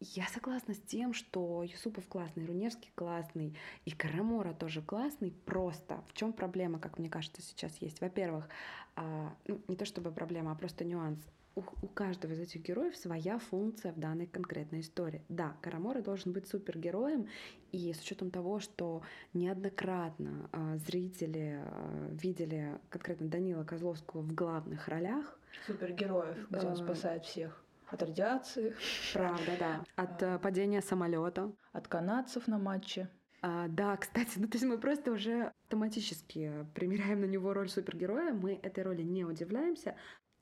Я 0.00 0.28
согласна 0.28 0.74
с 0.74 0.80
тем, 0.80 1.12
что 1.12 1.64
Юсупов 1.64 2.06
классный, 2.06 2.46
Руневский 2.46 2.92
классный, 2.94 3.56
и 3.84 3.90
Карамора 3.90 4.52
тоже 4.52 4.80
классный. 4.80 5.32
Просто 5.32 6.04
в 6.08 6.12
чем 6.12 6.32
проблема, 6.32 6.78
как 6.78 6.98
мне 6.98 7.10
кажется, 7.10 7.42
сейчас 7.42 7.76
есть? 7.78 8.00
Во-первых, 8.00 8.48
а, 8.94 9.34
ну, 9.48 9.60
не 9.66 9.76
то 9.76 9.84
чтобы 9.84 10.12
проблема, 10.12 10.52
а 10.52 10.54
просто 10.54 10.84
нюанс 10.84 11.20
у, 11.58 11.64
у 11.82 11.88
каждого 11.88 12.32
из 12.32 12.40
этих 12.40 12.62
героев 12.62 12.96
своя 12.96 13.38
функция 13.38 13.92
в 13.92 13.98
данной 13.98 14.26
конкретной 14.26 14.80
истории. 14.80 15.22
Да, 15.28 15.56
Карамора 15.60 16.00
должен 16.00 16.32
быть 16.32 16.46
супергероем, 16.46 17.28
и 17.72 17.92
с 17.92 18.00
учетом 18.00 18.30
того, 18.30 18.60
что 18.60 19.02
неоднократно 19.34 20.48
э, 20.52 20.78
зрители 20.78 21.60
э, 21.62 22.08
видели 22.12 22.78
конкретно 22.88 23.28
Данила 23.28 23.64
Козловского 23.64 24.22
в 24.22 24.34
главных 24.34 24.88
ролях. 24.88 25.38
Супергероев, 25.66 26.50
где 26.50 26.66
он 26.66 26.76
спасает 26.76 27.24
всех. 27.24 27.64
От 27.88 28.02
радиации. 28.02 28.74
Правда, 29.14 29.52
да. 29.58 29.84
От 29.96 30.22
э, 30.22 30.38
падения 30.38 30.82
самолета. 30.82 31.52
От 31.72 31.88
канадцев 31.88 32.46
на 32.46 32.58
матче. 32.58 33.08
А, 33.40 33.68
да, 33.68 33.96
кстати, 33.96 34.32
ну 34.36 34.48
то 34.48 34.56
есть 34.56 34.66
мы 34.66 34.78
просто 34.78 35.12
уже 35.12 35.52
автоматически 35.64 36.66
примеряем 36.74 37.20
на 37.20 37.26
него 37.26 37.54
роль 37.54 37.68
супергероя, 37.68 38.32
мы 38.32 38.58
этой 38.62 38.82
роли 38.82 39.02
не 39.02 39.24
удивляемся. 39.24 39.94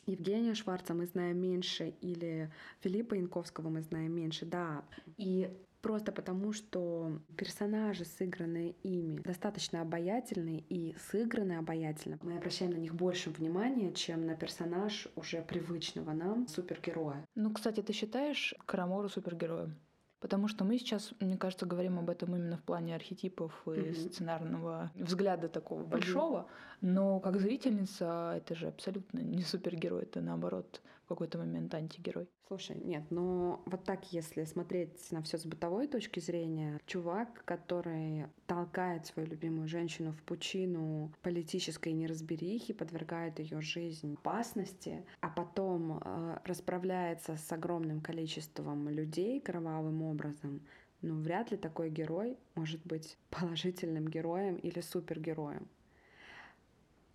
Евгения 0.06 0.54
Шварца 0.54 0.94
мы 0.94 1.06
знаем 1.06 1.38
меньше, 1.38 1.94
или 2.00 2.50
Филиппа 2.80 3.14
Янковского 3.14 3.68
мы 3.68 3.82
знаем 3.82 4.12
меньше, 4.12 4.46
да. 4.46 4.84
И 5.16 5.50
просто 5.82 6.12
потому, 6.12 6.52
что 6.52 7.20
персонажи, 7.36 8.04
сыгранные 8.04 8.72
ими, 8.82 9.20
достаточно 9.20 9.82
обаятельные 9.82 10.60
и 10.68 10.96
сыграны 11.10 11.58
обаятельно. 11.58 12.18
Мы 12.22 12.36
обращаем 12.36 12.72
на 12.72 12.78
них 12.78 12.94
больше 12.94 13.30
внимания, 13.30 13.92
чем 13.92 14.26
на 14.26 14.34
персонаж 14.34 15.08
уже 15.16 15.42
привычного 15.42 16.12
нам 16.12 16.48
супергероя. 16.48 17.24
Ну, 17.34 17.52
кстати, 17.52 17.82
ты 17.82 17.92
считаешь 17.92 18.54
Карамору 18.64 19.08
супергероем? 19.08 19.76
Потому 20.20 20.48
что 20.48 20.64
мы 20.64 20.78
сейчас, 20.78 21.12
мне 21.20 21.36
кажется, 21.36 21.66
говорим 21.66 21.98
об 21.98 22.08
этом 22.08 22.34
именно 22.34 22.56
в 22.56 22.62
плане 22.62 22.94
архетипов 22.94 23.52
и 23.66 23.70
mm-hmm. 23.70 24.10
сценарного 24.10 24.90
взгляда 24.94 25.48
такого 25.48 25.82
mm-hmm. 25.82 25.88
большого. 25.88 26.46
Но 26.80 27.20
как 27.20 27.38
зрительница 27.38 28.34
это 28.36 28.54
же 28.54 28.68
абсолютно 28.68 29.20
не 29.20 29.42
супергерой, 29.42 30.04
это 30.04 30.20
наоборот 30.20 30.80
какой-то 31.06 31.38
момент 31.38 31.74
антигерой. 31.74 32.28
Слушай, 32.48 32.76
нет, 32.84 33.04
но 33.10 33.62
вот 33.66 33.84
так, 33.84 34.12
если 34.12 34.44
смотреть 34.44 35.10
на 35.10 35.22
все 35.22 35.38
с 35.38 35.46
бытовой 35.46 35.88
точки 35.88 36.20
зрения, 36.20 36.80
чувак, 36.86 37.42
который 37.44 38.26
толкает 38.46 39.06
свою 39.06 39.28
любимую 39.28 39.68
женщину 39.68 40.12
в 40.12 40.22
пучину 40.22 41.12
политической 41.22 41.92
неразберихи, 41.92 42.72
подвергает 42.72 43.38
ее 43.38 43.60
жизнь 43.60 44.14
опасности, 44.14 45.04
а 45.20 45.28
потом 45.28 46.00
э, 46.04 46.38
расправляется 46.44 47.36
с 47.36 47.52
огромным 47.52 48.00
количеством 48.00 48.88
людей 48.88 49.40
кровавым 49.40 50.02
образом, 50.02 50.60
ну, 51.02 51.20
вряд 51.20 51.50
ли 51.50 51.56
такой 51.56 51.90
герой 51.90 52.38
может 52.54 52.84
быть 52.84 53.18
положительным 53.30 54.08
героем 54.08 54.56
или 54.56 54.80
супергероем 54.80 55.68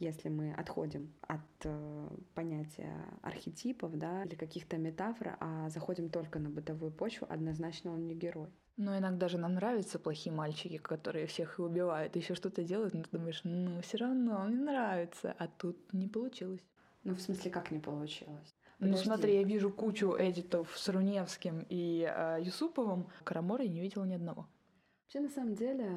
если 0.01 0.29
мы 0.29 0.53
отходим 0.53 1.13
от 1.21 1.39
э, 1.63 2.09
понятия 2.33 3.05
архетипов 3.21 3.97
да, 3.97 4.23
или 4.23 4.35
каких-то 4.35 4.77
метафор, 4.77 5.37
а 5.39 5.69
заходим 5.69 6.09
только 6.09 6.39
на 6.39 6.49
бытовую 6.49 6.91
почву, 6.91 7.27
однозначно 7.29 7.91
он 7.93 8.07
не 8.07 8.15
герой. 8.15 8.49
Но 8.77 8.97
иногда 8.97 9.27
же 9.27 9.37
нам 9.37 9.53
нравятся 9.53 9.99
плохие 9.99 10.33
мальчики, 10.33 10.77
которые 10.77 11.27
всех 11.27 11.59
и 11.59 11.61
убивают, 11.61 12.15
еще 12.15 12.33
что-то 12.33 12.63
делают, 12.63 12.93
но 12.93 13.03
ты 13.03 13.09
думаешь, 13.11 13.41
ну 13.43 13.81
все 13.81 13.97
равно 13.97 14.39
он 14.39 14.55
мне 14.55 14.63
нравится, 14.63 15.35
а 15.37 15.47
тут 15.47 15.93
не 15.93 16.07
получилось. 16.07 16.61
Ну, 17.03 17.15
в 17.15 17.21
смысле, 17.21 17.51
как 17.51 17.71
не 17.71 17.79
получилось? 17.79 18.55
Ну, 18.79 18.87
Подожди. 18.87 18.97
Ну, 18.97 18.97
смотри, 18.97 19.35
я 19.35 19.43
вижу 19.43 19.71
кучу 19.71 20.15
эдитов 20.17 20.75
с 20.75 20.89
Руневским 20.89 21.65
и 21.69 22.07
э, 22.11 22.39
Юсуповым. 22.41 23.07
Карамора 23.23 23.63
я 23.63 23.69
не 23.69 23.81
видела 23.81 24.03
ни 24.05 24.15
одного. 24.15 24.47
Вообще, 25.03 25.19
на 25.19 25.29
самом 25.29 25.55
деле, 25.55 25.89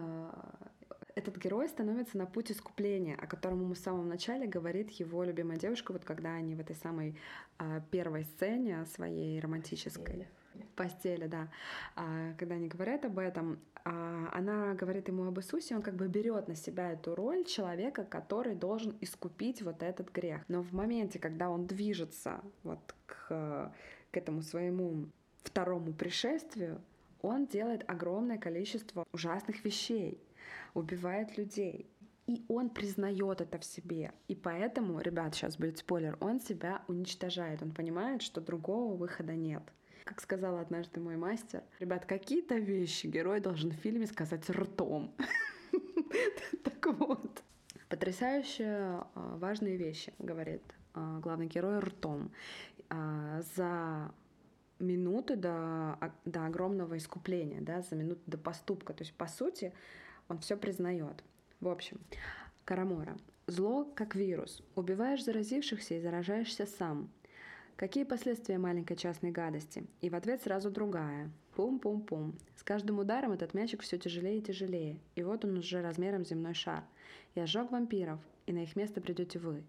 этот 1.15 1.37
герой 1.37 1.69
становится 1.69 2.19
на 2.19 2.27
путь 2.27 2.51
искупления, 2.51 3.17
о 3.17 3.27
котором 3.27 3.61
ему 3.63 3.75
в 3.75 3.79
самом 3.79 4.09
начале 4.09 4.47
говорит 4.47 4.91
его 4.91 5.23
любимая 5.23 5.59
девушка, 5.59 5.93
вот 5.93 6.05
когда 6.05 6.35
они 6.35 6.55
в 6.55 6.61
этой 6.61 6.75
самой 6.77 7.17
а, 7.59 7.81
первой 7.91 8.25
сцене 8.25 8.85
своей 8.87 9.41
романтической. 9.41 10.27
В 10.55 10.77
постели, 10.77 11.27
да, 11.27 11.49
а, 11.97 12.33
когда 12.39 12.57
они 12.57 12.69
говорят 12.69 13.05
об 13.05 13.19
этом, 13.19 13.59
а, 13.85 14.29
она 14.33 14.75
говорит 14.75 15.09
ему 15.09 15.25
об 15.25 15.39
Иисусе, 15.39 15.77
он 15.77 15.83
как 15.83 15.95
бы 15.95 16.09
берет 16.09 16.49
на 16.49 16.55
себя 16.57 16.93
эту 16.93 17.15
роль 17.15 17.45
человека, 17.45 18.05
который 18.05 18.55
должен 18.55 18.97
искупить 19.01 19.63
вот 19.63 19.83
этот 19.83 20.13
грех. 20.13 20.43
Но 20.49 20.63
в 20.63 20.73
моменте, 20.73 21.19
когда 21.19 21.49
он 21.51 21.67
движется 21.67 22.41
вот 22.63 22.95
к, 23.07 23.73
к 24.11 24.17
этому 24.17 24.43
своему 24.43 25.07
второму 25.43 25.93
пришествию, 25.93 26.81
он 27.21 27.47
делает 27.47 27.89
огромное 27.89 28.39
количество 28.39 29.07
ужасных 29.13 29.65
вещей 29.65 30.21
убивает 30.75 31.39
людей. 31.39 31.91
И 32.27 32.45
он 32.49 32.71
признает 32.71 33.41
это 33.41 33.59
в 33.59 33.65
себе. 33.65 34.13
И 34.29 34.35
поэтому, 34.35 35.01
ребят, 35.01 35.35
сейчас 35.35 35.57
будет 35.57 35.79
спойлер, 35.79 36.17
он 36.21 36.41
себя 36.41 36.83
уничтожает. 36.89 37.63
Он 37.63 37.73
понимает, 37.73 38.23
что 38.23 38.41
другого 38.41 38.97
выхода 38.97 39.35
нет. 39.35 39.63
Как 40.05 40.21
сказал 40.21 40.57
однажды 40.59 41.01
мой 41.01 41.17
мастер, 41.17 41.63
ребят, 41.81 42.07
какие-то 42.07 42.57
вещи 42.57 43.07
герой 43.07 43.41
должен 43.41 43.71
в 43.71 43.75
фильме 43.75 44.07
сказать 44.07 44.49
ртом. 44.51 45.15
Так 46.63 46.87
вот. 46.99 47.43
Потрясающе 47.89 48.65
а, 48.67 49.09
важные 49.15 49.77
вещи, 49.77 50.13
говорит 50.19 50.63
а, 50.95 51.19
главный 51.21 51.47
герой 51.47 51.79
ртом. 51.81 52.31
А, 52.89 53.43
за 53.57 54.13
минуты 54.79 55.37
до, 55.37 55.99
до 56.25 56.47
огромного 56.47 56.97
искупления, 56.97 57.61
да, 57.61 57.83
за 57.83 57.97
минуту 57.97 58.21
до 58.27 58.39
поступка. 58.39 58.93
То 58.93 59.03
есть, 59.03 59.15
по 59.15 59.27
сути, 59.27 59.73
он 60.29 60.39
все 60.39 60.57
признает. 60.57 61.23
В 61.61 61.69
общем, 61.69 62.01
Карамора. 62.65 63.17
Зло 63.47 63.85
как 63.95 64.15
вирус. 64.15 64.63
Убиваешь 64.75 65.25
заразившихся 65.25 65.95
и 65.95 66.01
заражаешься 66.01 66.67
сам. 66.67 67.11
Какие 67.77 68.05
последствия 68.05 68.57
маленькой 68.57 68.97
частной 68.97 69.33
гадости? 69.33 69.85
И 70.01 70.09
в 70.09 70.15
ответ 70.15 70.43
сразу 70.43 70.71
другая. 70.71 71.31
Пум-пум-пум. 71.57 72.35
С 72.57 72.63
каждым 72.63 73.01
ударом 73.01 73.33
этот 73.33 73.53
мячик 73.53 73.83
все 73.83 73.99
тяжелее 73.99 74.39
и 74.39 74.43
тяжелее. 74.43 74.99
И 75.15 75.23
вот 75.23 75.45
он 75.45 75.59
уже 75.59 75.83
размером 75.83 76.25
земной 76.25 76.55
шар. 76.55 76.85
Я 77.35 77.47
сжег 77.47 77.71
вампиров, 77.71 78.21
и 78.47 78.53
на 78.53 78.63
их 78.63 78.77
место 78.77 79.01
придете 79.01 79.39
вы. 79.39 79.63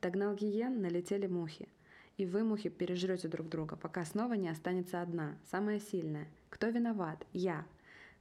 Догнал 0.00 0.34
гиен, 0.34 0.80
налетели 0.80 1.26
мухи. 1.26 1.68
И 2.16 2.26
вы, 2.26 2.44
мухи, 2.44 2.68
пережрете 2.68 3.28
друг 3.28 3.48
друга, 3.48 3.76
пока 3.76 4.04
снова 4.04 4.34
не 4.34 4.48
останется 4.48 5.02
одна, 5.02 5.36
самая 5.50 5.80
сильная. 5.80 6.28
Кто 6.50 6.68
виноват? 6.68 7.26
Я. 7.32 7.66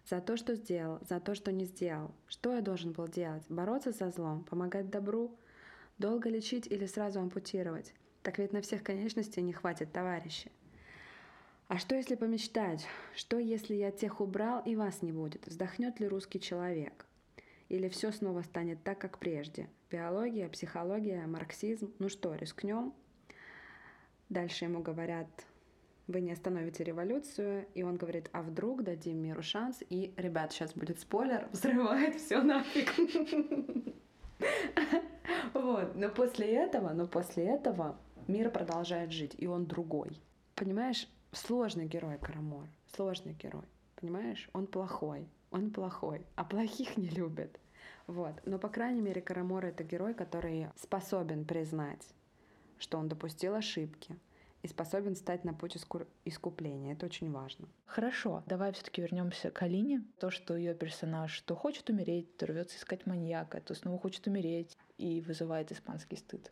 За 0.10 0.22
то, 0.22 0.38
что 0.38 0.56
сделал, 0.56 1.00
за 1.02 1.20
то, 1.20 1.36
что 1.36 1.52
не 1.52 1.66
сделал. 1.66 2.12
Что 2.28 2.56
я 2.56 2.62
должен 2.62 2.94
был 2.94 3.10
делать? 3.10 3.44
Бороться 3.50 3.92
со 3.92 4.10
злом? 4.10 4.46
Помогать 4.46 4.90
добру? 4.90 5.38
Долго 5.98 6.30
лечить 6.30 6.66
или 6.68 6.86
сразу 6.86 7.20
ампутировать? 7.20 7.94
Так 8.24 8.38
ведь 8.38 8.54
на 8.54 8.62
всех 8.62 8.84
конечностей 8.84 9.42
не 9.42 9.52
хватит, 9.52 9.92
товарищи. 9.92 10.50
А 11.68 11.78
что 11.78 11.96
если 11.96 12.16
помечтать? 12.16 12.88
Что 13.18 13.38
если 13.38 13.76
я 13.76 13.92
тех 13.92 14.22
убрал 14.22 14.62
и 14.64 14.78
вас 14.78 15.02
не 15.02 15.12
будет? 15.12 15.46
Вздохнет 15.46 16.00
ли 16.00 16.08
русский 16.08 16.40
человек? 16.40 17.06
Или 17.68 17.90
все 17.90 18.14
снова 18.14 18.44
станет 18.44 18.82
так, 18.84 19.00
как 19.00 19.20
прежде? 19.20 19.70
Биология, 19.92 20.48
психология, 20.48 21.28
марксизм? 21.28 21.94
Ну 22.00 22.08
что, 22.08 22.34
рискнем? 22.34 22.94
Дальше 24.30 24.64
ему 24.64 24.82
говорят, 24.82 25.28
вы 26.08 26.22
не 26.22 26.32
остановите 26.32 26.84
революцию. 26.84 27.68
И 27.74 27.84
он 27.84 27.98
говорит, 27.98 28.30
а 28.32 28.42
вдруг 28.42 28.84
дадим 28.84 29.18
миру 29.18 29.44
шанс? 29.44 29.84
И, 29.90 30.14
ребят, 30.18 30.52
сейчас 30.52 30.74
будет 30.74 31.00
спойлер, 31.00 31.48
взрывает 31.52 32.16
все 32.16 32.42
нафиг. 32.42 32.94
Вот, 35.54 35.96
но 35.96 36.10
после 36.10 36.54
этого, 36.54 36.94
но 36.94 37.08
после 37.08 37.46
этого 37.46 37.98
мир 38.28 38.52
продолжает 38.52 39.12
жить, 39.12 39.34
и 39.38 39.48
он 39.48 39.66
другой. 39.66 40.22
Понимаешь, 40.56 41.10
сложный 41.32 41.88
герой 41.88 42.18
Карамор, 42.20 42.68
сложный 42.96 43.34
герой. 43.34 43.66
Понимаешь, 43.96 44.50
он 44.54 44.68
плохой, 44.68 45.28
он 45.52 45.72
плохой, 45.72 46.26
а 46.36 46.44
плохих 46.44 46.98
не 46.98 47.10
любят. 47.10 47.60
Вот. 48.06 48.34
Но, 48.46 48.60
по 48.60 48.70
крайней 48.70 49.02
мере, 49.02 49.22
Карамор— 49.22 49.66
это 49.68 49.84
герой, 49.84 50.14
который 50.14 50.68
способен 50.76 51.46
признать, 51.46 52.08
что 52.78 52.98
он 52.98 53.08
допустил 53.08 53.56
ошибки, 53.56 54.18
и 54.64 54.68
способен 54.68 55.16
стать 55.16 55.44
на 55.44 55.54
путь 55.54 55.78
искупления. 56.26 56.94
Это 56.94 57.06
очень 57.06 57.32
важно. 57.32 57.68
Хорошо, 57.86 58.44
давай 58.48 58.74
все-таки 58.74 59.02
вернемся 59.02 59.52
к 59.52 59.62
Алине. 59.62 60.04
То, 60.20 60.30
что 60.30 60.56
ее 60.56 60.74
персонаж 60.74 61.40
то 61.42 61.56
хочет 61.56 61.90
умереть, 61.90 62.36
то 62.38 62.46
рвется 62.46 62.78
искать 62.78 63.06
маньяка, 63.06 63.62
то 63.62 63.74
снова 63.76 64.00
хочет 64.00 64.28
умереть 64.28 64.78
и 64.98 65.22
вызывает 65.22 65.72
испанский 65.72 66.18
стыд. 66.18 66.52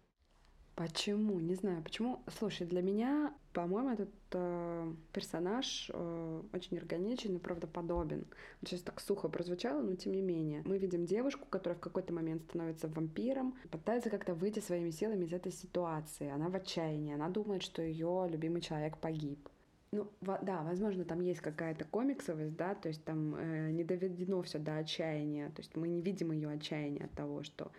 Почему? 0.76 1.40
Не 1.40 1.56
знаю, 1.56 1.82
почему. 1.82 2.22
Слушай, 2.38 2.68
для 2.68 2.82
меня, 2.82 3.34
по-моему, 3.54 3.92
этот 3.92 4.10
э, 4.34 4.94
персонаж 5.14 5.90
э, 5.94 6.42
очень 6.52 6.78
органичен 6.78 7.38
и 7.38 7.40
правдоподобен. 7.40 8.26
Сейчас 8.62 8.82
так 8.82 9.00
сухо 9.00 9.30
прозвучало, 9.30 9.82
но 9.82 9.96
тем 9.96 10.12
не 10.12 10.22
менее. 10.22 10.64
Мы 10.66 10.78
видим 10.78 11.06
девушку, 11.06 11.48
которая 11.50 11.78
в 11.78 11.82
какой-то 11.82 12.12
момент 12.12 12.44
становится 12.50 12.90
вампиром, 12.90 13.56
пытается 13.72 14.10
как-то 14.10 14.34
выйти 14.34 14.60
своими 14.60 14.90
силами 14.90 15.24
из 15.24 15.32
этой 15.32 15.54
ситуации. 15.54 16.30
Она 16.30 16.50
в 16.50 16.56
отчаянии, 16.56 17.14
она 17.14 17.30
думает, 17.30 17.64
что 17.64 17.82
ее 17.82 18.28
любимый 18.30 18.60
человек 18.60 18.98
погиб. 18.98 19.48
Ну, 19.94 20.12
да, 20.20 20.62
возможно, 20.64 21.06
там 21.06 21.22
есть 21.22 21.40
какая-то 21.40 21.86
комиксовость, 21.86 22.58
да, 22.58 22.76
то 22.76 22.90
есть 22.90 23.06
там 23.06 23.34
э, 23.36 23.72
не 23.72 23.86
доведено 23.86 24.42
все 24.42 24.60
до 24.60 24.76
отчаяния, 24.76 25.52
то 25.52 25.62
есть 25.62 25.78
мы 25.78 25.88
не 25.88 26.02
видим 26.02 26.34
ее 26.34 26.50
отчаяния 26.50 27.06
от 27.06 27.12
того, 27.12 27.44
что 27.44 27.72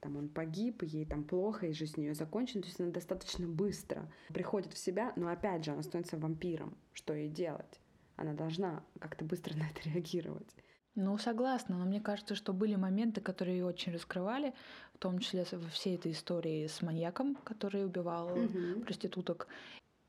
там 0.00 0.16
он 0.16 0.28
погиб, 0.28 0.82
ей 0.82 1.04
там 1.04 1.24
плохо, 1.24 1.66
и 1.66 1.72
жизнь 1.72 1.94
у 1.98 2.00
нее 2.00 2.14
закончена, 2.14 2.62
то 2.62 2.68
есть 2.68 2.80
она 2.80 2.90
достаточно 2.90 3.46
быстро 3.46 4.10
приходит 4.28 4.72
в 4.72 4.78
себя, 4.78 5.12
но 5.16 5.28
опять 5.28 5.64
же 5.64 5.72
она 5.72 5.82
становится 5.82 6.16
вампиром. 6.16 6.76
Что 6.92 7.14
ей 7.14 7.28
делать? 7.28 7.80
Она 8.16 8.32
должна 8.32 8.82
как-то 8.98 9.24
быстро 9.24 9.54
на 9.58 9.68
это 9.68 9.88
реагировать. 9.88 10.54
Ну, 10.96 11.16
согласна, 11.18 11.78
но 11.78 11.84
мне 11.84 12.00
кажется, 12.00 12.34
что 12.34 12.52
были 12.52 12.74
моменты, 12.74 13.20
которые 13.20 13.58
ее 13.58 13.64
очень 13.64 13.92
раскрывали, 13.92 14.54
в 14.94 14.98
том 14.98 15.18
числе 15.20 15.46
во 15.52 15.68
всей 15.68 15.94
этой 15.94 16.12
истории 16.12 16.66
с 16.66 16.82
маньяком, 16.82 17.36
который 17.36 17.84
убивал 17.84 18.32
угу. 18.32 18.80
проституток. 18.84 19.46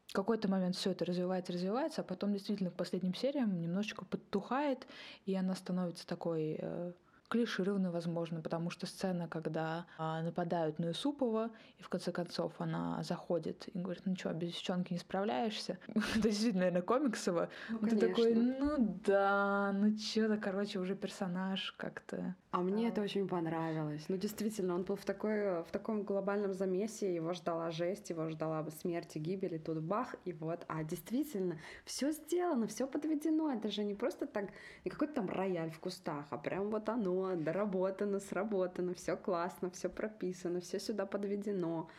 В 0.07 0.13
какой-то 0.13 0.49
момент 0.49 0.75
все 0.75 0.91
это 0.91 1.05
развивается, 1.05 1.53
развивается, 1.53 2.01
а 2.01 2.03
потом 2.03 2.33
действительно 2.33 2.71
к 2.71 2.75
последним 2.75 3.13
сериям 3.13 3.61
немножечко 3.61 4.03
подтухает, 4.03 4.85
и 5.25 5.35
она 5.35 5.55
становится 5.55 6.05
такой 6.05 6.57
э, 6.59 6.93
клишированной, 7.31 7.91
возможно, 7.91 8.41
потому 8.41 8.69
что 8.69 8.85
сцена, 8.85 9.27
когда 9.29 9.85
а, 9.97 10.21
нападают 10.21 10.79
на 10.79 10.87
Юсупова, 10.87 11.49
и 11.77 11.83
в 11.83 11.87
конце 11.87 12.11
концов 12.11 12.51
она 12.59 13.01
заходит 13.03 13.69
и 13.73 13.79
говорит, 13.79 14.03
ну 14.05 14.15
что, 14.17 14.33
без 14.33 14.49
девчонки 14.49 14.91
не 14.91 14.99
справляешься? 14.99 15.79
Это 15.87 16.21
действительно, 16.21 16.65
наверное, 16.65 16.81
комиксово. 16.81 17.49
Ну, 17.69 17.87
Ты 17.87 17.95
такой, 17.95 18.35
ну 18.35 18.99
да, 19.05 19.71
ну 19.73 19.97
что-то, 19.97 20.37
короче, 20.37 20.79
уже 20.79 20.95
персонаж 20.95 21.73
как-то. 21.77 22.35
А 22.51 22.59
мне 22.59 22.89
это 22.89 23.01
очень 23.01 23.29
понравилось. 23.29 24.03
Ну, 24.09 24.17
действительно, 24.17 24.75
он 24.75 24.83
был 24.83 24.97
в, 24.97 25.05
такой, 25.05 25.63
в 25.63 25.67
таком 25.71 26.03
глобальном 26.03 26.53
замесе, 26.53 27.15
его 27.15 27.31
ждала 27.31 27.71
жесть, 27.71 28.09
его 28.09 28.27
ждала 28.27 28.69
смерть 28.71 29.15
и 29.15 29.19
гибель, 29.19 29.55
и 29.55 29.57
тут 29.57 29.81
бах, 29.81 30.15
и 30.25 30.33
вот. 30.33 30.65
А 30.67 30.83
действительно, 30.83 31.57
все 31.85 32.11
сделано, 32.11 32.67
все 32.67 32.87
подведено. 32.87 33.53
Это 33.53 33.69
же 33.69 33.85
не 33.85 33.95
просто 33.95 34.27
так, 34.27 34.49
не 34.83 34.91
какой-то 34.91 35.13
там 35.13 35.29
рояль 35.29 35.71
в 35.71 35.79
кустах, 35.79 36.25
а 36.29 36.37
прям 36.37 36.71
вот 36.71 36.89
оно, 36.89 37.37
доработано, 37.37 38.19
сработано, 38.19 38.93
все 38.95 39.15
классно, 39.15 39.69
все 39.71 39.87
прописано, 39.87 40.59
все 40.59 40.77
сюда 40.77 41.05
подведено. 41.05 41.89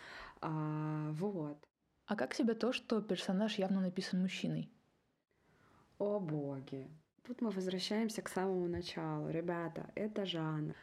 А, 0.43 1.13
вот. 1.13 1.67
А 2.05 2.15
как 2.15 2.35
себе 2.35 2.53
то, 2.53 2.73
что 2.73 3.01
персонаж 3.01 3.55
явно 3.55 3.81
написан 3.81 4.21
мужчиной? 4.21 4.71
О 5.99 6.21
боги. 6.21 6.91
Тут 7.25 7.41
мы 7.41 7.51
возвращаемся 7.51 8.21
к 8.21 8.29
самому 8.29 8.67
началу. 8.67 9.31
Ребята, 9.31 9.89
это 9.95 10.27
жанр. 10.27 10.75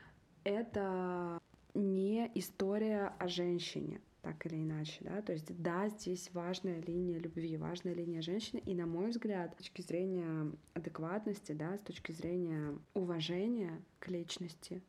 Это 0.46 1.38
не 1.74 2.32
история 2.34 3.14
о 3.20 3.28
женщине, 3.28 4.00
так 4.22 4.46
или 4.46 4.56
иначе, 4.56 5.00
да, 5.02 5.22
то 5.22 5.34
есть 5.34 5.62
да, 5.62 5.90
здесь 5.90 6.30
важная 6.34 6.82
линия 6.82 7.20
любви, 7.20 7.58
важная 7.58 7.94
линия 7.94 8.22
женщины, 8.22 8.62
и 8.66 8.74
на 8.74 8.86
мой 8.86 9.10
взгляд, 9.10 9.54
с 9.54 9.58
точки 9.58 9.82
зрения 9.82 10.52
адекватности, 10.74 11.52
да, 11.52 11.78
с 11.78 11.82
точки 11.82 12.14
зрения 12.14 12.78
уважения 12.94 13.82
к 14.00 14.08
личности, 14.08 14.82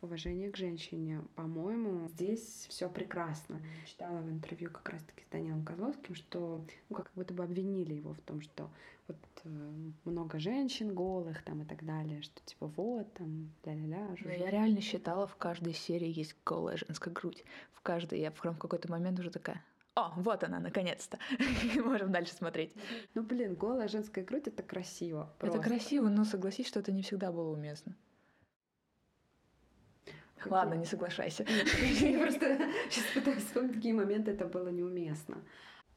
уважения 0.00 0.50
к 0.50 0.56
женщине. 0.56 1.22
По-моему, 1.34 2.08
здесь 2.08 2.66
все 2.68 2.88
прекрасно. 2.88 3.60
Читала 3.86 4.18
в 4.18 4.30
интервью 4.30 4.70
как 4.70 4.88
раз-таки 4.88 5.24
с 5.24 5.28
Данилом 5.28 5.64
Козловским, 5.64 6.14
что 6.14 6.64
ну, 6.88 6.96
как 6.96 7.10
будто 7.14 7.34
бы 7.34 7.44
обвинили 7.44 7.94
его 7.94 8.14
в 8.14 8.20
том, 8.20 8.40
что 8.40 8.70
вот 9.06 9.16
э, 9.44 9.48
много 10.04 10.38
женщин 10.38 10.94
голых 10.94 11.42
там 11.42 11.62
и 11.62 11.64
так 11.64 11.84
далее, 11.84 12.22
что 12.22 12.40
типа 12.44 12.66
вот 12.66 13.12
там 13.14 13.50
ля-ля-ля. 13.64 14.16
Но 14.24 14.30
я 14.30 14.50
реально 14.50 14.80
считала, 14.80 15.26
в 15.26 15.36
каждой 15.36 15.74
серии 15.74 16.08
есть 16.08 16.36
голая 16.44 16.76
женская 16.76 17.10
грудь. 17.10 17.44
В 17.72 17.80
каждой 17.80 18.20
я 18.20 18.30
в 18.30 18.40
какой-то 18.40 18.90
момент 18.90 19.18
уже 19.18 19.30
такая, 19.30 19.62
о, 19.98 20.12
вот 20.16 20.44
она, 20.44 20.60
наконец-то. 20.60 21.18
Можем 21.84 22.12
дальше 22.12 22.32
смотреть. 22.32 22.72
Ну, 23.14 23.22
блин, 23.24 23.56
голая 23.56 23.88
женская 23.88 24.22
грудь— 24.22 24.44
это 24.46 24.62
красиво. 24.62 25.34
Просто. 25.40 25.58
Это 25.58 25.68
красиво, 25.68 26.08
но 26.08 26.24
согласись, 26.24 26.68
что 26.68 26.78
это 26.78 26.92
не 26.92 27.02
всегда 27.02 27.32
было 27.32 27.50
уместно. 27.50 27.96
Ладно, 30.46 30.74
не 30.74 30.84
соглашайся. 30.84 31.44
Я 32.00 32.18
просто 32.18 32.58
сейчас 32.90 33.04
пытаюсь 33.14 33.44
вспомнить, 33.44 33.74
какие 33.74 33.92
моменты 33.92 34.32
это 34.32 34.44
было 34.46 34.68
неуместно. 34.68 35.42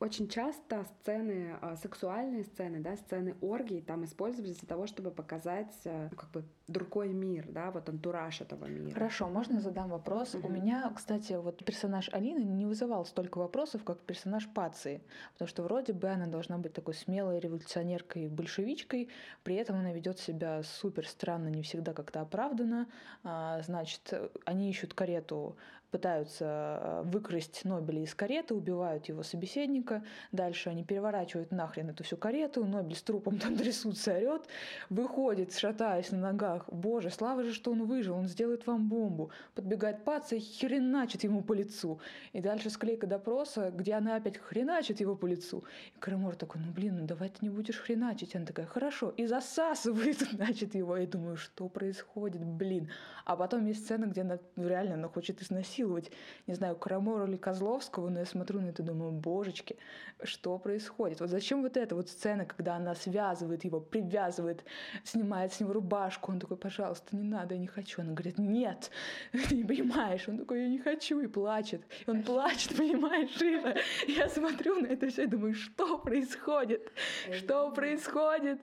Очень 0.01 0.27
часто 0.27 0.83
сцены, 0.83 1.55
а, 1.61 1.75
сексуальные 1.75 2.43
сцены, 2.45 2.79
да, 2.79 2.95
сцены 2.95 3.35
оргии 3.39 3.81
там 3.81 4.03
использовались 4.03 4.57
для 4.57 4.67
того, 4.67 4.87
чтобы 4.87 5.11
показать 5.11 5.71
э, 5.83 6.07
ну, 6.09 6.17
как 6.17 6.31
бы 6.31 6.43
другой 6.67 7.09
мир, 7.09 7.45
да, 7.47 7.69
вот 7.69 7.87
антураж 7.87 8.41
этого 8.41 8.65
мира. 8.65 8.95
Хорошо, 8.95 9.29
можно 9.29 9.61
задам 9.61 9.89
вопрос? 9.89 10.33
Угу. 10.33 10.47
У 10.47 10.51
меня, 10.51 10.91
кстати, 10.95 11.33
вот 11.33 11.63
персонаж 11.63 12.09
Алины 12.13 12.39
не 12.39 12.65
вызывал 12.65 13.05
столько 13.05 13.37
вопросов, 13.37 13.83
как 13.83 13.99
персонаж 13.99 14.47
Пации, 14.51 15.03
потому 15.33 15.47
что 15.47 15.61
вроде 15.61 15.93
бы 15.93 16.09
она 16.09 16.25
должна 16.25 16.57
быть 16.57 16.73
такой 16.73 16.95
смелой 16.95 17.39
революционеркой, 17.39 18.27
большевичкой, 18.27 19.09
при 19.43 19.53
этом 19.53 19.75
она 19.75 19.93
ведет 19.93 20.17
себя 20.17 20.63
супер 20.63 21.07
странно, 21.07 21.49
не 21.49 21.61
всегда 21.61 21.93
как-то 21.93 22.21
оправданно. 22.21 22.87
А, 23.23 23.61
значит, 23.61 24.13
они 24.45 24.71
ищут 24.71 24.95
карету 24.95 25.57
пытаются 25.91 26.45
э, 26.81 27.01
выкрасть 27.05 27.65
Нобеля 27.65 28.01
из 28.01 28.15
кареты, 28.15 28.55
убивают 28.55 29.07
его 29.07 29.23
собеседника. 29.23 30.03
Дальше 30.31 30.69
они 30.69 30.83
переворачивают 30.83 31.51
нахрен 31.51 31.89
эту 31.89 32.03
всю 32.03 32.17
карету. 32.17 32.65
Нобель 32.65 32.95
с 32.95 33.03
трупом 33.03 33.37
там 33.37 33.55
трясутся, 33.57 34.15
орет. 34.15 34.43
Выходит, 34.89 35.53
шатаясь 35.53 36.11
на 36.11 36.17
ногах. 36.17 36.65
Боже, 36.71 37.09
слава 37.09 37.43
же, 37.43 37.53
что 37.53 37.71
он 37.71 37.85
выжил, 37.85 38.15
он 38.15 38.27
сделает 38.27 38.65
вам 38.65 38.87
бомбу. 38.87 39.31
Подбегает 39.53 40.03
паца 40.05 40.35
и 40.35 40.39
хреначит 40.39 41.23
ему 41.23 41.43
по 41.43 41.53
лицу. 41.53 41.99
И 42.31 42.41
дальше 42.41 42.69
склейка 42.69 43.05
допроса, 43.05 43.71
где 43.71 43.93
она 43.93 44.15
опять 44.15 44.37
хреначит 44.37 45.01
его 45.01 45.15
по 45.15 45.25
лицу. 45.25 45.63
И 45.95 45.99
Карамор 45.99 46.35
такой, 46.35 46.61
ну 46.61 46.71
блин, 46.71 46.99
ну 47.01 47.05
давай 47.05 47.29
ты 47.29 47.37
не 47.41 47.49
будешь 47.49 47.77
хреначить. 47.77 48.35
Она 48.35 48.45
такая, 48.45 48.65
хорошо. 48.65 49.13
И 49.17 49.25
засасывает, 49.25 50.19
значит, 50.31 50.73
его. 50.73 50.95
Я 50.95 51.05
думаю, 51.05 51.35
что 51.35 51.67
происходит, 51.67 52.45
блин. 52.45 52.89
А 53.25 53.35
потом 53.35 53.65
есть 53.65 53.83
сцена, 53.83 54.05
где 54.05 54.21
она 54.21 54.39
реально 54.55 54.93
она 54.93 55.09
хочет 55.09 55.41
изнасиловать 55.41 55.80
насиловать, 55.81 56.11
не 56.47 56.53
знаю, 56.53 56.75
Крамору 56.75 57.25
или 57.25 57.37
Козловского, 57.37 58.09
но 58.09 58.19
я 58.19 58.25
смотрю 58.25 58.61
на 58.61 58.69
это 58.69 58.83
и 58.83 58.85
думаю, 58.85 59.11
божечки, 59.11 59.77
что 60.23 60.57
происходит? 60.57 61.19
Вот 61.19 61.29
зачем 61.29 61.61
вот 61.61 61.77
эта 61.77 61.95
вот 61.95 62.09
сцена, 62.09 62.45
когда 62.45 62.75
она 62.75 62.95
связывает 62.95 63.63
его, 63.65 63.79
привязывает, 63.79 64.63
снимает 65.03 65.53
с 65.53 65.59
него 65.59 65.73
рубашку, 65.73 66.31
он 66.31 66.39
такой, 66.39 66.57
пожалуйста, 66.57 67.15
не 67.15 67.23
надо, 67.23 67.55
я 67.55 67.59
не 67.59 67.67
хочу. 67.67 68.01
Она 68.01 68.13
говорит, 68.13 68.37
нет, 68.37 68.91
ты 69.31 69.55
не 69.55 69.63
понимаешь. 69.63 70.27
Он 70.27 70.37
такой, 70.37 70.61
я 70.61 70.67
не 70.67 70.79
хочу, 70.79 71.19
и 71.19 71.27
плачет. 71.27 71.81
И 72.05 72.09
он 72.09 72.23
плачет, 72.23 72.77
понимаешь, 72.77 73.41
Ира? 73.41 73.75
Я 74.07 74.29
смотрю 74.29 74.81
на 74.81 74.87
это 74.87 75.09
все 75.09 75.23
и 75.23 75.27
думаю, 75.27 75.53
что 75.53 75.97
происходит? 75.97 76.91
Что 77.31 77.71
происходит? 77.71 78.61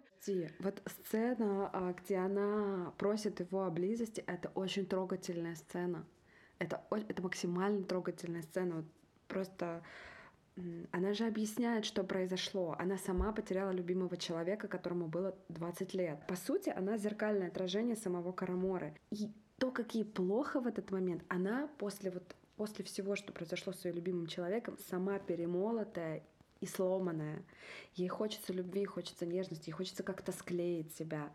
Вот 0.59 0.83
сцена, 0.87 1.71
а, 1.73 1.93
где 1.93 2.17
она 2.17 2.93
просит 2.99 3.41
его 3.41 3.65
о 3.65 3.71
близости, 3.71 4.23
это 4.27 4.51
очень 4.55 4.85
трогательная 4.85 5.55
сцена. 5.55 6.05
Это, 6.59 6.83
это 6.91 7.23
максимально 7.23 7.85
трогательная 7.85 8.43
сцена. 8.43 8.77
Вот 8.77 8.85
просто 9.29 9.83
она 10.91 11.15
же 11.15 11.27
объясняет, 11.27 11.85
что 11.85 12.03
произошло. 12.03 12.75
Она 12.79 12.99
сама 12.99 13.33
потеряла 13.33 13.71
любимого 13.71 14.17
человека, 14.17 14.67
которому 14.69 15.07
было 15.07 15.37
20 15.49 15.95
лет. 15.95 16.27
По 16.27 16.37
сути, 16.37 16.71
она 16.71 16.99
зеркальное 16.99 17.49
отражение 17.49 17.97
самого 17.97 18.33
Караморы. 18.33 18.95
И 19.11 19.31
то, 19.59 19.71
как 19.71 19.95
ей 19.95 20.05
плохо 20.05 20.61
в 20.61 20.67
этот 20.67 20.91
момент, 20.91 21.23
она 21.29 21.69
после 21.79 22.11
вот 22.11 22.35
после 22.59 22.85
всего, 22.85 23.15
что 23.15 23.33
произошло 23.33 23.73
с 23.73 23.85
ее 23.85 23.93
любимым 23.93 24.27
человеком, 24.27 24.77
сама 24.91 25.21
перемолотая 25.21 26.25
и 26.61 26.67
сломанная. 26.67 27.45
Ей 27.95 28.09
хочется 28.09 28.53
любви, 28.53 28.85
хочется 28.85 29.25
нежности, 29.25 29.69
ей 29.69 29.75
хочется 29.75 30.03
как-то 30.03 30.33
склеить 30.33 30.93
себя. 30.93 31.33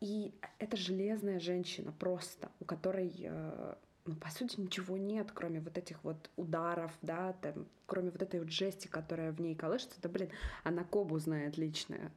И 0.00 0.34
это 0.58 0.76
железная 0.76 1.40
женщина 1.40 1.92
просто, 1.92 2.50
у 2.60 2.66
которой 2.66 3.10
э, 3.18 3.74
ну, 4.06 4.14
по 4.16 4.30
сути, 4.30 4.60
ничего 4.60 4.96
нет, 4.96 5.30
кроме 5.32 5.60
вот 5.60 5.78
этих 5.78 6.02
вот 6.04 6.30
ударов, 6.36 6.92
да, 7.02 7.32
там, 7.40 7.66
кроме 7.86 8.10
вот 8.10 8.22
этой 8.22 8.40
вот 8.40 8.50
жести, 8.50 8.86
которая 8.86 9.32
в 9.32 9.40
ней 9.40 9.54
колышется, 9.54 10.00
да, 10.02 10.08
блин, 10.08 10.30
она 10.62 10.84
Кобу 10.84 11.18
знает 11.18 11.56
лично. 11.56 12.12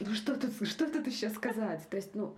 Ну, 0.00 0.14
что 0.14 0.36
тут, 0.36 0.66
что 0.68 0.90
тут 0.90 1.06
еще 1.06 1.30
сказать? 1.30 1.88
То 1.88 1.96
есть, 1.96 2.14
ну, 2.14 2.36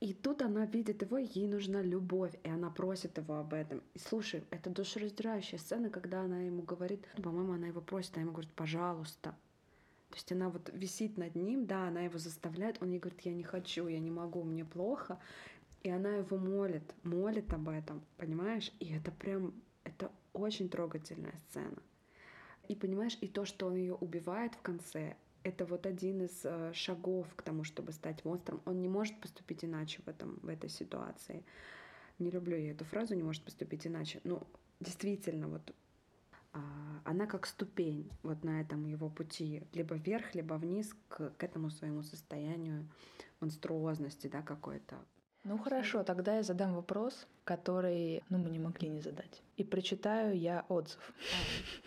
и 0.00 0.12
тут 0.12 0.42
она 0.42 0.66
видит 0.66 1.02
его, 1.02 1.18
ей 1.18 1.48
нужна 1.48 1.80
любовь, 1.80 2.34
и 2.42 2.48
она 2.48 2.70
просит 2.70 3.16
его 3.16 3.36
об 3.38 3.54
этом. 3.54 3.82
И 3.94 3.98
слушай, 3.98 4.44
это 4.50 4.70
душераздирающая 4.70 5.58
сцена, 5.58 5.88
когда 5.88 6.22
она 6.22 6.40
ему 6.40 6.62
говорит, 6.62 7.06
ну, 7.16 7.22
по-моему, 7.22 7.54
она 7.54 7.68
его 7.68 7.80
просит, 7.80 8.14
она 8.14 8.22
ему 8.22 8.32
говорит, 8.32 8.52
пожалуйста. 8.52 9.34
То 10.10 10.16
есть 10.16 10.30
она 10.30 10.48
вот 10.48 10.70
висит 10.72 11.16
над 11.16 11.34
ним, 11.34 11.66
да, 11.66 11.88
она 11.88 12.02
его 12.02 12.18
заставляет, 12.18 12.80
он 12.80 12.90
ей 12.90 13.00
говорит, 13.00 13.20
я 13.22 13.34
не 13.34 13.42
хочу, 13.42 13.88
я 13.88 13.98
не 13.98 14.10
могу, 14.10 14.44
мне 14.44 14.64
плохо. 14.64 15.18
И 15.84 15.90
она 15.90 16.16
его 16.16 16.38
молит, 16.38 16.94
молит 17.02 17.52
об 17.52 17.68
этом, 17.68 18.02
понимаешь? 18.16 18.72
И 18.80 18.90
это 18.90 19.12
прям, 19.12 19.52
это 19.84 20.10
очень 20.32 20.70
трогательная 20.70 21.38
сцена. 21.50 21.82
И 22.68 22.74
понимаешь, 22.74 23.18
и 23.20 23.28
то, 23.28 23.44
что 23.44 23.66
он 23.66 23.76
ее 23.76 23.94
убивает 23.94 24.54
в 24.54 24.62
конце, 24.62 25.14
это 25.42 25.66
вот 25.66 25.84
один 25.84 26.22
из 26.22 26.40
э, 26.42 26.72
шагов 26.72 27.26
к 27.36 27.42
тому, 27.42 27.64
чтобы 27.64 27.92
стать 27.92 28.24
монстром. 28.24 28.62
Он 28.64 28.80
не 28.80 28.88
может 28.88 29.20
поступить 29.20 29.62
иначе 29.62 30.00
в, 30.02 30.08
этом, 30.08 30.38
в 30.42 30.48
этой 30.48 30.70
ситуации. 30.70 31.44
Не 32.18 32.30
люблю 32.30 32.56
я 32.56 32.70
эту 32.70 32.86
фразу, 32.86 33.14
не 33.14 33.22
может 33.22 33.42
поступить 33.42 33.86
иначе. 33.86 34.22
Но 34.24 34.46
действительно, 34.80 35.48
вот 35.48 35.74
а, 36.54 36.62
она 37.04 37.26
как 37.26 37.44
ступень 37.44 38.10
вот 38.22 38.42
на 38.42 38.62
этом 38.62 38.86
его 38.86 39.10
пути, 39.10 39.64
либо 39.74 39.96
вверх, 39.96 40.34
либо 40.34 40.54
вниз 40.54 40.94
к, 41.08 41.28
к 41.36 41.44
этому 41.44 41.68
своему 41.68 42.02
состоянию 42.02 42.88
монструозности, 43.40 44.28
да, 44.28 44.40
какой-то. 44.40 44.96
Ну 45.44 45.58
хорошо, 45.58 46.04
тогда 46.04 46.36
я 46.36 46.42
задам 46.42 46.74
вопрос, 46.74 47.26
который 47.44 48.22
ну, 48.30 48.38
мы 48.38 48.48
не 48.48 48.58
могли 48.58 48.88
не 48.88 49.00
задать. 49.00 49.42
И 49.58 49.64
прочитаю 49.64 50.38
я 50.38 50.64
отзыв. 50.70 51.12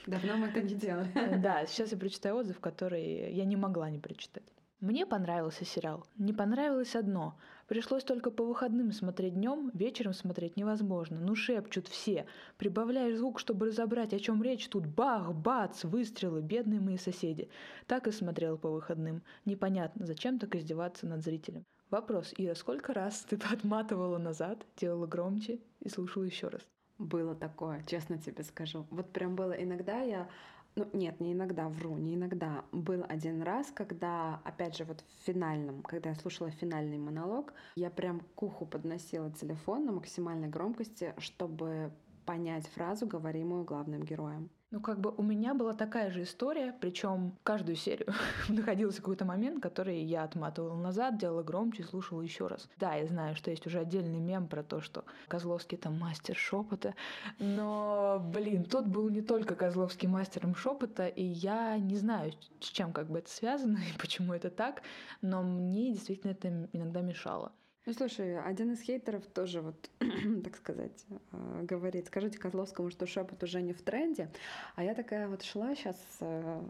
Давно 0.06 0.38
мы 0.38 0.48
это 0.48 0.62
не 0.62 0.76
делали. 0.76 1.12
Да, 1.42 1.66
сейчас 1.66 1.92
я 1.92 1.98
прочитаю 1.98 2.36
отзыв, 2.36 2.60
который 2.60 3.34
я 3.34 3.46
не 3.46 3.56
могла 3.56 3.90
не 3.90 3.98
прочитать. 3.98 4.44
Мне 4.80 5.08
понравился 5.08 5.66
сериал. 5.66 6.06
Не 6.20 6.34
понравилось 6.34 6.96
одно. 6.96 7.36
Пришлось 7.68 8.04
только 8.04 8.30
по 8.30 8.46
выходным 8.46 8.92
смотреть 8.92 9.34
днем, 9.34 9.72
вечером 9.74 10.14
смотреть 10.14 10.56
невозможно. 10.56 11.20
Ну 11.20 11.34
шепчут 11.34 11.88
все. 11.88 12.28
Прибавляешь 12.58 13.18
звук, 13.18 13.40
чтобы 13.40 13.66
разобрать, 13.66 14.14
о 14.14 14.20
чем 14.20 14.44
речь. 14.44 14.70
Тут 14.70 14.86
бах, 14.86 15.34
бац, 15.34 15.84
выстрелы, 15.84 16.42
бедные 16.42 16.80
мои 16.80 16.98
соседи. 16.98 17.50
Так 17.88 18.06
и 18.06 18.12
смотрел 18.12 18.60
по 18.60 18.70
выходным. 18.70 19.24
Непонятно, 19.46 20.06
зачем 20.06 20.38
так 20.38 20.56
издеваться 20.56 21.08
над 21.08 21.24
зрителем. 21.24 21.66
Вопрос, 21.90 22.34
Ира, 22.38 22.54
сколько 22.56 22.94
раз 22.94 23.26
ты 23.30 23.38
отматывала 23.52 24.18
назад, 24.18 24.66
делала 24.76 25.08
громче 25.08 25.60
и 25.80 25.90
слушала 25.90 26.24
еще 26.24 26.50
раз? 26.50 26.62
Было 26.98 27.36
такое, 27.36 27.84
честно 27.88 28.18
тебе 28.18 28.44
скажу. 28.44 28.86
Вот 28.90 29.14
прям 29.14 29.36
было 29.36 29.52
иногда 29.54 30.02
я 30.02 30.28
ну, 30.76 30.88
нет, 30.94 31.20
не 31.20 31.34
иногда, 31.34 31.70
вру, 31.70 31.98
не 31.98 32.14
иногда. 32.14 32.64
Был 32.72 33.04
один 33.10 33.42
раз, 33.42 33.72
когда, 33.72 34.40
опять 34.44 34.78
же, 34.78 34.84
вот 34.84 35.02
в 35.02 35.26
финальном, 35.26 35.82
когда 35.82 36.10
я 36.10 36.16
слушала 36.16 36.52
финальный 36.52 37.00
монолог, 37.00 37.52
я 37.78 37.90
прям 37.90 38.20
к 38.36 38.44
уху 38.44 38.68
подносила 38.68 39.32
телефон 39.32 39.86
на 39.86 39.92
максимальной 39.92 40.50
громкости, 40.50 41.16
чтобы 41.18 41.92
понять 42.28 42.68
фразу, 42.68 43.08
говоримую 43.08 43.64
главным 43.64 44.04
героем. 44.04 44.52
Ну, 44.70 44.82
как 44.82 45.00
бы 45.00 45.14
у 45.16 45.24
меня 45.24 45.54
была 45.54 45.74
такая 45.74 46.12
же 46.12 46.24
история, 46.24 46.76
причем 46.82 47.38
каждую 47.44 47.78
серию 47.78 48.14
находился 48.50 48.98
какой-то 48.98 49.24
момент, 49.24 49.64
который 49.64 50.04
я 50.04 50.24
отматывала 50.24 50.76
назад, 50.76 51.18
делала 51.18 51.42
громче, 51.42 51.86
слушала 51.86 52.22
еще 52.22 52.48
раз. 52.48 52.68
Да, 52.78 52.96
я 52.96 53.08
знаю, 53.08 53.38
что 53.38 53.50
есть 53.50 53.66
уже 53.66 53.80
отдельный 53.80 54.20
мем 54.20 54.50
про 54.50 54.64
то, 54.64 54.82
что 54.82 55.06
Козловский 55.30 55.78
там 55.78 55.98
мастер 55.98 56.36
шепота, 56.36 56.96
но, 57.40 58.22
блин, 58.34 58.66
тот 58.66 58.88
был 58.88 59.08
не 59.08 59.22
только 59.22 59.56
Козловский 59.56 60.10
мастером 60.10 60.54
шепота, 60.54 61.08
и 61.08 61.24
я 61.24 61.78
не 61.78 61.96
знаю, 61.96 62.34
с 62.60 62.66
чем 62.66 62.92
как 62.92 63.10
бы 63.10 63.20
это 63.20 63.30
связано 63.30 63.78
и 63.96 63.98
почему 63.98 64.34
это 64.34 64.50
так, 64.50 64.82
но 65.22 65.44
мне 65.44 65.94
действительно 65.94 66.32
это 66.32 66.68
иногда 66.74 67.00
мешало. 67.00 67.54
Ну, 67.88 67.94
слушай, 67.94 68.40
один 68.42 68.74
из 68.74 68.82
хейтеров 68.82 69.26
тоже 69.28 69.62
вот, 69.62 69.90
так 70.44 70.58
сказать, 70.58 71.06
э, 71.32 71.64
говорит, 71.64 72.08
скажите 72.08 72.38
Козловскому, 72.38 72.92
что 72.92 73.08
шепот 73.08 73.42
уже 73.44 73.62
не 73.62 73.72
в 73.72 73.82
тренде. 73.82 74.30
А 74.76 74.84
я 74.84 74.94
такая 74.94 75.30
вот 75.30 75.42
шла 75.42 75.74
сейчас 75.74 75.96
э, 76.20 76.62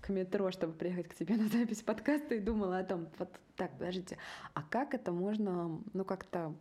к 0.00 0.10
метро, 0.10 0.52
чтобы 0.52 0.74
приехать 0.74 1.08
к 1.08 1.16
тебе 1.16 1.34
на 1.36 1.48
запись 1.48 1.82
подкаста 1.82 2.36
и 2.36 2.38
думала 2.38 2.78
о 2.78 2.84
том, 2.84 3.08
вот 3.18 3.30
так, 3.56 3.72
подождите, 3.72 4.16
а 4.54 4.62
как 4.62 4.94
это 4.94 5.10
можно, 5.10 5.80
ну, 5.92 6.04
как-то 6.04 6.54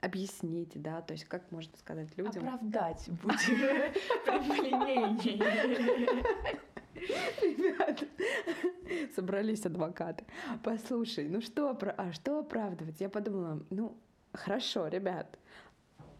объяснить, 0.00 0.80
да, 0.80 1.02
то 1.02 1.12
есть 1.12 1.26
как 1.26 1.52
можно 1.52 1.76
сказать 1.76 2.08
людям... 2.16 2.48
Оправдать, 2.48 3.10
будь 3.22 3.46
прямолинейнее. 4.24 5.44
Ребята, 7.42 8.06
собрались 9.14 9.64
адвокаты. 9.66 10.24
Послушай, 10.62 11.28
ну 11.28 11.40
что, 11.40 11.76
а 11.96 12.12
что 12.12 12.40
оправдывать? 12.40 13.00
Я 13.00 13.08
подумала, 13.08 13.62
ну 13.70 13.96
хорошо, 14.32 14.88
ребят, 14.88 15.38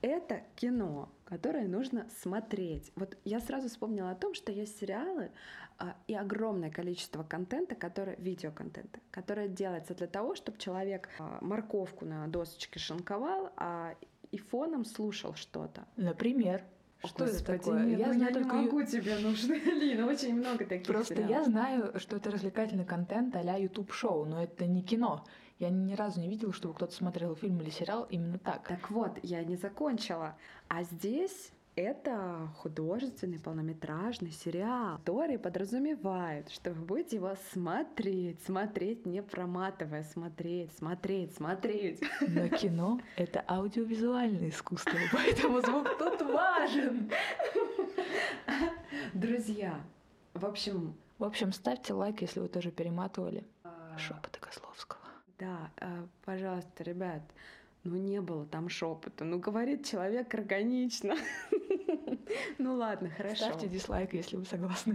это 0.01 0.43
кино, 0.57 1.11
которое 1.25 1.67
нужно 1.67 2.09
смотреть. 2.21 2.93
Вот 2.95 3.17
я 3.25 3.41
сразу 3.41 3.69
вспомнила 3.69 4.11
о 4.11 4.15
том, 4.15 4.35
что 4.35 4.53
есть 4.53 4.79
сериалы 4.79 5.31
а, 5.79 5.97
и 6.07 6.15
огромное 6.15 6.71
количество 6.71 7.23
контента, 7.23 7.75
который, 7.75 8.17
видеоконтента, 8.17 9.01
которое 9.11 9.49
делается 9.49 9.95
для 9.95 10.07
того, 10.07 10.35
чтобы 10.35 10.59
человек 10.59 11.09
а, 11.19 11.39
морковку 11.41 12.05
на 12.05 12.27
досочке 12.29 12.79
шинковал, 12.79 13.53
а 13.57 13.95
и 14.31 14.39
фоном 14.39 14.85
слушал 14.85 15.35
что-то. 15.35 15.87
Например. 15.97 16.63
Что 17.05 17.25
Господи, 17.25 17.37
это 17.37 17.45
такое? 17.45 17.85
Нет, 17.85 17.99
я 18.01 18.07
ну, 18.09 18.15
знаю 18.15 18.29
я 18.29 18.41
только... 18.41 18.57
не 18.57 18.63
могу 18.63 18.83
тебе 18.83 19.19
нужны, 19.19 19.55
Лина, 19.81 20.07
очень 20.07 20.35
много 20.35 20.65
таких 20.65 20.87
Просто 20.87 21.15
сериалов. 21.15 21.31
я 21.31 21.45
знаю, 21.45 21.93
что 22.01 22.17
это 22.17 22.31
развлекательный 22.31 22.85
контент 22.85 23.37
а-ля 23.37 23.57
YouTube-шоу, 23.57 24.25
но 24.25 24.43
это 24.43 24.67
не 24.67 24.83
кино. 24.83 25.25
Я 25.61 25.71
ни 25.71 25.95
разу 25.95 26.21
не 26.21 26.29
видела, 26.29 26.53
чтобы 26.53 26.75
кто-то 26.75 26.93
смотрел 26.93 27.35
фильм 27.37 27.61
или 27.61 27.71
сериал 27.71 28.07
именно 28.11 28.39
так. 28.39 28.67
Так 28.67 28.91
вот, 28.91 29.19
я 29.23 29.45
не 29.45 29.57
закончила. 29.57 30.37
А 30.69 30.83
здесь 30.83 31.53
это 31.79 32.51
художественный 32.57 33.39
полнометражный 33.39 34.33
сериал, 34.33 34.99
который 34.99 35.39
подразумевает, 35.39 36.51
что 36.51 36.73
вы 36.73 36.85
будете 36.85 37.17
его 37.17 37.37
смотреть, 37.53 38.43
смотреть, 38.43 39.07
не 39.07 39.23
проматывая, 39.23 40.03
смотреть, 40.03 40.77
смотреть, 40.77 41.37
смотреть. 41.37 42.03
Но 42.21 42.49
кино— 42.49 43.01
это 43.17 43.45
аудиовизуальное 43.47 44.49
искусство, 44.49 44.99
поэтому 45.13 45.61
звук 45.61 45.97
тут 45.99 46.21
важен. 46.23 47.11
Друзья, 49.15 49.81
в 50.35 50.45
общем... 50.45 50.97
В 51.19 51.25
общем, 51.25 51.53
ставьте 51.53 51.95
лайк, 51.95 52.23
если 52.23 52.39
вы 52.39 52.49
тоже 52.49 52.71
перематывали 52.71 53.45
а, 53.65 53.99
шепоты 53.99 54.39
Козловского. 54.41 55.01
Да, 55.39 55.71
а, 55.81 56.07
пожалуйста, 56.25 56.85
ребят, 56.85 57.23
ну 57.85 57.97
не 57.97 58.21
было 58.21 58.47
там 58.47 58.69
шепота. 58.69 59.25
Ну 59.25 59.39
говорит 59.39 59.87
человек 59.87 60.33
органично. 60.35 61.15
Ну 62.59 62.75
ладно, 62.75 63.09
хорошо. 63.09 63.37
Ставьте 63.47 63.69
дизлайк, 63.69 64.13
если 64.13 64.37
вы 64.37 64.45
согласны. 64.45 64.95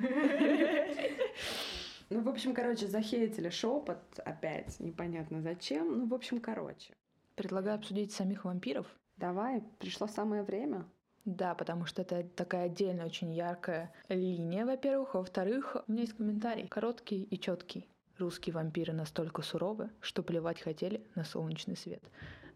Ну, 2.09 2.21
в 2.21 2.29
общем, 2.29 2.53
короче, 2.53 2.85
захейтили 2.87 3.49
шепот 3.49 3.97
опять, 4.23 4.79
непонятно 4.79 5.41
зачем. 5.41 5.97
Ну, 5.97 6.07
в 6.07 6.13
общем, 6.13 6.39
короче. 6.39 6.93
Предлагаю 7.35 7.77
обсудить 7.77 8.11
самих 8.11 8.45
вампиров. 8.45 8.85
Давай, 9.17 9.63
пришло 9.79 10.05
самое 10.05 10.43
время. 10.43 10.85
Да, 11.25 11.55
потому 11.55 11.85
что 11.85 12.01
это 12.01 12.23
такая 12.23 12.65
отдельная, 12.65 13.05
очень 13.05 13.33
яркая 13.33 13.93
линия, 14.09 14.65
во-первых. 14.65 15.15
Во-вторых, 15.15 15.77
у 15.87 15.91
меня 15.91 16.01
есть 16.01 16.17
комментарий, 16.17 16.67
короткий 16.67 17.23
и 17.23 17.39
четкий. 17.39 17.87
Русские 18.17 18.53
вампиры 18.53 18.93
настолько 18.93 19.41
суровы, 19.41 19.89
что 20.01 20.21
плевать 20.21 20.61
хотели 20.61 21.03
на 21.15 21.23
солнечный 21.23 21.77
свет. 21.77 22.03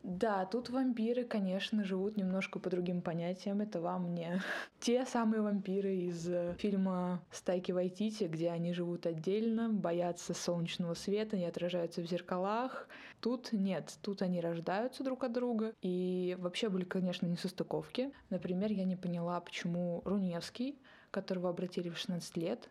Да, 0.08 0.46
тут 0.46 0.70
вампиры, 0.70 1.26
конечно, 1.26 1.84
живут 1.84 2.16
немножко 2.16 2.60
по 2.60 2.70
другим 2.70 3.02
понятиям. 3.02 3.60
Это 3.60 3.82
вам 3.82 4.14
не 4.14 4.42
те 4.80 5.06
самые 5.06 5.42
вампиры 5.42 5.98
из 5.98 6.30
э, 6.30 6.56
фильма 6.60 7.22
«Стайки 7.30 7.74
Вайтити», 7.74 8.24
где 8.24 8.52
они 8.52 8.72
живут 8.72 9.06
отдельно, 9.06 9.68
боятся 9.68 10.34
солнечного 10.34 10.94
света, 10.94 11.36
не 11.36 11.44
отражаются 11.44 12.02
в 12.02 12.06
зеркалах. 12.06 12.88
Тут 13.20 13.52
нет, 13.52 13.98
тут 14.02 14.22
они 14.22 14.40
рождаются 14.40 15.04
друг 15.04 15.26
от 15.26 15.34
друга. 15.34 15.74
И 15.82 16.38
вообще 16.40 16.70
были, 16.70 16.86
конечно, 16.86 17.26
несостыковки. 17.26 18.14
Например, 18.30 18.72
я 18.72 18.86
не 18.86 18.96
поняла, 18.96 19.42
почему 19.42 20.04
Руневский, 20.06 20.80
которого 21.12 21.50
обратили 21.50 21.90
в 21.90 21.98
16 21.98 22.38
лет, 22.38 22.70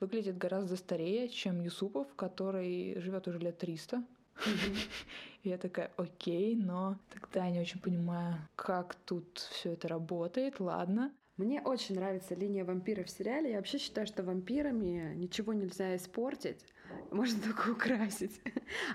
выглядит 0.00 0.38
гораздо 0.38 0.76
старее, 0.76 1.28
чем 1.28 1.60
Юсупов, 1.60 2.06
который 2.16 2.98
живет 2.98 3.28
уже 3.28 3.38
лет 3.40 3.58
300. 3.58 4.02
И 5.42 5.48
я 5.48 5.58
такая, 5.58 5.90
окей, 5.96 6.56
но 6.56 6.98
тогда 7.10 7.44
я 7.44 7.50
не 7.50 7.60
очень 7.60 7.80
понимаю, 7.80 8.36
как 8.56 8.94
тут 8.94 9.38
все 9.38 9.72
это 9.72 9.88
работает, 9.88 10.60
ладно. 10.60 11.12
Мне 11.36 11.62
очень 11.62 11.94
нравится 11.94 12.34
линия 12.34 12.64
вампиров 12.64 13.06
в 13.06 13.10
сериале. 13.10 13.52
Я 13.52 13.58
вообще 13.58 13.78
считаю, 13.78 14.08
что 14.08 14.24
вампирами 14.24 15.14
ничего 15.14 15.52
нельзя 15.52 15.94
испортить, 15.94 16.64
можно 17.12 17.40
только 17.44 17.70
украсить. 17.70 18.40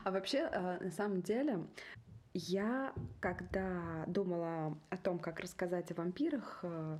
А 0.04 0.12
вообще, 0.12 0.50
э, 0.52 0.80
на 0.84 0.92
самом 0.92 1.22
деле, 1.22 1.66
я, 2.34 2.94
когда 3.22 4.04
думала 4.08 4.78
о 4.90 4.98
том, 4.98 5.20
как 5.20 5.40
рассказать 5.40 5.92
о 5.92 5.96
вампирах, 5.96 6.60
э, 6.64 7.00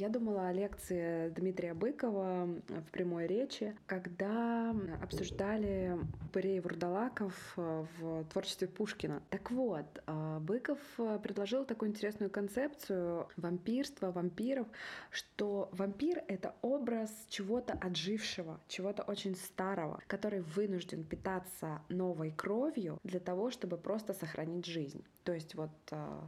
я 0.00 0.08
думала 0.08 0.48
о 0.48 0.52
лекции 0.52 1.28
Дмитрия 1.28 1.74
Быкова 1.74 2.48
в 2.68 2.90
прямой 2.90 3.26
речи, 3.26 3.76
когда 3.84 4.74
обсуждали 5.02 5.98
Пырей 6.32 6.60
Вурдалаков 6.60 7.34
э, 7.58 7.84
в 7.98 8.24
творчестве 8.24 8.66
Пушкина. 8.66 9.22
Так 9.28 9.50
вот, 9.50 9.84
э, 10.06 10.38
Быков 10.40 10.78
предложил 11.22 11.66
такую 11.66 11.90
интересную 11.90 12.30
концепцию 12.30 13.28
вампирства, 13.36 14.10
вампиров, 14.10 14.66
что 15.10 15.68
вампир— 15.72 16.22
это 16.28 16.54
образ 16.62 17.10
чего-то 17.28 17.74
отжившего, 17.74 18.58
чего-то 18.68 19.02
очень 19.02 19.36
старого, 19.36 20.00
который 20.06 20.40
вынужден 20.40 21.04
питаться 21.04 21.82
новой 21.90 22.30
кровью 22.30 22.98
для 23.04 23.20
того, 23.20 23.50
чтобы 23.50 23.76
просто 23.76 24.14
сохранить 24.14 24.64
жизнь. 24.64 25.04
То 25.24 25.34
есть 25.34 25.54
вот 25.54 25.70
э, 25.90 26.20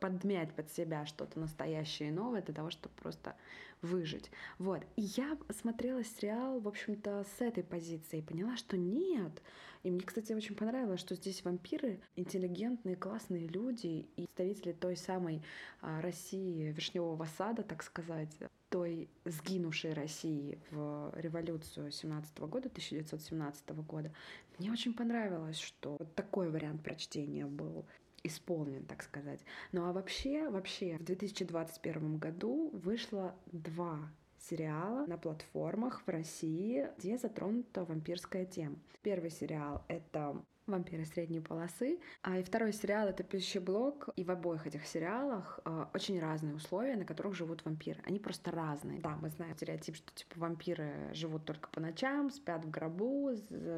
подмять 0.00 0.54
под 0.54 0.70
себя 0.70 1.04
что-то 1.06 1.40
настоящее 1.40 2.10
и 2.10 2.12
новое 2.12 2.40
для 2.42 2.54
того, 2.54 2.70
чтобы 2.70 2.94
просто 3.08 3.34
выжить. 3.80 4.30
Вот. 4.58 4.82
И 4.96 5.02
я 5.02 5.38
смотрела 5.50 6.04
сериал, 6.04 6.60
в 6.60 6.68
общем-то, 6.68 7.24
с 7.38 7.40
этой 7.40 7.62
позиции 7.62 8.18
и 8.18 8.22
поняла, 8.22 8.56
что 8.56 8.76
нет. 8.76 9.42
И 9.84 9.90
мне, 9.90 10.00
кстати, 10.00 10.32
очень 10.32 10.56
понравилось, 10.56 11.00
что 11.00 11.14
здесь 11.14 11.42
вампиры 11.44 12.00
интеллигентные, 12.16 12.96
классные 12.96 13.46
люди 13.46 14.08
и 14.16 14.26
представители 14.26 14.72
той 14.72 14.96
самой 14.96 15.42
а, 15.80 16.00
России 16.02 16.72
вишневого 16.72 17.26
сада, 17.38 17.62
так 17.62 17.82
сказать, 17.82 18.36
той 18.68 19.08
сгинувшей 19.24 19.94
России 19.94 20.58
в 20.70 21.12
революцию 21.16 21.92
17 21.92 22.38
года, 22.40 22.68
1917 22.68 23.70
года. 23.86 24.12
Мне 24.58 24.70
очень 24.72 24.92
понравилось, 24.92 25.58
что 25.58 25.96
вот 25.98 26.14
такой 26.14 26.50
вариант 26.50 26.82
прочтения 26.82 27.46
был 27.46 27.86
исполнен, 28.22 28.84
так 28.84 29.02
сказать. 29.02 29.40
Ну 29.72 29.88
а 29.88 29.92
вообще, 29.92 30.48
вообще 30.48 30.96
в 30.98 31.04
2021 31.04 32.18
году 32.18 32.70
вышло 32.72 33.34
два 33.46 34.10
сериала 34.38 35.06
на 35.06 35.18
платформах 35.18 36.02
в 36.06 36.08
России, 36.08 36.88
где 36.98 37.18
затронута 37.18 37.84
вампирская 37.84 38.44
тема. 38.44 38.76
Первый 39.02 39.30
сериал— 39.30 39.84
это 39.88 40.42
«Вампиры 40.68 41.04
средней 41.04 41.40
полосы». 41.40 41.98
А 42.22 42.38
и 42.38 42.42
второй 42.42 42.72
сериал— 42.72 43.08
это 43.08 43.22
«Пищеблок». 43.24 44.10
И 44.16 44.24
в 44.24 44.30
обоих 44.30 44.66
этих 44.66 44.86
сериалах 44.86 45.60
э, 45.64 45.86
очень 45.94 46.20
разные 46.20 46.54
условия, 46.54 46.96
на 46.96 47.04
которых 47.04 47.34
живут 47.34 47.64
вампиры. 47.64 48.00
Они 48.06 48.18
просто 48.18 48.50
разные. 48.50 49.00
Да, 49.00 49.16
мы 49.20 49.30
знаем 49.30 49.54
стереотип, 49.54 49.96
что 49.96 50.12
типа 50.14 50.38
вампиры 50.38 51.10
живут 51.12 51.44
только 51.44 51.68
по 51.70 51.80
ночам, 51.80 52.30
спят 52.30 52.64
в 52.64 52.70
гробу, 52.70 53.30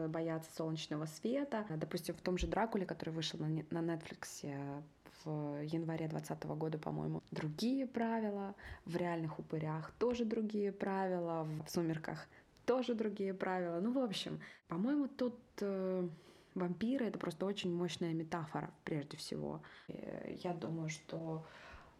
боятся 0.09 0.53
солнечного 0.55 1.07
света. 1.07 1.64
Допустим, 1.70 2.14
в 2.14 2.20
том 2.20 2.36
же 2.36 2.47
«Дракуле», 2.47 2.84
который 2.86 3.11
вышел 3.11 3.38
на, 3.38 3.49
на 3.49 3.95
Netflix 3.95 4.82
в 5.24 5.61
январе 5.62 6.09
2020 6.09 6.45
года, 6.59 6.78
по-моему, 6.78 7.22
другие 7.30 7.86
правила, 7.86 8.55
в 8.84 8.97
реальных 8.97 9.38
упырях 9.38 9.93
тоже 9.99 10.24
другие 10.24 10.72
правила, 10.72 11.47
в 11.66 11.70
сумерках 11.70 12.26
тоже 12.64 12.95
другие 12.95 13.34
правила. 13.34 13.80
Ну, 13.80 13.93
в 13.93 13.99
общем, 13.99 14.41
по-моему, 14.68 15.09
тут 15.09 15.38
э, 15.61 16.09
вампиры 16.55 17.07
это 17.07 17.18
просто 17.18 17.46
очень 17.46 17.74
мощная 17.74 18.12
метафора, 18.12 18.70
прежде 18.84 19.16
всего. 19.16 19.62
И 19.88 20.40
я 20.42 20.53
думаю, 20.55 20.88
что 20.88 21.46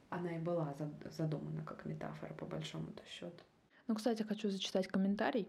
она 0.09 0.37
и 0.37 0.39
была 0.39 0.75
задумана 1.11 1.65
как 1.65 1.85
метафора, 1.85 2.35
по 2.35 2.47
большому-то 2.47 3.03
счету. 3.07 3.43
Ну, 3.87 3.95
кстати, 3.95 4.23
хочу 4.23 4.51
зачитать 4.51 4.89
комментарий 4.89 5.49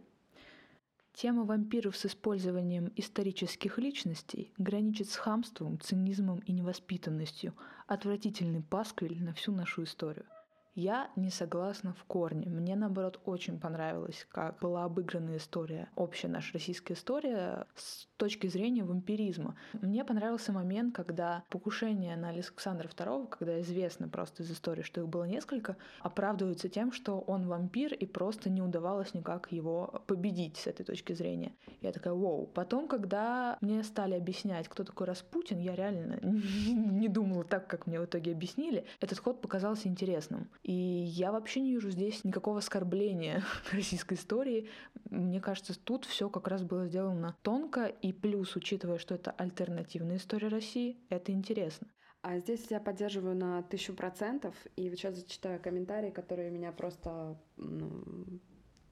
Тема 1.13 1.43
вампиров 1.43 1.97
с 1.97 2.05
использованием 2.05 2.91
исторических 2.95 3.77
личностей 3.77 4.53
граничит 4.57 5.09
с 5.09 5.17
хамством, 5.17 5.79
цинизмом 5.79 6.39
и 6.39 6.53
невоспитанностью, 6.53 7.53
отвратительный 7.85 8.63
пасквиль 8.63 9.21
на 9.21 9.33
всю 9.33 9.51
нашу 9.51 9.83
историю– 9.83 10.25
я 10.73 11.09
не 11.15 11.29
согласна 11.29 11.93
в 11.93 12.03
корне. 12.05 12.49
Мне, 12.49 12.75
наоборот, 12.75 13.19
очень 13.25 13.59
понравилось, 13.59 14.25
как 14.29 14.59
была 14.59 14.85
обыграна 14.85 15.37
история, 15.37 15.89
общая 15.95 16.29
наша 16.29 16.53
российская 16.53 16.93
история 16.93 17.67
с 17.75 18.07
точки 18.17 18.47
зрения 18.47 18.83
вампиризма. 18.83 19.55
Мне 19.73 20.05
понравился 20.05 20.51
момент, 20.51 20.95
когда 20.95 21.43
покушение 21.49 22.15
на 22.15 22.29
Александра 22.29 22.87
II, 22.87 23.27
когда 23.27 23.59
известно 23.61 24.07
просто 24.07 24.43
из 24.43 24.51
истории, 24.51 24.83
что 24.83 25.01
их 25.01 25.07
было 25.07 25.25
несколько, 25.25 25.75
оправдываются 25.99 26.69
тем, 26.69 26.91
что 26.91 27.19
он 27.19 27.47
вампир 27.47 27.93
и 27.93 28.05
просто 28.05 28.49
не 28.49 28.61
удавалось 28.61 29.13
никак 29.13 29.51
его 29.51 30.01
победить 30.07 30.57
с 30.57 30.67
этой 30.67 30.85
точки 30.85 31.13
зрения. 31.13 31.53
Я 31.81 31.91
такая, 31.91 32.13
вау. 32.13 32.45
Потом, 32.45 32.87
когда 32.87 33.57
мне 33.61 33.83
стали 33.83 34.13
объяснять, 34.13 34.67
кто 34.69 34.83
такой 34.83 35.07
Распутин, 35.07 35.59
я 35.59 35.75
реально 35.75 36.19
не 36.23 37.07
думала 37.09 37.43
так, 37.43 37.67
как 37.67 37.87
мне 37.87 37.99
в 37.99 38.05
итоге 38.05 38.31
объяснили. 38.31 38.85
Этот 38.99 39.19
ход 39.19 39.41
показался 39.41 39.87
интересным. 39.87 40.49
И 40.63 40.73
я 40.73 41.31
вообще 41.31 41.59
не 41.61 41.71
вижу 41.71 41.89
здесь 41.89 42.23
никакого 42.23 42.59
оскорбления 42.59 43.43
российской 43.71 44.13
истории. 44.13 44.69
Мне 45.09 45.41
кажется, 45.41 45.77
тут 45.79 46.05
все 46.05 46.29
как 46.29 46.47
раз 46.47 46.63
было 46.63 46.85
сделано 46.87 47.35
тонко, 47.41 47.85
и 47.87 48.13
плюс, 48.13 48.55
учитывая, 48.55 48.99
что 48.99 49.15
это 49.15 49.31
альтернативная 49.31 50.17
история 50.17 50.49
России, 50.49 50.97
это 51.09 51.31
интересно. 51.31 51.87
А 52.21 52.37
здесь 52.37 52.67
я 52.69 52.79
поддерживаю 52.79 53.35
на 53.35 53.63
тысячу 53.63 53.95
процентов, 53.95 54.55
и 54.75 54.87
сейчас 54.91 55.15
зачитаю 55.15 55.59
комментарий, 55.59 56.11
который 56.11 56.51
меня 56.51 56.71
просто 56.71 57.35
ну, 57.57 58.39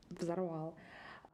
взорвал. 0.09 0.75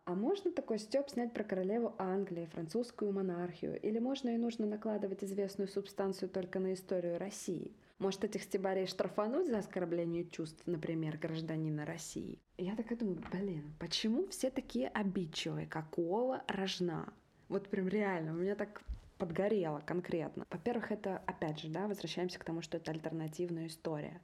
А 0.03 0.13
можно 0.13 0.51
такой 0.51 0.77
стёб 0.77 1.09
снять 1.09 1.33
про 1.33 1.43
королеву 1.43 1.95
Англии, 1.97 2.49
французскую 2.51 3.13
монархию? 3.13 3.79
Или 3.81 3.99
можно 3.99 4.29
и 4.29 4.38
нужно 4.38 4.65
накладывать 4.67 5.23
известную 5.23 5.69
субстанцию 5.69 6.29
только 6.29 6.59
на 6.59 6.73
историю 6.73 7.17
России? 7.17 7.73
Может, 7.98 8.26
этих 8.26 8.43
стебарей 8.43 8.88
штрафануть 8.88 9.48
за 9.48 9.60
оскорбление 9.60 10.26
чувств, 10.26 10.62
например, 10.66 11.18
гражданина 11.18 11.86
России? 11.86 12.41
Я 12.58 12.76
так 12.76 12.91
и 12.91 12.96
думаю, 12.96 13.24
блин, 13.32 13.74
почему 13.80 14.28
все 14.28 14.50
такие 14.50 14.89
обидчивые? 14.89 15.66
Какого 15.66 16.43
рожна? 16.48 17.14
Вот 17.48 17.70
прям 17.70 17.88
реально, 17.88 18.34
у 18.34 18.36
меня 18.36 18.56
так 18.56 18.84
подгорело 19.18 19.80
конкретно. 19.80 20.46
Во-первых, 20.50 20.91
это, 20.91 21.20
опять 21.26 21.60
же, 21.60 21.70
да, 21.70 21.88
возвращаемся 21.88 22.38
к 22.38 22.43
тому, 22.43 22.62
что 22.62 22.78
это 22.78 22.91
альтернативная 22.91 23.68
история. 23.68 24.22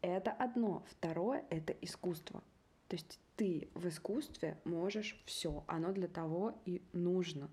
Это 0.00 0.32
одно. 0.32 0.82
Второе— 0.90 1.44
это 1.50 1.74
искусство. 1.82 2.42
То 2.88 2.96
есть 2.96 3.20
ты 3.36 3.68
в 3.74 3.86
искусстве 3.88 4.58
можешь 4.64 5.20
все. 5.26 5.62
Оно 5.66 5.92
для 5.92 6.08
того 6.08 6.58
и 6.64 6.82
нужно 6.92 7.50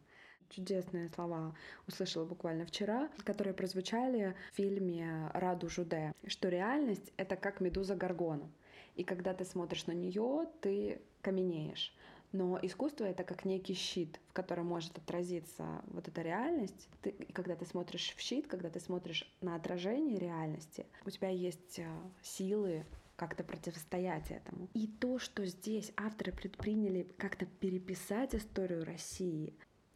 чудесные 0.51 1.09
слова 1.09 1.55
услышала 1.87 2.25
буквально 2.25 2.65
вчера, 2.65 3.09
которые 3.23 3.53
прозвучали 3.53 4.35
в 4.51 4.55
фильме 4.55 5.31
«Раду 5.33 5.69
Жуде», 5.69 6.13
что 6.27 6.49
реальность— 6.49 7.11
это 7.17 7.35
как 7.35 7.61
медуза 7.61 7.95
Гаргона. 7.95 8.49
И 8.95 9.03
когда 9.03 9.33
ты 9.33 9.45
смотришь 9.45 9.87
на 9.87 9.93
нее, 9.93 10.47
ты 10.61 11.01
каменеешь. 11.21 11.95
Но 12.33 12.57
искусство 12.61 13.05
это 13.05 13.23
как 13.23 13.43
некий 13.43 13.73
щит, 13.73 14.19
в 14.29 14.33
котором 14.33 14.67
может 14.67 14.97
отразиться 14.97 15.81
вот 15.87 16.07
эта 16.07 16.21
реальность. 16.21 16.87
Ты, 17.01 17.09
и 17.09 17.31
когда 17.33 17.55
ты 17.55 17.65
смотришь 17.65 18.13
в 18.15 18.21
щит, 18.21 18.47
когда 18.47 18.69
ты 18.69 18.79
смотришь 18.79 19.29
на 19.41 19.55
отражение 19.55 20.17
реальности, 20.17 20.85
у 21.05 21.09
тебя 21.09 21.29
есть 21.29 21.79
э, 21.79 21.85
силы 22.21 22.85
как-то 23.17 23.43
противостоять 23.43 24.31
этому. 24.31 24.69
И 24.73 24.87
то, 24.87 25.19
что 25.19 25.45
здесь 25.45 25.91
авторы 25.97 26.31
предприняли 26.31 27.03
как-то 27.17 27.45
переписать 27.45 28.33
историю 28.33 28.85
России, 28.85 29.53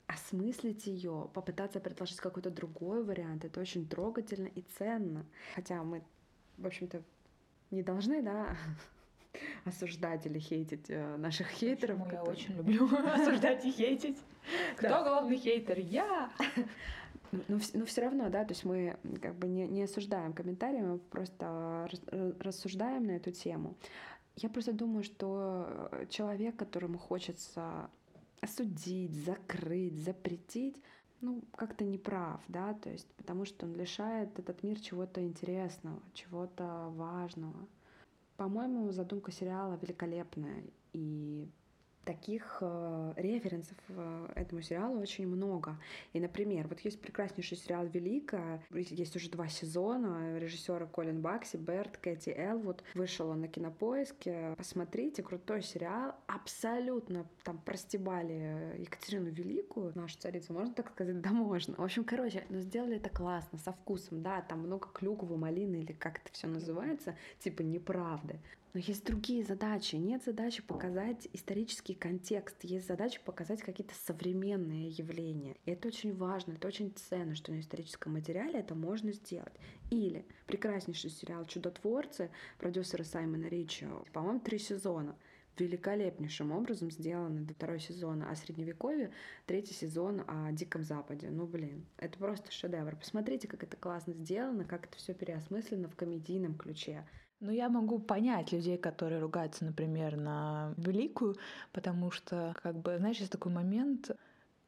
осмыслить 0.08 0.86
ее, 0.88 1.30
попытаться 1.34 1.80
предложить 1.80 2.20
какой-то 2.20 2.50
другой 2.50 3.04
вариант. 3.04 3.46
Это 3.46 3.60
очень 3.60 3.88
трогательно 3.88 4.48
и 4.48 4.62
ценно. 4.78 5.26
Хотя 5.56 5.84
мы, 5.84 6.04
в 6.58 6.68
общем-то, 6.68 7.02
не 7.72 7.82
должны, 7.82 8.22
да, 8.22 8.56
осуждать 9.66 10.26
или 10.26 10.40
хейтить 10.40 10.86
э, 10.90 11.18
наших 11.18 11.48
хейтеров. 11.48 11.98
Почему 11.98 12.06
которые... 12.06 12.26
Я 12.26 12.32
очень 12.32 12.58
люблю 12.58 12.90
осуждать 13.14 13.66
и 13.66 13.72
хейтить. 13.72 14.18
Кто 14.78 14.88
главный 15.04 15.38
хейтер? 15.38 15.80
Я! 15.80 16.32
Но, 17.48 17.60
но 17.74 17.86
все 17.86 18.02
равно, 18.02 18.30
да, 18.30 18.46
то 18.46 18.54
есть 18.54 18.64
мы 18.64 18.98
как 19.22 19.36
бы 19.36 19.48
не, 19.48 19.68
не 19.68 19.84
осуждаем 19.84 20.32
комментарии, 20.32 20.80
мы 20.80 21.00
просто 21.00 21.90
рассуждаем 22.40 23.08
на 23.08 23.12
эту 23.12 23.32
тему. 23.32 23.76
Я 24.38 24.50
просто 24.50 24.72
думаю, 24.74 25.04
что 25.04 25.90
э, 25.92 26.06
человек, 26.10 26.56
которому 26.56 26.98
хочется 26.98 27.90
осудить, 28.46 29.14
закрыть, 29.14 29.98
запретить, 29.98 30.82
ну, 31.22 31.44
как-то 31.56 31.84
не 31.84 31.98
прав, 31.98 32.42
да, 32.48 32.74
то 32.74 32.90
есть 32.90 33.08
потому 33.16 33.46
что 33.46 33.66
он 33.66 33.74
лишает 33.76 34.40
этот 34.40 34.64
мир 34.64 34.80
чего-то 34.80 35.22
интересного, 35.22 36.02
чего-то 36.14 36.90
важного. 36.92 37.68
По-моему, 38.38 38.92
задумка 38.92 39.32
сериала 39.32 39.80
великолепная, 39.82 40.64
и 40.94 41.50
таких 42.06 42.60
э, 42.62 43.14
референсов 43.18 43.78
э, 43.90 44.28
этому 44.36 44.62
сериалу 44.62 45.00
очень 45.02 45.28
много. 45.28 45.78
И, 46.14 46.20
например, 46.20 46.68
вот 46.68 46.80
есть 46.82 47.02
прекраснейший 47.02 47.58
сериал 47.58 47.86
«Великая», 47.88 48.62
есть 48.72 49.16
уже 49.16 49.30
два 49.30 49.48
сезона, 49.48 50.38
режиссера 50.38 50.86
Колин 50.86 51.22
Бакси, 51.22 51.58
Берт, 51.58 51.98
Кэти 51.98 52.30
Элвуд. 52.30 52.84
Вышел 52.94 53.30
он 53.30 53.42
на 53.42 53.48
Кинопоиске. 53.48 54.54
Посмотрите, 54.58 55.24
крутой 55.24 55.64
сериал. 55.64 56.16
Абсолютно 56.28 57.26
там 57.44 57.58
простебали 57.58 58.76
Екатерину 58.80 59.30
Великую, 59.30 59.92
нашу 59.96 60.18
царицу, 60.18 60.54
можно 60.54 60.74
так 60.74 60.92
сказать? 60.92 61.20
Да, 61.22 61.32
можно. 61.32 61.76
В 61.76 61.84
общем, 61.84 62.04
короче, 62.04 62.46
но 62.50 62.60
сделали 62.60 62.98
это 62.98 63.10
классно, 63.10 63.58
со 63.58 63.72
вкусом, 63.72 64.22
да, 64.22 64.42
там 64.42 64.60
много 64.60 64.88
клюквы, 64.94 65.38
малины 65.38 65.78
или 65.78 65.94
как 65.94 66.20
это 66.20 66.32
все 66.32 66.48
называется, 66.48 67.16
типа 67.40 67.62
неправды. 67.62 68.40
Но 68.76 68.82
есть 68.82 69.06
другие 69.06 69.42
задачи. 69.46 69.96
Нет 69.96 70.26
задачи 70.26 70.62
показать 70.62 71.30
исторический 71.32 71.94
контекст, 71.94 72.58
есть 72.66 72.86
задача 72.86 73.22
показать 73.24 73.62
какие-то 73.62 73.96
современные 73.96 74.90
явления. 74.90 75.56
И 75.64 75.72
это 75.72 75.88
очень 75.88 76.14
важно, 76.14 76.52
это 76.52 76.68
очень 76.68 76.92
ценно, 76.92 77.36
что 77.36 77.54
на 77.54 77.62
историческом 77.62 78.12
материале 78.16 78.60
это 78.60 78.76
можно 78.76 79.14
сделать. 79.14 79.54
Или 79.92 80.26
прекраснейший 80.46 81.10
сериал 81.10 81.46
«Чудотворцы» 81.46 82.32
продюсера 82.60 83.04
Саймона 83.04 83.46
Ричи, 83.46 83.88
по-моему, 84.12 84.42
три 84.42 84.60
сезона 84.60 85.16
великолепнейшим 85.58 86.52
образом 86.52 86.92
сделаны 86.92 87.46
до 87.46 87.54
второй 87.54 87.80
сезона 87.80 88.30
о 88.30 88.36
Средневековье, 88.36 89.12
третий 89.46 89.74
сезон 89.74 90.24
о 90.28 90.52
Диком 90.52 90.84
Западе. 90.84 91.30
Ну, 91.30 91.48
блин, 91.48 91.86
это 91.96 92.18
просто 92.18 92.52
шедевр. 92.52 92.98
Посмотрите, 92.98 93.48
как 93.48 93.64
это 93.64 93.78
классно 93.78 94.12
сделано, 94.12 94.66
как 94.66 94.88
это 94.88 94.98
все 94.98 95.14
переосмыслено 95.14 95.88
в 95.88 95.96
комедийном 95.96 96.56
ключе. 96.56 97.06
Ну, 97.46 97.52
я 97.52 97.70
могу 97.70 98.00
понять 98.00 98.52
людей, 98.52 98.76
которые 98.76 99.22
ругаются, 99.22 99.66
например, 99.66 100.18
на 100.18 100.74
великую, 100.78 101.36
потому 101.74 102.10
что, 102.10 102.56
как 102.64 102.76
бы, 102.76 102.98
знаешь, 102.98 103.18
есть 103.18 103.32
такой 103.32 103.52
момент, 103.52 104.10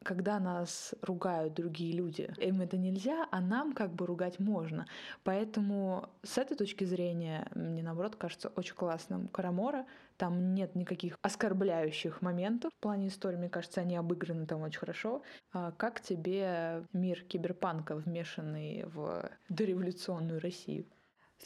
когда 0.04 0.38
нас 0.38 0.94
ругают 1.02 1.54
другие 1.54 1.92
люди, 1.92 2.32
им 2.38 2.60
это 2.60 2.76
нельзя, 2.76 3.26
а 3.32 3.40
нам 3.40 3.72
как 3.72 3.92
бы 3.92 4.06
ругать 4.06 4.38
можно. 4.38 4.86
Поэтому 5.24 6.08
с 6.22 6.38
этой 6.38 6.56
точки 6.56 6.84
зрения 6.84 7.50
мне 7.56 7.82
наоборот 7.82 8.14
кажется 8.14 8.48
очень 8.54 8.76
классным 8.76 9.26
Карамора. 9.26 9.84
Там 10.16 10.54
нет 10.54 10.76
никаких 10.76 11.18
оскорбляющих 11.22 12.22
моментов. 12.22 12.70
В 12.78 12.80
плане 12.80 13.08
истории, 13.08 13.38
мне 13.38 13.48
кажется, 13.48 13.80
они 13.80 13.96
обыграны 13.96 14.46
там 14.46 14.62
очень 14.62 14.78
хорошо. 14.78 15.22
А 15.52 15.72
как 15.72 16.00
тебе 16.00 16.84
мир 16.92 17.24
киберпанка, 17.24 17.96
вмешанный 17.96 18.84
в 18.84 19.28
дореволюционную 19.48 20.40
Россию? 20.40 20.86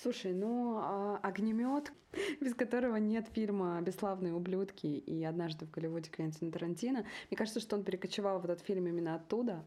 Слушай, 0.01 0.33
ну 0.33 0.79
а, 0.79 1.21
огнемет, 1.23 1.93
без 2.41 2.55
которого 2.55 2.97
нет 2.97 3.29
фильма 3.33 3.81
«Бесславные 3.83 4.35
ублюдки» 4.35 4.87
и 4.87 5.23
«Однажды 5.23 5.67
в 5.67 5.71
Голливуде» 5.71 6.11
Квентина 6.11 6.51
Тарантино, 6.51 7.05
мне 7.31 7.37
кажется, 7.37 7.61
что 7.61 7.77
он 7.77 7.85
перекочевал 7.85 8.41
в 8.41 8.45
этот 8.45 8.61
фильм 8.61 8.87
именно 8.89 9.15
оттуда, 9.15 9.65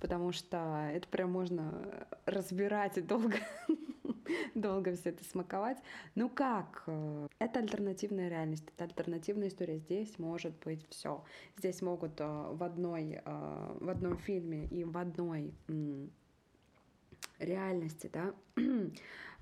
потому 0.00 0.32
что 0.32 0.90
это 0.92 1.08
прям 1.08 1.30
можно 1.30 2.06
разбирать 2.26 2.98
и 2.98 3.02
долго, 3.02 3.36
долго 4.54 4.94
все 4.96 5.10
это 5.10 5.24
смаковать. 5.24 5.78
Ну 6.16 6.28
как? 6.28 6.84
Это 7.38 7.60
альтернативная 7.60 8.28
реальность, 8.28 8.64
это 8.74 8.84
альтернативная 8.84 9.48
история. 9.48 9.78
Здесь 9.78 10.18
может 10.18 10.52
быть 10.64 10.84
все. 10.90 11.24
Здесь 11.56 11.82
могут 11.82 12.20
э, 12.20 12.24
в 12.26 12.62
одной, 12.62 13.20
э, 13.24 13.76
в 13.80 13.88
одном 13.88 14.18
фильме 14.18 14.66
и 14.66 14.84
в 14.84 14.98
одной 14.98 15.54
реальности, 17.38 18.10
да, 18.12 18.34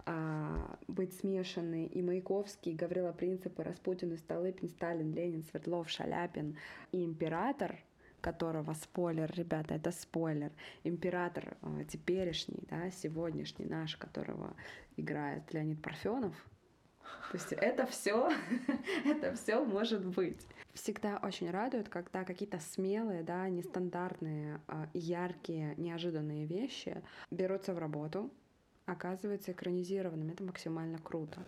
а, 0.07 0.79
быть 0.87 1.13
смешаны 1.19 1.87
и 1.87 2.01
Маяковский, 2.01 2.73
и 2.73 2.75
Гаврила 2.77 3.13
Принцип, 3.13 3.59
и 3.59 3.63
Распутин, 3.63 4.13
и 4.13 4.17
Столыпин, 4.17 4.69
Сталин, 4.69 5.13
Ленин, 5.13 5.43
Свердлов, 5.43 5.91
Шаляпин 5.91 6.57
и 6.93 7.05
император, 7.05 7.77
которого 8.21 8.73
спойлер, 8.75 9.33
ребята, 9.37 9.75
это 9.75 9.91
спойлер, 9.91 10.53
император 10.85 11.57
э, 11.61 11.85
теперешний, 11.89 12.63
да, 12.71 12.91
сегодняшний 12.91 13.67
наш, 13.67 13.97
которого 13.97 14.55
играет 14.97 15.53
Леонид 15.53 15.83
Парфенов, 15.83 16.35
то 17.31 17.37
есть 17.37 17.53
это 17.53 17.87
все, 17.87 18.31
это 19.05 19.35
все 19.35 19.65
может 19.65 20.05
быть. 20.05 20.41
Всегда 20.75 21.19
очень 21.23 21.51
радует, 21.51 21.89
когда 21.89 22.25
какие-то 22.25 22.61
смелые, 22.61 23.23
да, 23.23 23.49
нестандартные, 23.49 24.61
а, 24.69 24.89
яркие, 24.93 25.75
неожиданные 25.77 26.47
вещи 26.47 27.03
берутся 27.31 27.75
в 27.75 27.79
работу, 27.79 28.31
оказываются 28.87 29.53
экранизированными. 29.53 30.33
Это 30.33 30.45
максимально 30.45 30.99
круто. 30.99 31.45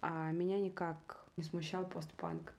А 0.00 0.32
меня 0.32 0.58
никак 0.58 1.24
не 1.36 1.44
смущал 1.44 1.86
постпанк 1.86 2.54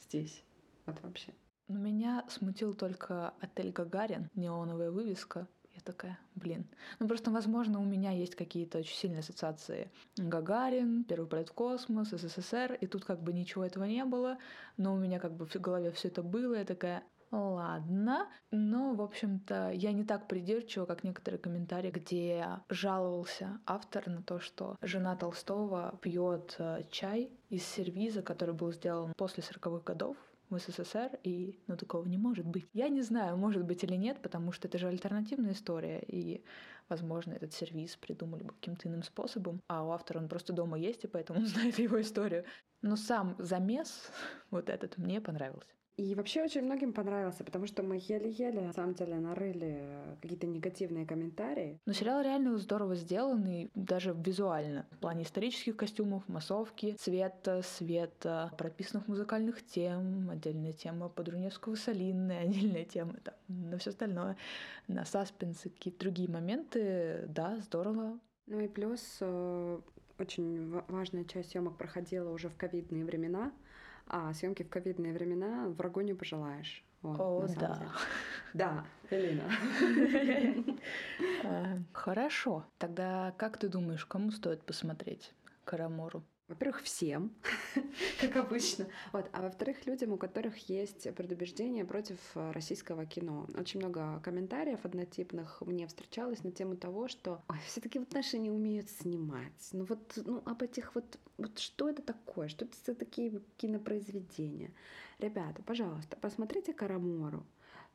здесь. 0.00 0.42
Вот 0.86 1.00
вообще. 1.02 1.32
Но 1.68 1.78
меня 1.78 2.24
смутил 2.28 2.74
только 2.74 3.34
отель 3.40 3.72
Гагарин, 3.72 4.30
неоновая 4.34 4.90
вывеска. 4.90 5.46
Я 5.74 5.80
такая, 5.80 6.18
блин. 6.34 6.66
Ну 6.98 7.08
просто, 7.08 7.30
возможно, 7.30 7.80
у 7.80 7.84
меня 7.84 8.10
есть 8.10 8.34
какие-то 8.34 8.78
очень 8.78 8.94
сильные 8.94 9.20
ассоциации. 9.20 9.90
Гагарин, 10.16 11.04
первый 11.04 11.26
полет 11.26 11.48
в 11.48 11.54
космос, 11.54 12.10
СССР, 12.10 12.74
и 12.74 12.86
тут 12.86 13.04
как 13.04 13.22
бы 13.22 13.32
ничего 13.32 13.64
этого 13.64 13.84
не 13.84 14.04
было, 14.04 14.38
но 14.76 14.92
у 14.92 14.98
меня 14.98 15.18
как 15.18 15.32
бы 15.32 15.46
в 15.46 15.54
голове 15.56 15.90
все 15.92 16.08
это 16.08 16.22
было, 16.22 16.56
я 16.56 16.64
такая, 16.66 17.02
Ладно, 17.32 18.28
но, 18.50 18.92
в 18.94 19.00
общем-то, 19.00 19.70
я 19.70 19.92
не 19.92 20.04
так 20.04 20.28
придирчива, 20.28 20.84
как 20.84 21.02
некоторые 21.02 21.40
комментарии, 21.40 21.90
где 21.90 22.46
жаловался 22.68 23.58
автор 23.64 24.06
на 24.06 24.22
то, 24.22 24.38
что 24.38 24.76
жена 24.82 25.16
Толстого 25.16 25.98
пьет 26.02 26.56
э, 26.58 26.82
чай 26.90 27.30
из 27.48 27.64
сервиза, 27.64 28.20
который 28.20 28.54
был 28.54 28.70
сделан 28.70 29.14
после 29.16 29.42
40-х 29.42 29.82
годов, 29.82 30.18
в 30.50 30.58
СССР, 30.58 31.18
и 31.24 31.58
ну 31.66 31.76
такого 31.76 32.06
не 32.06 32.18
может 32.18 32.46
быть. 32.46 32.68
Я 32.74 32.90
не 32.90 33.00
знаю, 33.00 33.38
может 33.38 33.64
быть 33.64 33.82
или 33.82 33.96
нет, 33.96 34.20
потому 34.20 34.52
что 34.52 34.68
это 34.68 34.76
же 34.76 34.86
альтернативная 34.86 35.52
история, 35.52 36.00
и, 36.06 36.44
возможно, 36.90 37.32
этот 37.32 37.54
сервис 37.54 37.96
придумали 37.96 38.42
бы 38.42 38.52
каким-то 38.52 38.88
иным 38.88 39.02
способом, 39.02 39.62
а 39.68 39.84
у 39.84 39.90
автора 39.90 40.18
он 40.18 40.28
просто 40.28 40.52
дома 40.52 40.78
есть, 40.78 41.04
и 41.04 41.08
поэтому 41.08 41.40
он 41.40 41.46
знает 41.54 41.78
его 41.78 41.98
историю. 42.00 42.44
Но 42.82 42.96
сам 42.96 43.36
замес 43.38 44.10
вот 44.50 44.68
этот 44.68 44.98
мне 44.98 45.20
понравился. 45.20 45.72
И 45.96 46.14
вообще 46.14 46.42
очень 46.42 46.62
многим 46.62 46.92
понравился, 46.92 47.44
потому 47.44 47.66
что 47.66 47.82
мы 47.82 47.96
еле-еле, 47.96 48.62
на 48.62 48.72
самом 48.72 48.94
деле, 48.94 49.16
нарыли 49.16 49.82
какие-то 50.22 50.46
негативные 50.46 51.06
комментарии. 51.06 51.78
Но 51.84 51.92
сериал 51.92 52.22
реально 52.22 52.56
здорово 52.56 52.94
сделан, 52.94 53.46
и 53.46 53.68
даже 53.74 54.16
визуально. 54.16 54.86
В 54.92 54.98
плане 54.98 55.24
исторических 55.24 55.76
костюмов, 55.76 56.26
массовки, 56.28 56.96
цвета, 56.98 57.62
света, 57.62 58.52
прописанных 58.56 59.06
музыкальных 59.06 59.64
тем, 59.66 60.30
отдельная 60.30 60.72
тема 60.72 61.08
Подруневского 61.08 61.74
с 61.74 61.88
отдельная 61.88 62.84
тема 62.84 63.14
там, 63.22 63.34
на 63.48 63.76
все 63.76 63.90
остальное, 63.90 64.36
на 64.88 65.04
саспенсы, 65.04 65.68
какие-то 65.68 66.00
другие 66.00 66.30
моменты. 66.30 67.26
Да, 67.28 67.58
здорово. 67.60 68.18
Ну 68.46 68.60
и 68.60 68.68
плюс 68.68 69.18
э, 69.20 69.80
очень 70.18 70.70
важная 70.88 71.24
часть 71.24 71.50
съемок 71.50 71.76
проходила 71.76 72.30
уже 72.30 72.48
в 72.48 72.56
ковидные 72.56 73.04
времена, 73.04 73.52
а 74.12 74.32
съемки 74.34 74.62
в 74.62 74.68
ковидные 74.68 75.14
времена 75.14 75.68
врагу 75.68 76.02
не 76.02 76.12
пожелаешь. 76.14 76.84
Вот, 77.00 77.18
О, 77.18 77.46
да. 77.58 77.74
Деле. 77.74 77.90
Да, 78.54 78.84
Элина. 79.10 79.50
А, 81.44 81.76
хорошо. 81.92 82.64
Тогда 82.78 83.32
как 83.38 83.56
ты 83.56 83.68
думаешь, 83.68 84.04
кому 84.04 84.30
стоит 84.30 84.62
посмотреть 84.64 85.32
Карамору? 85.64 86.22
Во-первых, 86.48 86.82
всем, 86.82 87.32
как 88.20 88.36
обычно. 88.36 88.86
Вот. 89.12 89.28
А 89.32 89.42
во-вторых, 89.42 89.86
людям, 89.86 90.12
у 90.12 90.16
которых 90.16 90.68
есть 90.68 91.12
предубеждения 91.14 91.84
против 91.84 92.18
э, 92.34 92.50
российского 92.50 93.06
кино. 93.06 93.46
Очень 93.56 93.80
много 93.80 94.20
комментариев 94.20 94.84
однотипных 94.84 95.62
мне 95.62 95.86
встречалось 95.86 96.42
на 96.44 96.50
тему 96.50 96.76
того, 96.76 97.08
что 97.08 97.42
все-таки 97.66 97.98
вот 97.98 98.12
наши 98.12 98.38
не 98.38 98.50
умеют 98.50 98.90
снимать. 98.90 99.68
Ну 99.72 99.84
вот 99.84 100.18
ну, 100.24 100.42
об 100.44 100.62
этих 100.62 100.94
вот, 100.94 101.18
вот 101.38 101.58
что 101.58 101.88
это 101.88 102.02
такое, 102.02 102.48
что 102.48 102.64
это 102.64 102.76
за 102.84 102.94
такие 102.94 103.40
кинопроизведения. 103.56 104.72
Ребята, 105.20 105.62
пожалуйста, 105.62 106.16
посмотрите 106.20 106.72
Карамору 106.74 107.46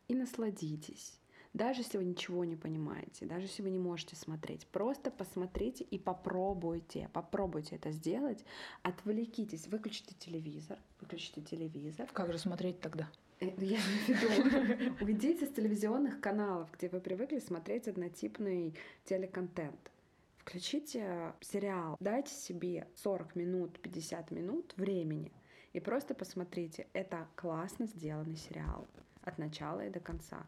и 0.08 0.16
насладитесь. 0.16 1.20
Даже 1.58 1.82
если 1.82 1.98
вы 1.98 2.04
ничего 2.04 2.46
не 2.46 2.56
понимаете, 2.56 3.26
даже 3.26 3.48
если 3.48 3.64
вы 3.64 3.72
не 3.72 3.80
можете 3.80 4.16
смотреть, 4.16 4.68
просто 4.68 5.10
посмотрите 5.10 5.84
и 5.84 5.98
попробуйте, 5.98 7.10
попробуйте 7.14 7.78
это 7.78 7.90
сделать, 7.90 8.46
отвлекитесь, 8.84 9.66
выключите 9.68 10.14
телевизор, 10.20 10.78
выключите 11.02 11.42
телевизор. 11.42 12.08
Как 12.14 12.32
же 12.32 12.38
смотреть 12.38 12.80
тогда? 12.80 13.10
Э, 13.40 13.50
ну, 13.58 13.64
я 13.64 13.78
имею 13.78 13.80
в 13.80 14.08
виду, 14.08 14.96
уйдите 15.02 15.48
с 15.48 15.50
телевизионных 15.50 16.22
каналов, 16.22 16.70
где 16.74 16.90
вы 16.90 17.00
привыкли 17.00 17.40
смотреть 17.40 17.88
однотипный 17.88 18.76
телеконтент. 19.06 19.92
Включите 20.38 21.34
сериал, 21.42 21.98
дайте 22.00 22.36
себе 22.36 22.88
40 22.98 23.36
минут, 23.36 23.80
50 23.80 24.30
минут 24.30 24.76
времени 24.78 25.32
и 25.74 25.80
просто 25.80 26.14
посмотрите. 26.14 26.86
Это 26.94 27.28
классно 27.36 27.88
сделанный 27.88 28.38
сериал 28.38 28.86
от 29.24 29.40
начала 29.40 29.84
и 29.84 29.90
до 29.90 30.00
конца. 30.00 30.46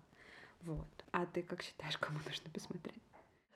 Вот. 0.62 1.06
А 1.12 1.26
ты 1.26 1.42
как 1.44 1.62
считаешь, 1.62 1.98
кому 1.98 2.20
нужно 2.26 2.50
посмотреть? 2.52 3.02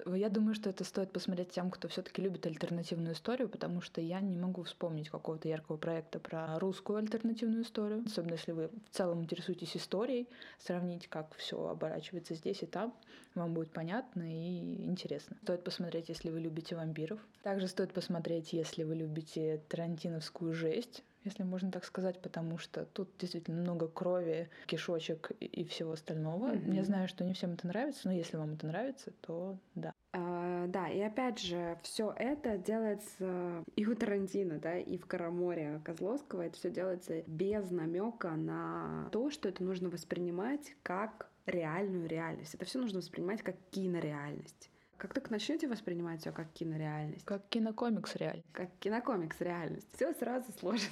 Я 0.05 0.29
думаю, 0.29 0.53
что 0.55 0.69
это 0.69 0.83
стоит 0.83 1.11
посмотреть 1.11 1.51
тем, 1.51 1.69
кто 1.69 1.87
все-таки 1.87 2.21
любит 2.21 2.45
альтернативную 2.45 3.13
историю, 3.13 3.47
потому 3.47 3.79
что 3.79 4.01
я 4.01 4.19
не 4.19 4.35
могу 4.35 4.63
вспомнить 4.63 5.09
какого-то 5.09 5.47
яркого 5.47 5.77
проекта 5.77 6.19
про 6.19 6.59
русскую 6.59 6.97
альтернативную 6.97 7.63
историю. 7.63 8.03
Особенно 8.05 8.33
если 8.33 8.51
вы 8.51 8.67
в 8.67 8.89
целом 8.89 9.23
интересуетесь 9.23 9.77
историей, 9.77 10.27
сравнить, 10.59 11.07
как 11.07 11.33
все 11.35 11.67
оборачивается 11.67 12.33
здесь 12.33 12.63
и 12.63 12.65
там, 12.65 12.93
вам 13.35 13.53
будет 13.53 13.71
понятно 13.71 14.23
и 14.23 14.83
интересно. 14.83 15.37
Стоит 15.43 15.63
посмотреть, 15.63 16.09
если 16.09 16.31
вы 16.31 16.41
любите 16.41 16.75
вампиров. 16.75 17.19
Также 17.43 17.67
стоит 17.67 17.93
посмотреть, 17.93 18.51
если 18.51 18.83
вы 18.83 18.95
любите 18.95 19.61
тарантиновскую 19.69 20.53
жесть 20.53 21.03
если 21.23 21.43
можно 21.43 21.71
так 21.71 21.85
сказать, 21.85 22.21
потому 22.21 22.57
что 22.57 22.85
тут 22.85 23.09
действительно 23.17 23.61
много 23.61 23.87
крови, 23.87 24.49
кишочек 24.65 25.31
и, 25.39 25.63
всего 25.65 25.93
остального. 25.93 26.53
Mm-hmm. 26.53 26.75
Я 26.75 26.83
знаю, 26.83 27.07
что 27.07 27.23
не 27.23 27.33
всем 27.33 27.53
это 27.53 27.67
нравится, 27.67 28.01
но 28.07 28.13
если 28.13 28.37
вам 28.37 28.53
это 28.53 28.67
нравится, 28.67 29.11
то 29.21 29.57
да. 29.75 29.93
А, 30.11 30.67
да, 30.67 30.89
и 30.89 30.99
опять 30.99 31.39
же, 31.39 31.77
все 31.81 32.13
это 32.15 32.57
делается 32.57 33.63
и 33.75 33.85
у 33.85 33.95
Тарантино, 33.95 34.59
да, 34.59 34.77
и 34.77 34.97
в 34.97 35.05
Караморе 35.05 35.81
Козловского. 35.83 36.43
Это 36.43 36.55
все 36.55 36.69
делается 36.69 37.23
без 37.25 37.71
намека 37.71 38.31
на 38.31 39.09
то, 39.11 39.29
что 39.31 39.49
это 39.49 39.63
нужно 39.63 39.89
воспринимать 39.89 40.75
как 40.83 41.29
реальную 41.45 42.07
реальность. 42.07 42.53
Это 42.53 42.65
все 42.65 42.79
нужно 42.79 42.99
воспринимать 42.99 43.41
как 43.41 43.55
кинореальность. 43.71 44.69
Как 44.97 45.13
только 45.13 45.31
начнете 45.31 45.67
воспринимать 45.67 46.21
все 46.21 46.31
как 46.31 46.51
кинореальность. 46.53 47.25
Как 47.25 47.47
кинокомикс 47.49 48.15
реальность. 48.15 48.47
Как 48.53 48.69
кинокомикс 48.79 49.41
реальность. 49.41 49.87
Все 49.93 50.13
сразу 50.13 50.51
сложится. 50.53 50.89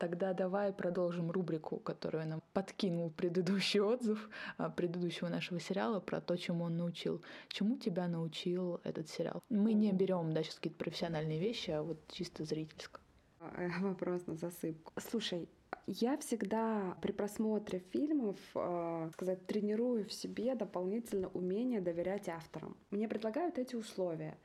Тогда 0.00 0.32
давай 0.32 0.72
продолжим 0.72 1.30
рубрику, 1.30 1.76
которую 1.76 2.26
нам 2.26 2.42
подкинул 2.54 3.10
предыдущий 3.10 3.80
отзыв 3.80 4.30
а, 4.56 4.70
предыдущего 4.70 5.28
нашего 5.28 5.60
сериала 5.60 6.00
про 6.00 6.22
то, 6.22 6.38
чему 6.38 6.64
он 6.64 6.78
научил. 6.78 7.22
Чему 7.48 7.76
тебя 7.76 8.08
научил 8.08 8.80
этот 8.82 9.10
сериал? 9.10 9.42
Мы 9.50 9.74
не 9.74 9.92
берем, 9.92 10.32
да, 10.32 10.42
сейчас 10.42 10.54
какие-то 10.54 10.78
профессиональные 10.78 11.38
вещи, 11.38 11.70
а 11.72 11.82
вот 11.82 11.98
чисто 12.08 12.44
зрительско. 12.44 12.98
Э, 13.40 13.68
вопрос 13.80 14.26
на 14.26 14.36
засыпку. 14.36 14.90
Слушай, 14.96 15.50
я 15.86 16.16
всегда 16.16 16.96
при 17.02 17.12
просмотре 17.12 17.80
фильмов, 17.90 18.38
э, 18.54 19.10
сказать, 19.12 19.46
тренирую 19.46 20.06
в 20.06 20.14
себе 20.14 20.54
дополнительно 20.54 21.28
умение 21.28 21.82
доверять 21.82 22.26
авторам. 22.30 22.74
Мне 22.90 23.06
предлагают 23.06 23.58
эти 23.58 23.74
условия, 23.76 24.38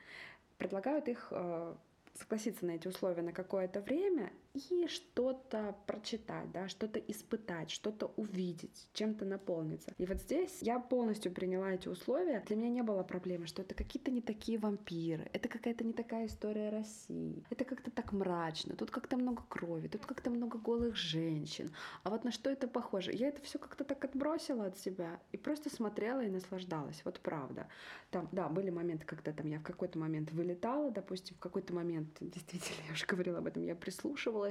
предлагают 0.57 1.07
их 1.07 1.29
э, 1.31 1.75
согласиться 2.13 2.65
на 2.65 2.71
эти 2.71 2.89
условия 2.89 3.21
на 3.21 3.31
какое-то 3.31 3.79
время, 3.79 4.33
и 4.55 4.87
что-то 4.87 5.75
прочитать, 5.85 6.51
да, 6.51 6.67
что-то 6.67 6.99
испытать, 6.99 7.69
что-то 7.69 8.13
увидеть, 8.15 8.87
чем-то 8.93 9.25
наполниться. 9.25 9.91
И 9.97 10.05
вот 10.05 10.21
здесь 10.21 10.59
я 10.61 10.79
полностью 10.79 11.31
приняла 11.31 11.71
эти 11.71 11.87
условия. 11.87 12.43
Для 12.47 12.55
меня 12.55 12.69
не 12.69 12.81
было 12.81 13.03
проблемы, 13.03 13.47
что 13.47 13.61
это 13.61 13.75
какие-то 13.75 14.11
не 14.11 14.21
такие 14.21 14.57
вампиры, 14.57 15.29
это 15.33 15.49
какая-то 15.49 15.83
не 15.83 15.93
такая 15.93 16.27
история 16.27 16.69
России, 16.69 17.43
это 17.49 17.65
как-то 17.65 17.91
так 17.91 18.13
мрачно, 18.13 18.75
тут 18.75 18.91
как-то 18.91 19.17
много 19.17 19.43
крови, 19.49 19.87
тут 19.87 20.05
как-то 20.05 20.29
много 20.29 20.57
голых 20.57 20.95
женщин. 20.95 21.71
А 22.03 22.09
вот 22.09 22.23
на 22.23 22.31
что 22.31 22.49
это 22.49 22.67
похоже? 22.67 23.11
Я 23.11 23.27
это 23.27 23.41
все 23.41 23.59
как-то 23.59 23.83
так 23.83 24.03
отбросила 24.05 24.67
от 24.67 24.77
себя 24.77 25.19
и 25.31 25.37
просто 25.37 25.69
смотрела 25.69 26.23
и 26.23 26.29
наслаждалась. 26.29 27.01
Вот 27.03 27.19
правда. 27.19 27.67
Там, 28.11 28.29
да, 28.31 28.47
были 28.47 28.69
моменты, 28.69 29.05
когда 29.05 29.33
там 29.33 29.47
я 29.47 29.59
в 29.59 29.63
какой-то 29.63 29.99
момент 29.99 30.31
вылетала, 30.31 30.91
допустим, 30.91 31.35
в 31.35 31.39
какой-то 31.39 31.73
момент, 31.73 32.17
действительно, 32.19 32.85
я 32.87 32.93
уже 32.93 33.05
говорила 33.05 33.39
об 33.39 33.47
этом, 33.47 33.63
я 33.63 33.75
прислушивалась. 33.75 34.44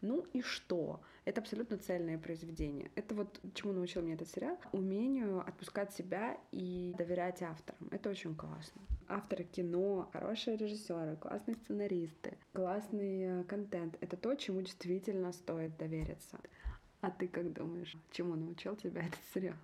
Ну 0.00 0.26
и 0.32 0.42
что? 0.42 1.00
Это 1.24 1.40
абсолютно 1.40 1.78
цельное 1.78 2.18
произведение. 2.18 2.90
Это 2.94 3.14
вот 3.14 3.40
чему 3.54 3.72
научил 3.72 4.02
меня 4.02 4.14
этот 4.14 4.28
сериал. 4.28 4.58
Умению 4.72 5.40
отпускать 5.40 5.94
себя 5.94 6.38
и 6.52 6.94
доверять 6.98 7.42
авторам. 7.42 7.88
Это 7.90 8.10
очень 8.10 8.34
классно. 8.34 8.82
Авторы 9.08 9.44
кино, 9.44 10.08
хорошие 10.12 10.56
режиссеры, 10.56 11.16
классные 11.16 11.54
сценаристы, 11.54 12.36
классный 12.52 13.22
э, 13.22 13.44
контент. 13.44 13.96
Это 14.00 14.16
то, 14.16 14.34
чему 14.34 14.60
действительно 14.60 15.32
стоит 15.32 15.76
довериться. 15.78 16.38
А 17.00 17.10
ты 17.10 17.28
как 17.28 17.52
думаешь, 17.52 17.96
чему 18.10 18.34
научил 18.34 18.76
тебя 18.76 19.02
этот 19.06 19.20
сериал? 19.32 19.56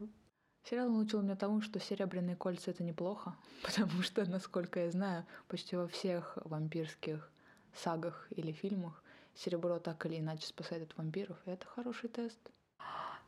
Сериал 0.64 0.90
научил 0.90 1.22
меня 1.22 1.36
тому, 1.36 1.62
что 1.62 1.80
серебряные 1.80 2.36
кольца 2.36 2.70
это 2.70 2.82
неплохо, 2.82 3.34
потому 3.62 4.02
что, 4.02 4.24
насколько 4.24 4.80
я 4.80 4.90
знаю, 4.90 5.26
почти 5.48 5.76
во 5.76 5.88
всех 5.88 6.38
вампирских 6.44 7.30
сагах 7.74 8.26
или 8.30 8.52
фильмах 8.52 9.02
серебро 9.40 9.78
так 9.78 10.04
или 10.06 10.18
иначе 10.18 10.46
спасает 10.46 10.82
от 10.82 10.96
вампиров, 10.96 11.36
и 11.46 11.50
это 11.50 11.66
хороший 11.66 12.08
тест. 12.08 12.38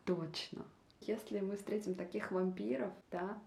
Точно. 0.04 0.64
Если 1.00 1.40
мы 1.40 1.56
встретим 1.56 1.94
таких 1.94 2.30
вампиров, 2.30 2.92
да, 3.10 3.38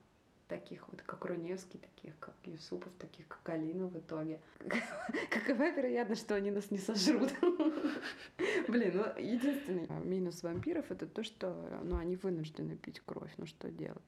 таких 0.48 0.88
вот, 0.90 1.02
как 1.02 1.26
Руневский, 1.26 1.80
таких, 1.80 2.18
как 2.20 2.36
Юсупов, 2.44 2.92
таких, 3.00 3.28
как 3.28 3.48
Алина 3.50 3.88
в 3.88 3.98
итоге. 3.98 4.40
Какова 5.30 5.70
вероятность, 5.72 6.22
что 6.22 6.36
они 6.36 6.52
нас 6.52 6.72
не 6.72 6.78
сожрут? 6.78 7.34
Блин, 8.68 8.92
ну, 8.96 9.22
единственный 9.22 9.88
минус 10.04 10.44
вампиров— 10.44 10.86
это 10.92 11.08
то, 11.08 11.24
что 11.24 11.54
ну, 11.84 11.98
они 11.98 12.16
вынуждены 12.16 12.76
пить 12.76 13.00
кровь. 13.00 13.32
Ну, 13.38 13.46
что 13.46 13.70
делать? 13.70 14.02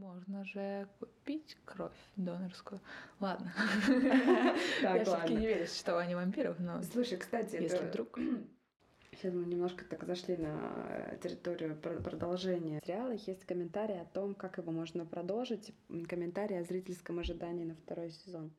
Можно 0.00 0.44
же 0.44 0.88
купить 0.98 1.58
кровь 1.66 1.92
донорскую. 2.16 2.80
Ладно. 3.20 3.52
Я 4.80 5.04
все-таки 5.04 5.34
не 5.34 5.46
верю 5.46 5.66
в 5.66 5.68
существование 5.68 6.16
вампиров, 6.16 6.58
но... 6.58 6.82
Слушай, 6.82 7.18
кстати, 7.18 7.56
если 7.56 7.84
вдруг... 7.84 8.18
Сейчас 9.12 9.34
мы 9.34 9.44
немножко 9.44 9.84
так 9.84 10.04
зашли 10.04 10.38
на 10.38 11.18
территорию 11.22 11.76
продолжения 11.76 12.80
сериала. 12.82 13.10
Есть 13.10 13.44
комментарий 13.44 14.00
о 14.00 14.06
том, 14.06 14.34
как 14.34 14.56
его 14.56 14.72
можно 14.72 15.04
продолжить. 15.04 15.74
Комментарий 16.08 16.58
о 16.58 16.64
зрительском 16.64 17.18
ожидании 17.18 17.64
на 17.64 17.74
второй 17.74 18.10
сезон. 18.10 18.54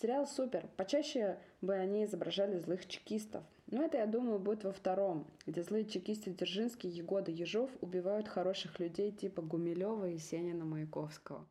Сериал 0.00 0.26
супер. 0.26 0.66
Почаще 0.78 1.38
бы 1.60 1.74
они 1.74 2.06
изображали 2.06 2.58
злых 2.58 2.86
чекистов. 2.86 3.44
Но 3.70 3.84
это, 3.84 3.98
я 3.98 4.06
думаю, 4.06 4.38
будет 4.38 4.64
во 4.64 4.72
втором, 4.72 5.26
где 5.46 5.62
злые 5.62 5.84
чекисты 5.84 6.32
Дзержинский, 6.32 6.90
Егода, 6.90 7.30
Ежов 7.30 7.70
убивают 7.80 8.28
хороших 8.28 8.80
людей 8.80 9.12
типа 9.12 9.42
Гумилева 9.42 10.08
и 10.08 10.18
Сенина 10.18 10.64
Маяковского. 10.64 11.46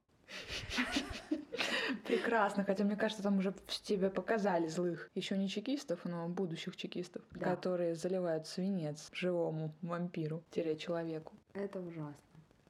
Прекрасно, 2.05 2.63
хотя 2.63 2.84
мне 2.84 2.95
кажется, 2.95 3.24
там 3.24 3.38
уже 3.38 3.53
тебе 3.84 4.09
показали 4.09 4.67
злых, 4.67 5.09
еще 5.15 5.38
не 5.38 5.47
чекистов, 5.47 6.05
но 6.05 6.28
будущих 6.28 6.76
чекистов, 6.76 7.24
да. 7.32 7.55
которые 7.55 7.95
заливают 7.95 8.47
свинец 8.47 9.09
живому 9.13 9.74
вампиру-человеку. 9.82 11.34
Это 11.53 11.80
ужасно. 11.80 12.15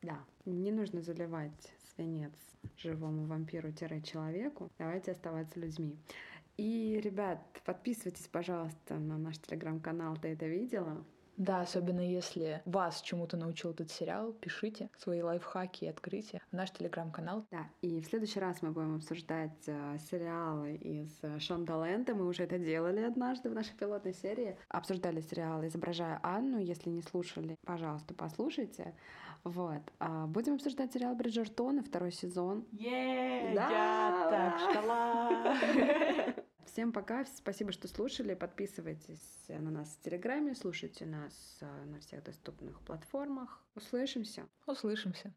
Да, 0.02 0.20
не 0.46 0.72
нужно 0.72 1.02
заливать 1.02 1.74
свинец 1.96 2.34
живому 2.78 3.26
вампиру-человеку. 3.26 4.70
Давайте 4.78 5.12
оставаться 5.12 5.60
людьми. 5.60 5.98
И, 6.60 7.00
ребят, 7.02 7.40
подписывайтесь, 7.64 8.28
пожалуйста, 8.28 8.96
на 8.96 9.18
наш 9.18 9.38
телеграм-канал 9.38 10.18
«Ты 10.22 10.34
это 10.34 10.46
видела?». 10.46 11.06
Да, 11.38 11.62
особенно 11.62 12.02
если 12.02 12.62
вас 12.66 13.02
чему-то 13.02 13.38
научил 13.38 13.72
этот 13.72 13.90
сериал, 13.90 14.34
пишите 14.34 14.90
свои 14.98 15.22
лайфхаки 15.22 15.86
и 15.86 15.88
открытия 15.88 16.42
в 16.52 16.54
наш 16.54 16.72
телеграм-канал. 16.72 17.46
Да, 17.50 17.70
и 17.82 18.02
в 18.02 18.06
следующий 18.08 18.42
раз 18.42 18.62
мы 18.62 18.72
будем 18.72 18.98
обсуждать 18.98 19.64
э, 19.68 19.98
сериалы 20.12 20.76
из 20.76 21.42
Шондаленда. 21.42 22.14
Мы 22.14 22.28
уже 22.28 22.44
это 22.44 22.60
делали 22.60 23.04
однажды 23.04 23.50
в 23.50 23.54
нашей 23.54 23.78
пилотной 23.78 24.14
серии. 24.14 24.58
Обсуждали 24.68 25.22
сериал 25.22 25.66
«Изображая 25.66 26.20
Анну». 26.24 26.60
Если 26.60 26.90
не 26.90 27.02
слушали, 27.02 27.56
пожалуйста, 27.66 28.14
послушайте. 28.14 28.94
Вот. 29.46 29.82
А 30.00 30.28
будем 30.28 30.56
обсуждать 30.56 30.92
сериал 30.92 31.16
Бриджертона, 31.16 31.84
второй 31.84 32.12
сезон. 32.12 32.66
Yeah, 32.74 33.56
да! 33.56 33.70
Я 33.70 34.30
так 34.30 34.72
ждала! 34.72 36.36
Всем 36.80 36.94
пока, 36.94 37.26
спасибо, 37.26 37.74
что 37.74 37.90
слушали. 37.90 38.36
Подписывайтесь 38.36 39.20
на 39.50 39.70
нас 39.70 39.90
в 39.90 40.02
Телеграме, 40.02 40.56
слушайте 40.56 41.06
нас 41.06 41.58
э, 41.60 41.86
на 41.88 42.00
всех 42.00 42.24
доступных 42.24 42.80
платформах. 42.84 43.62
Услышимся. 43.76 44.48
Услышимся. 44.66 45.34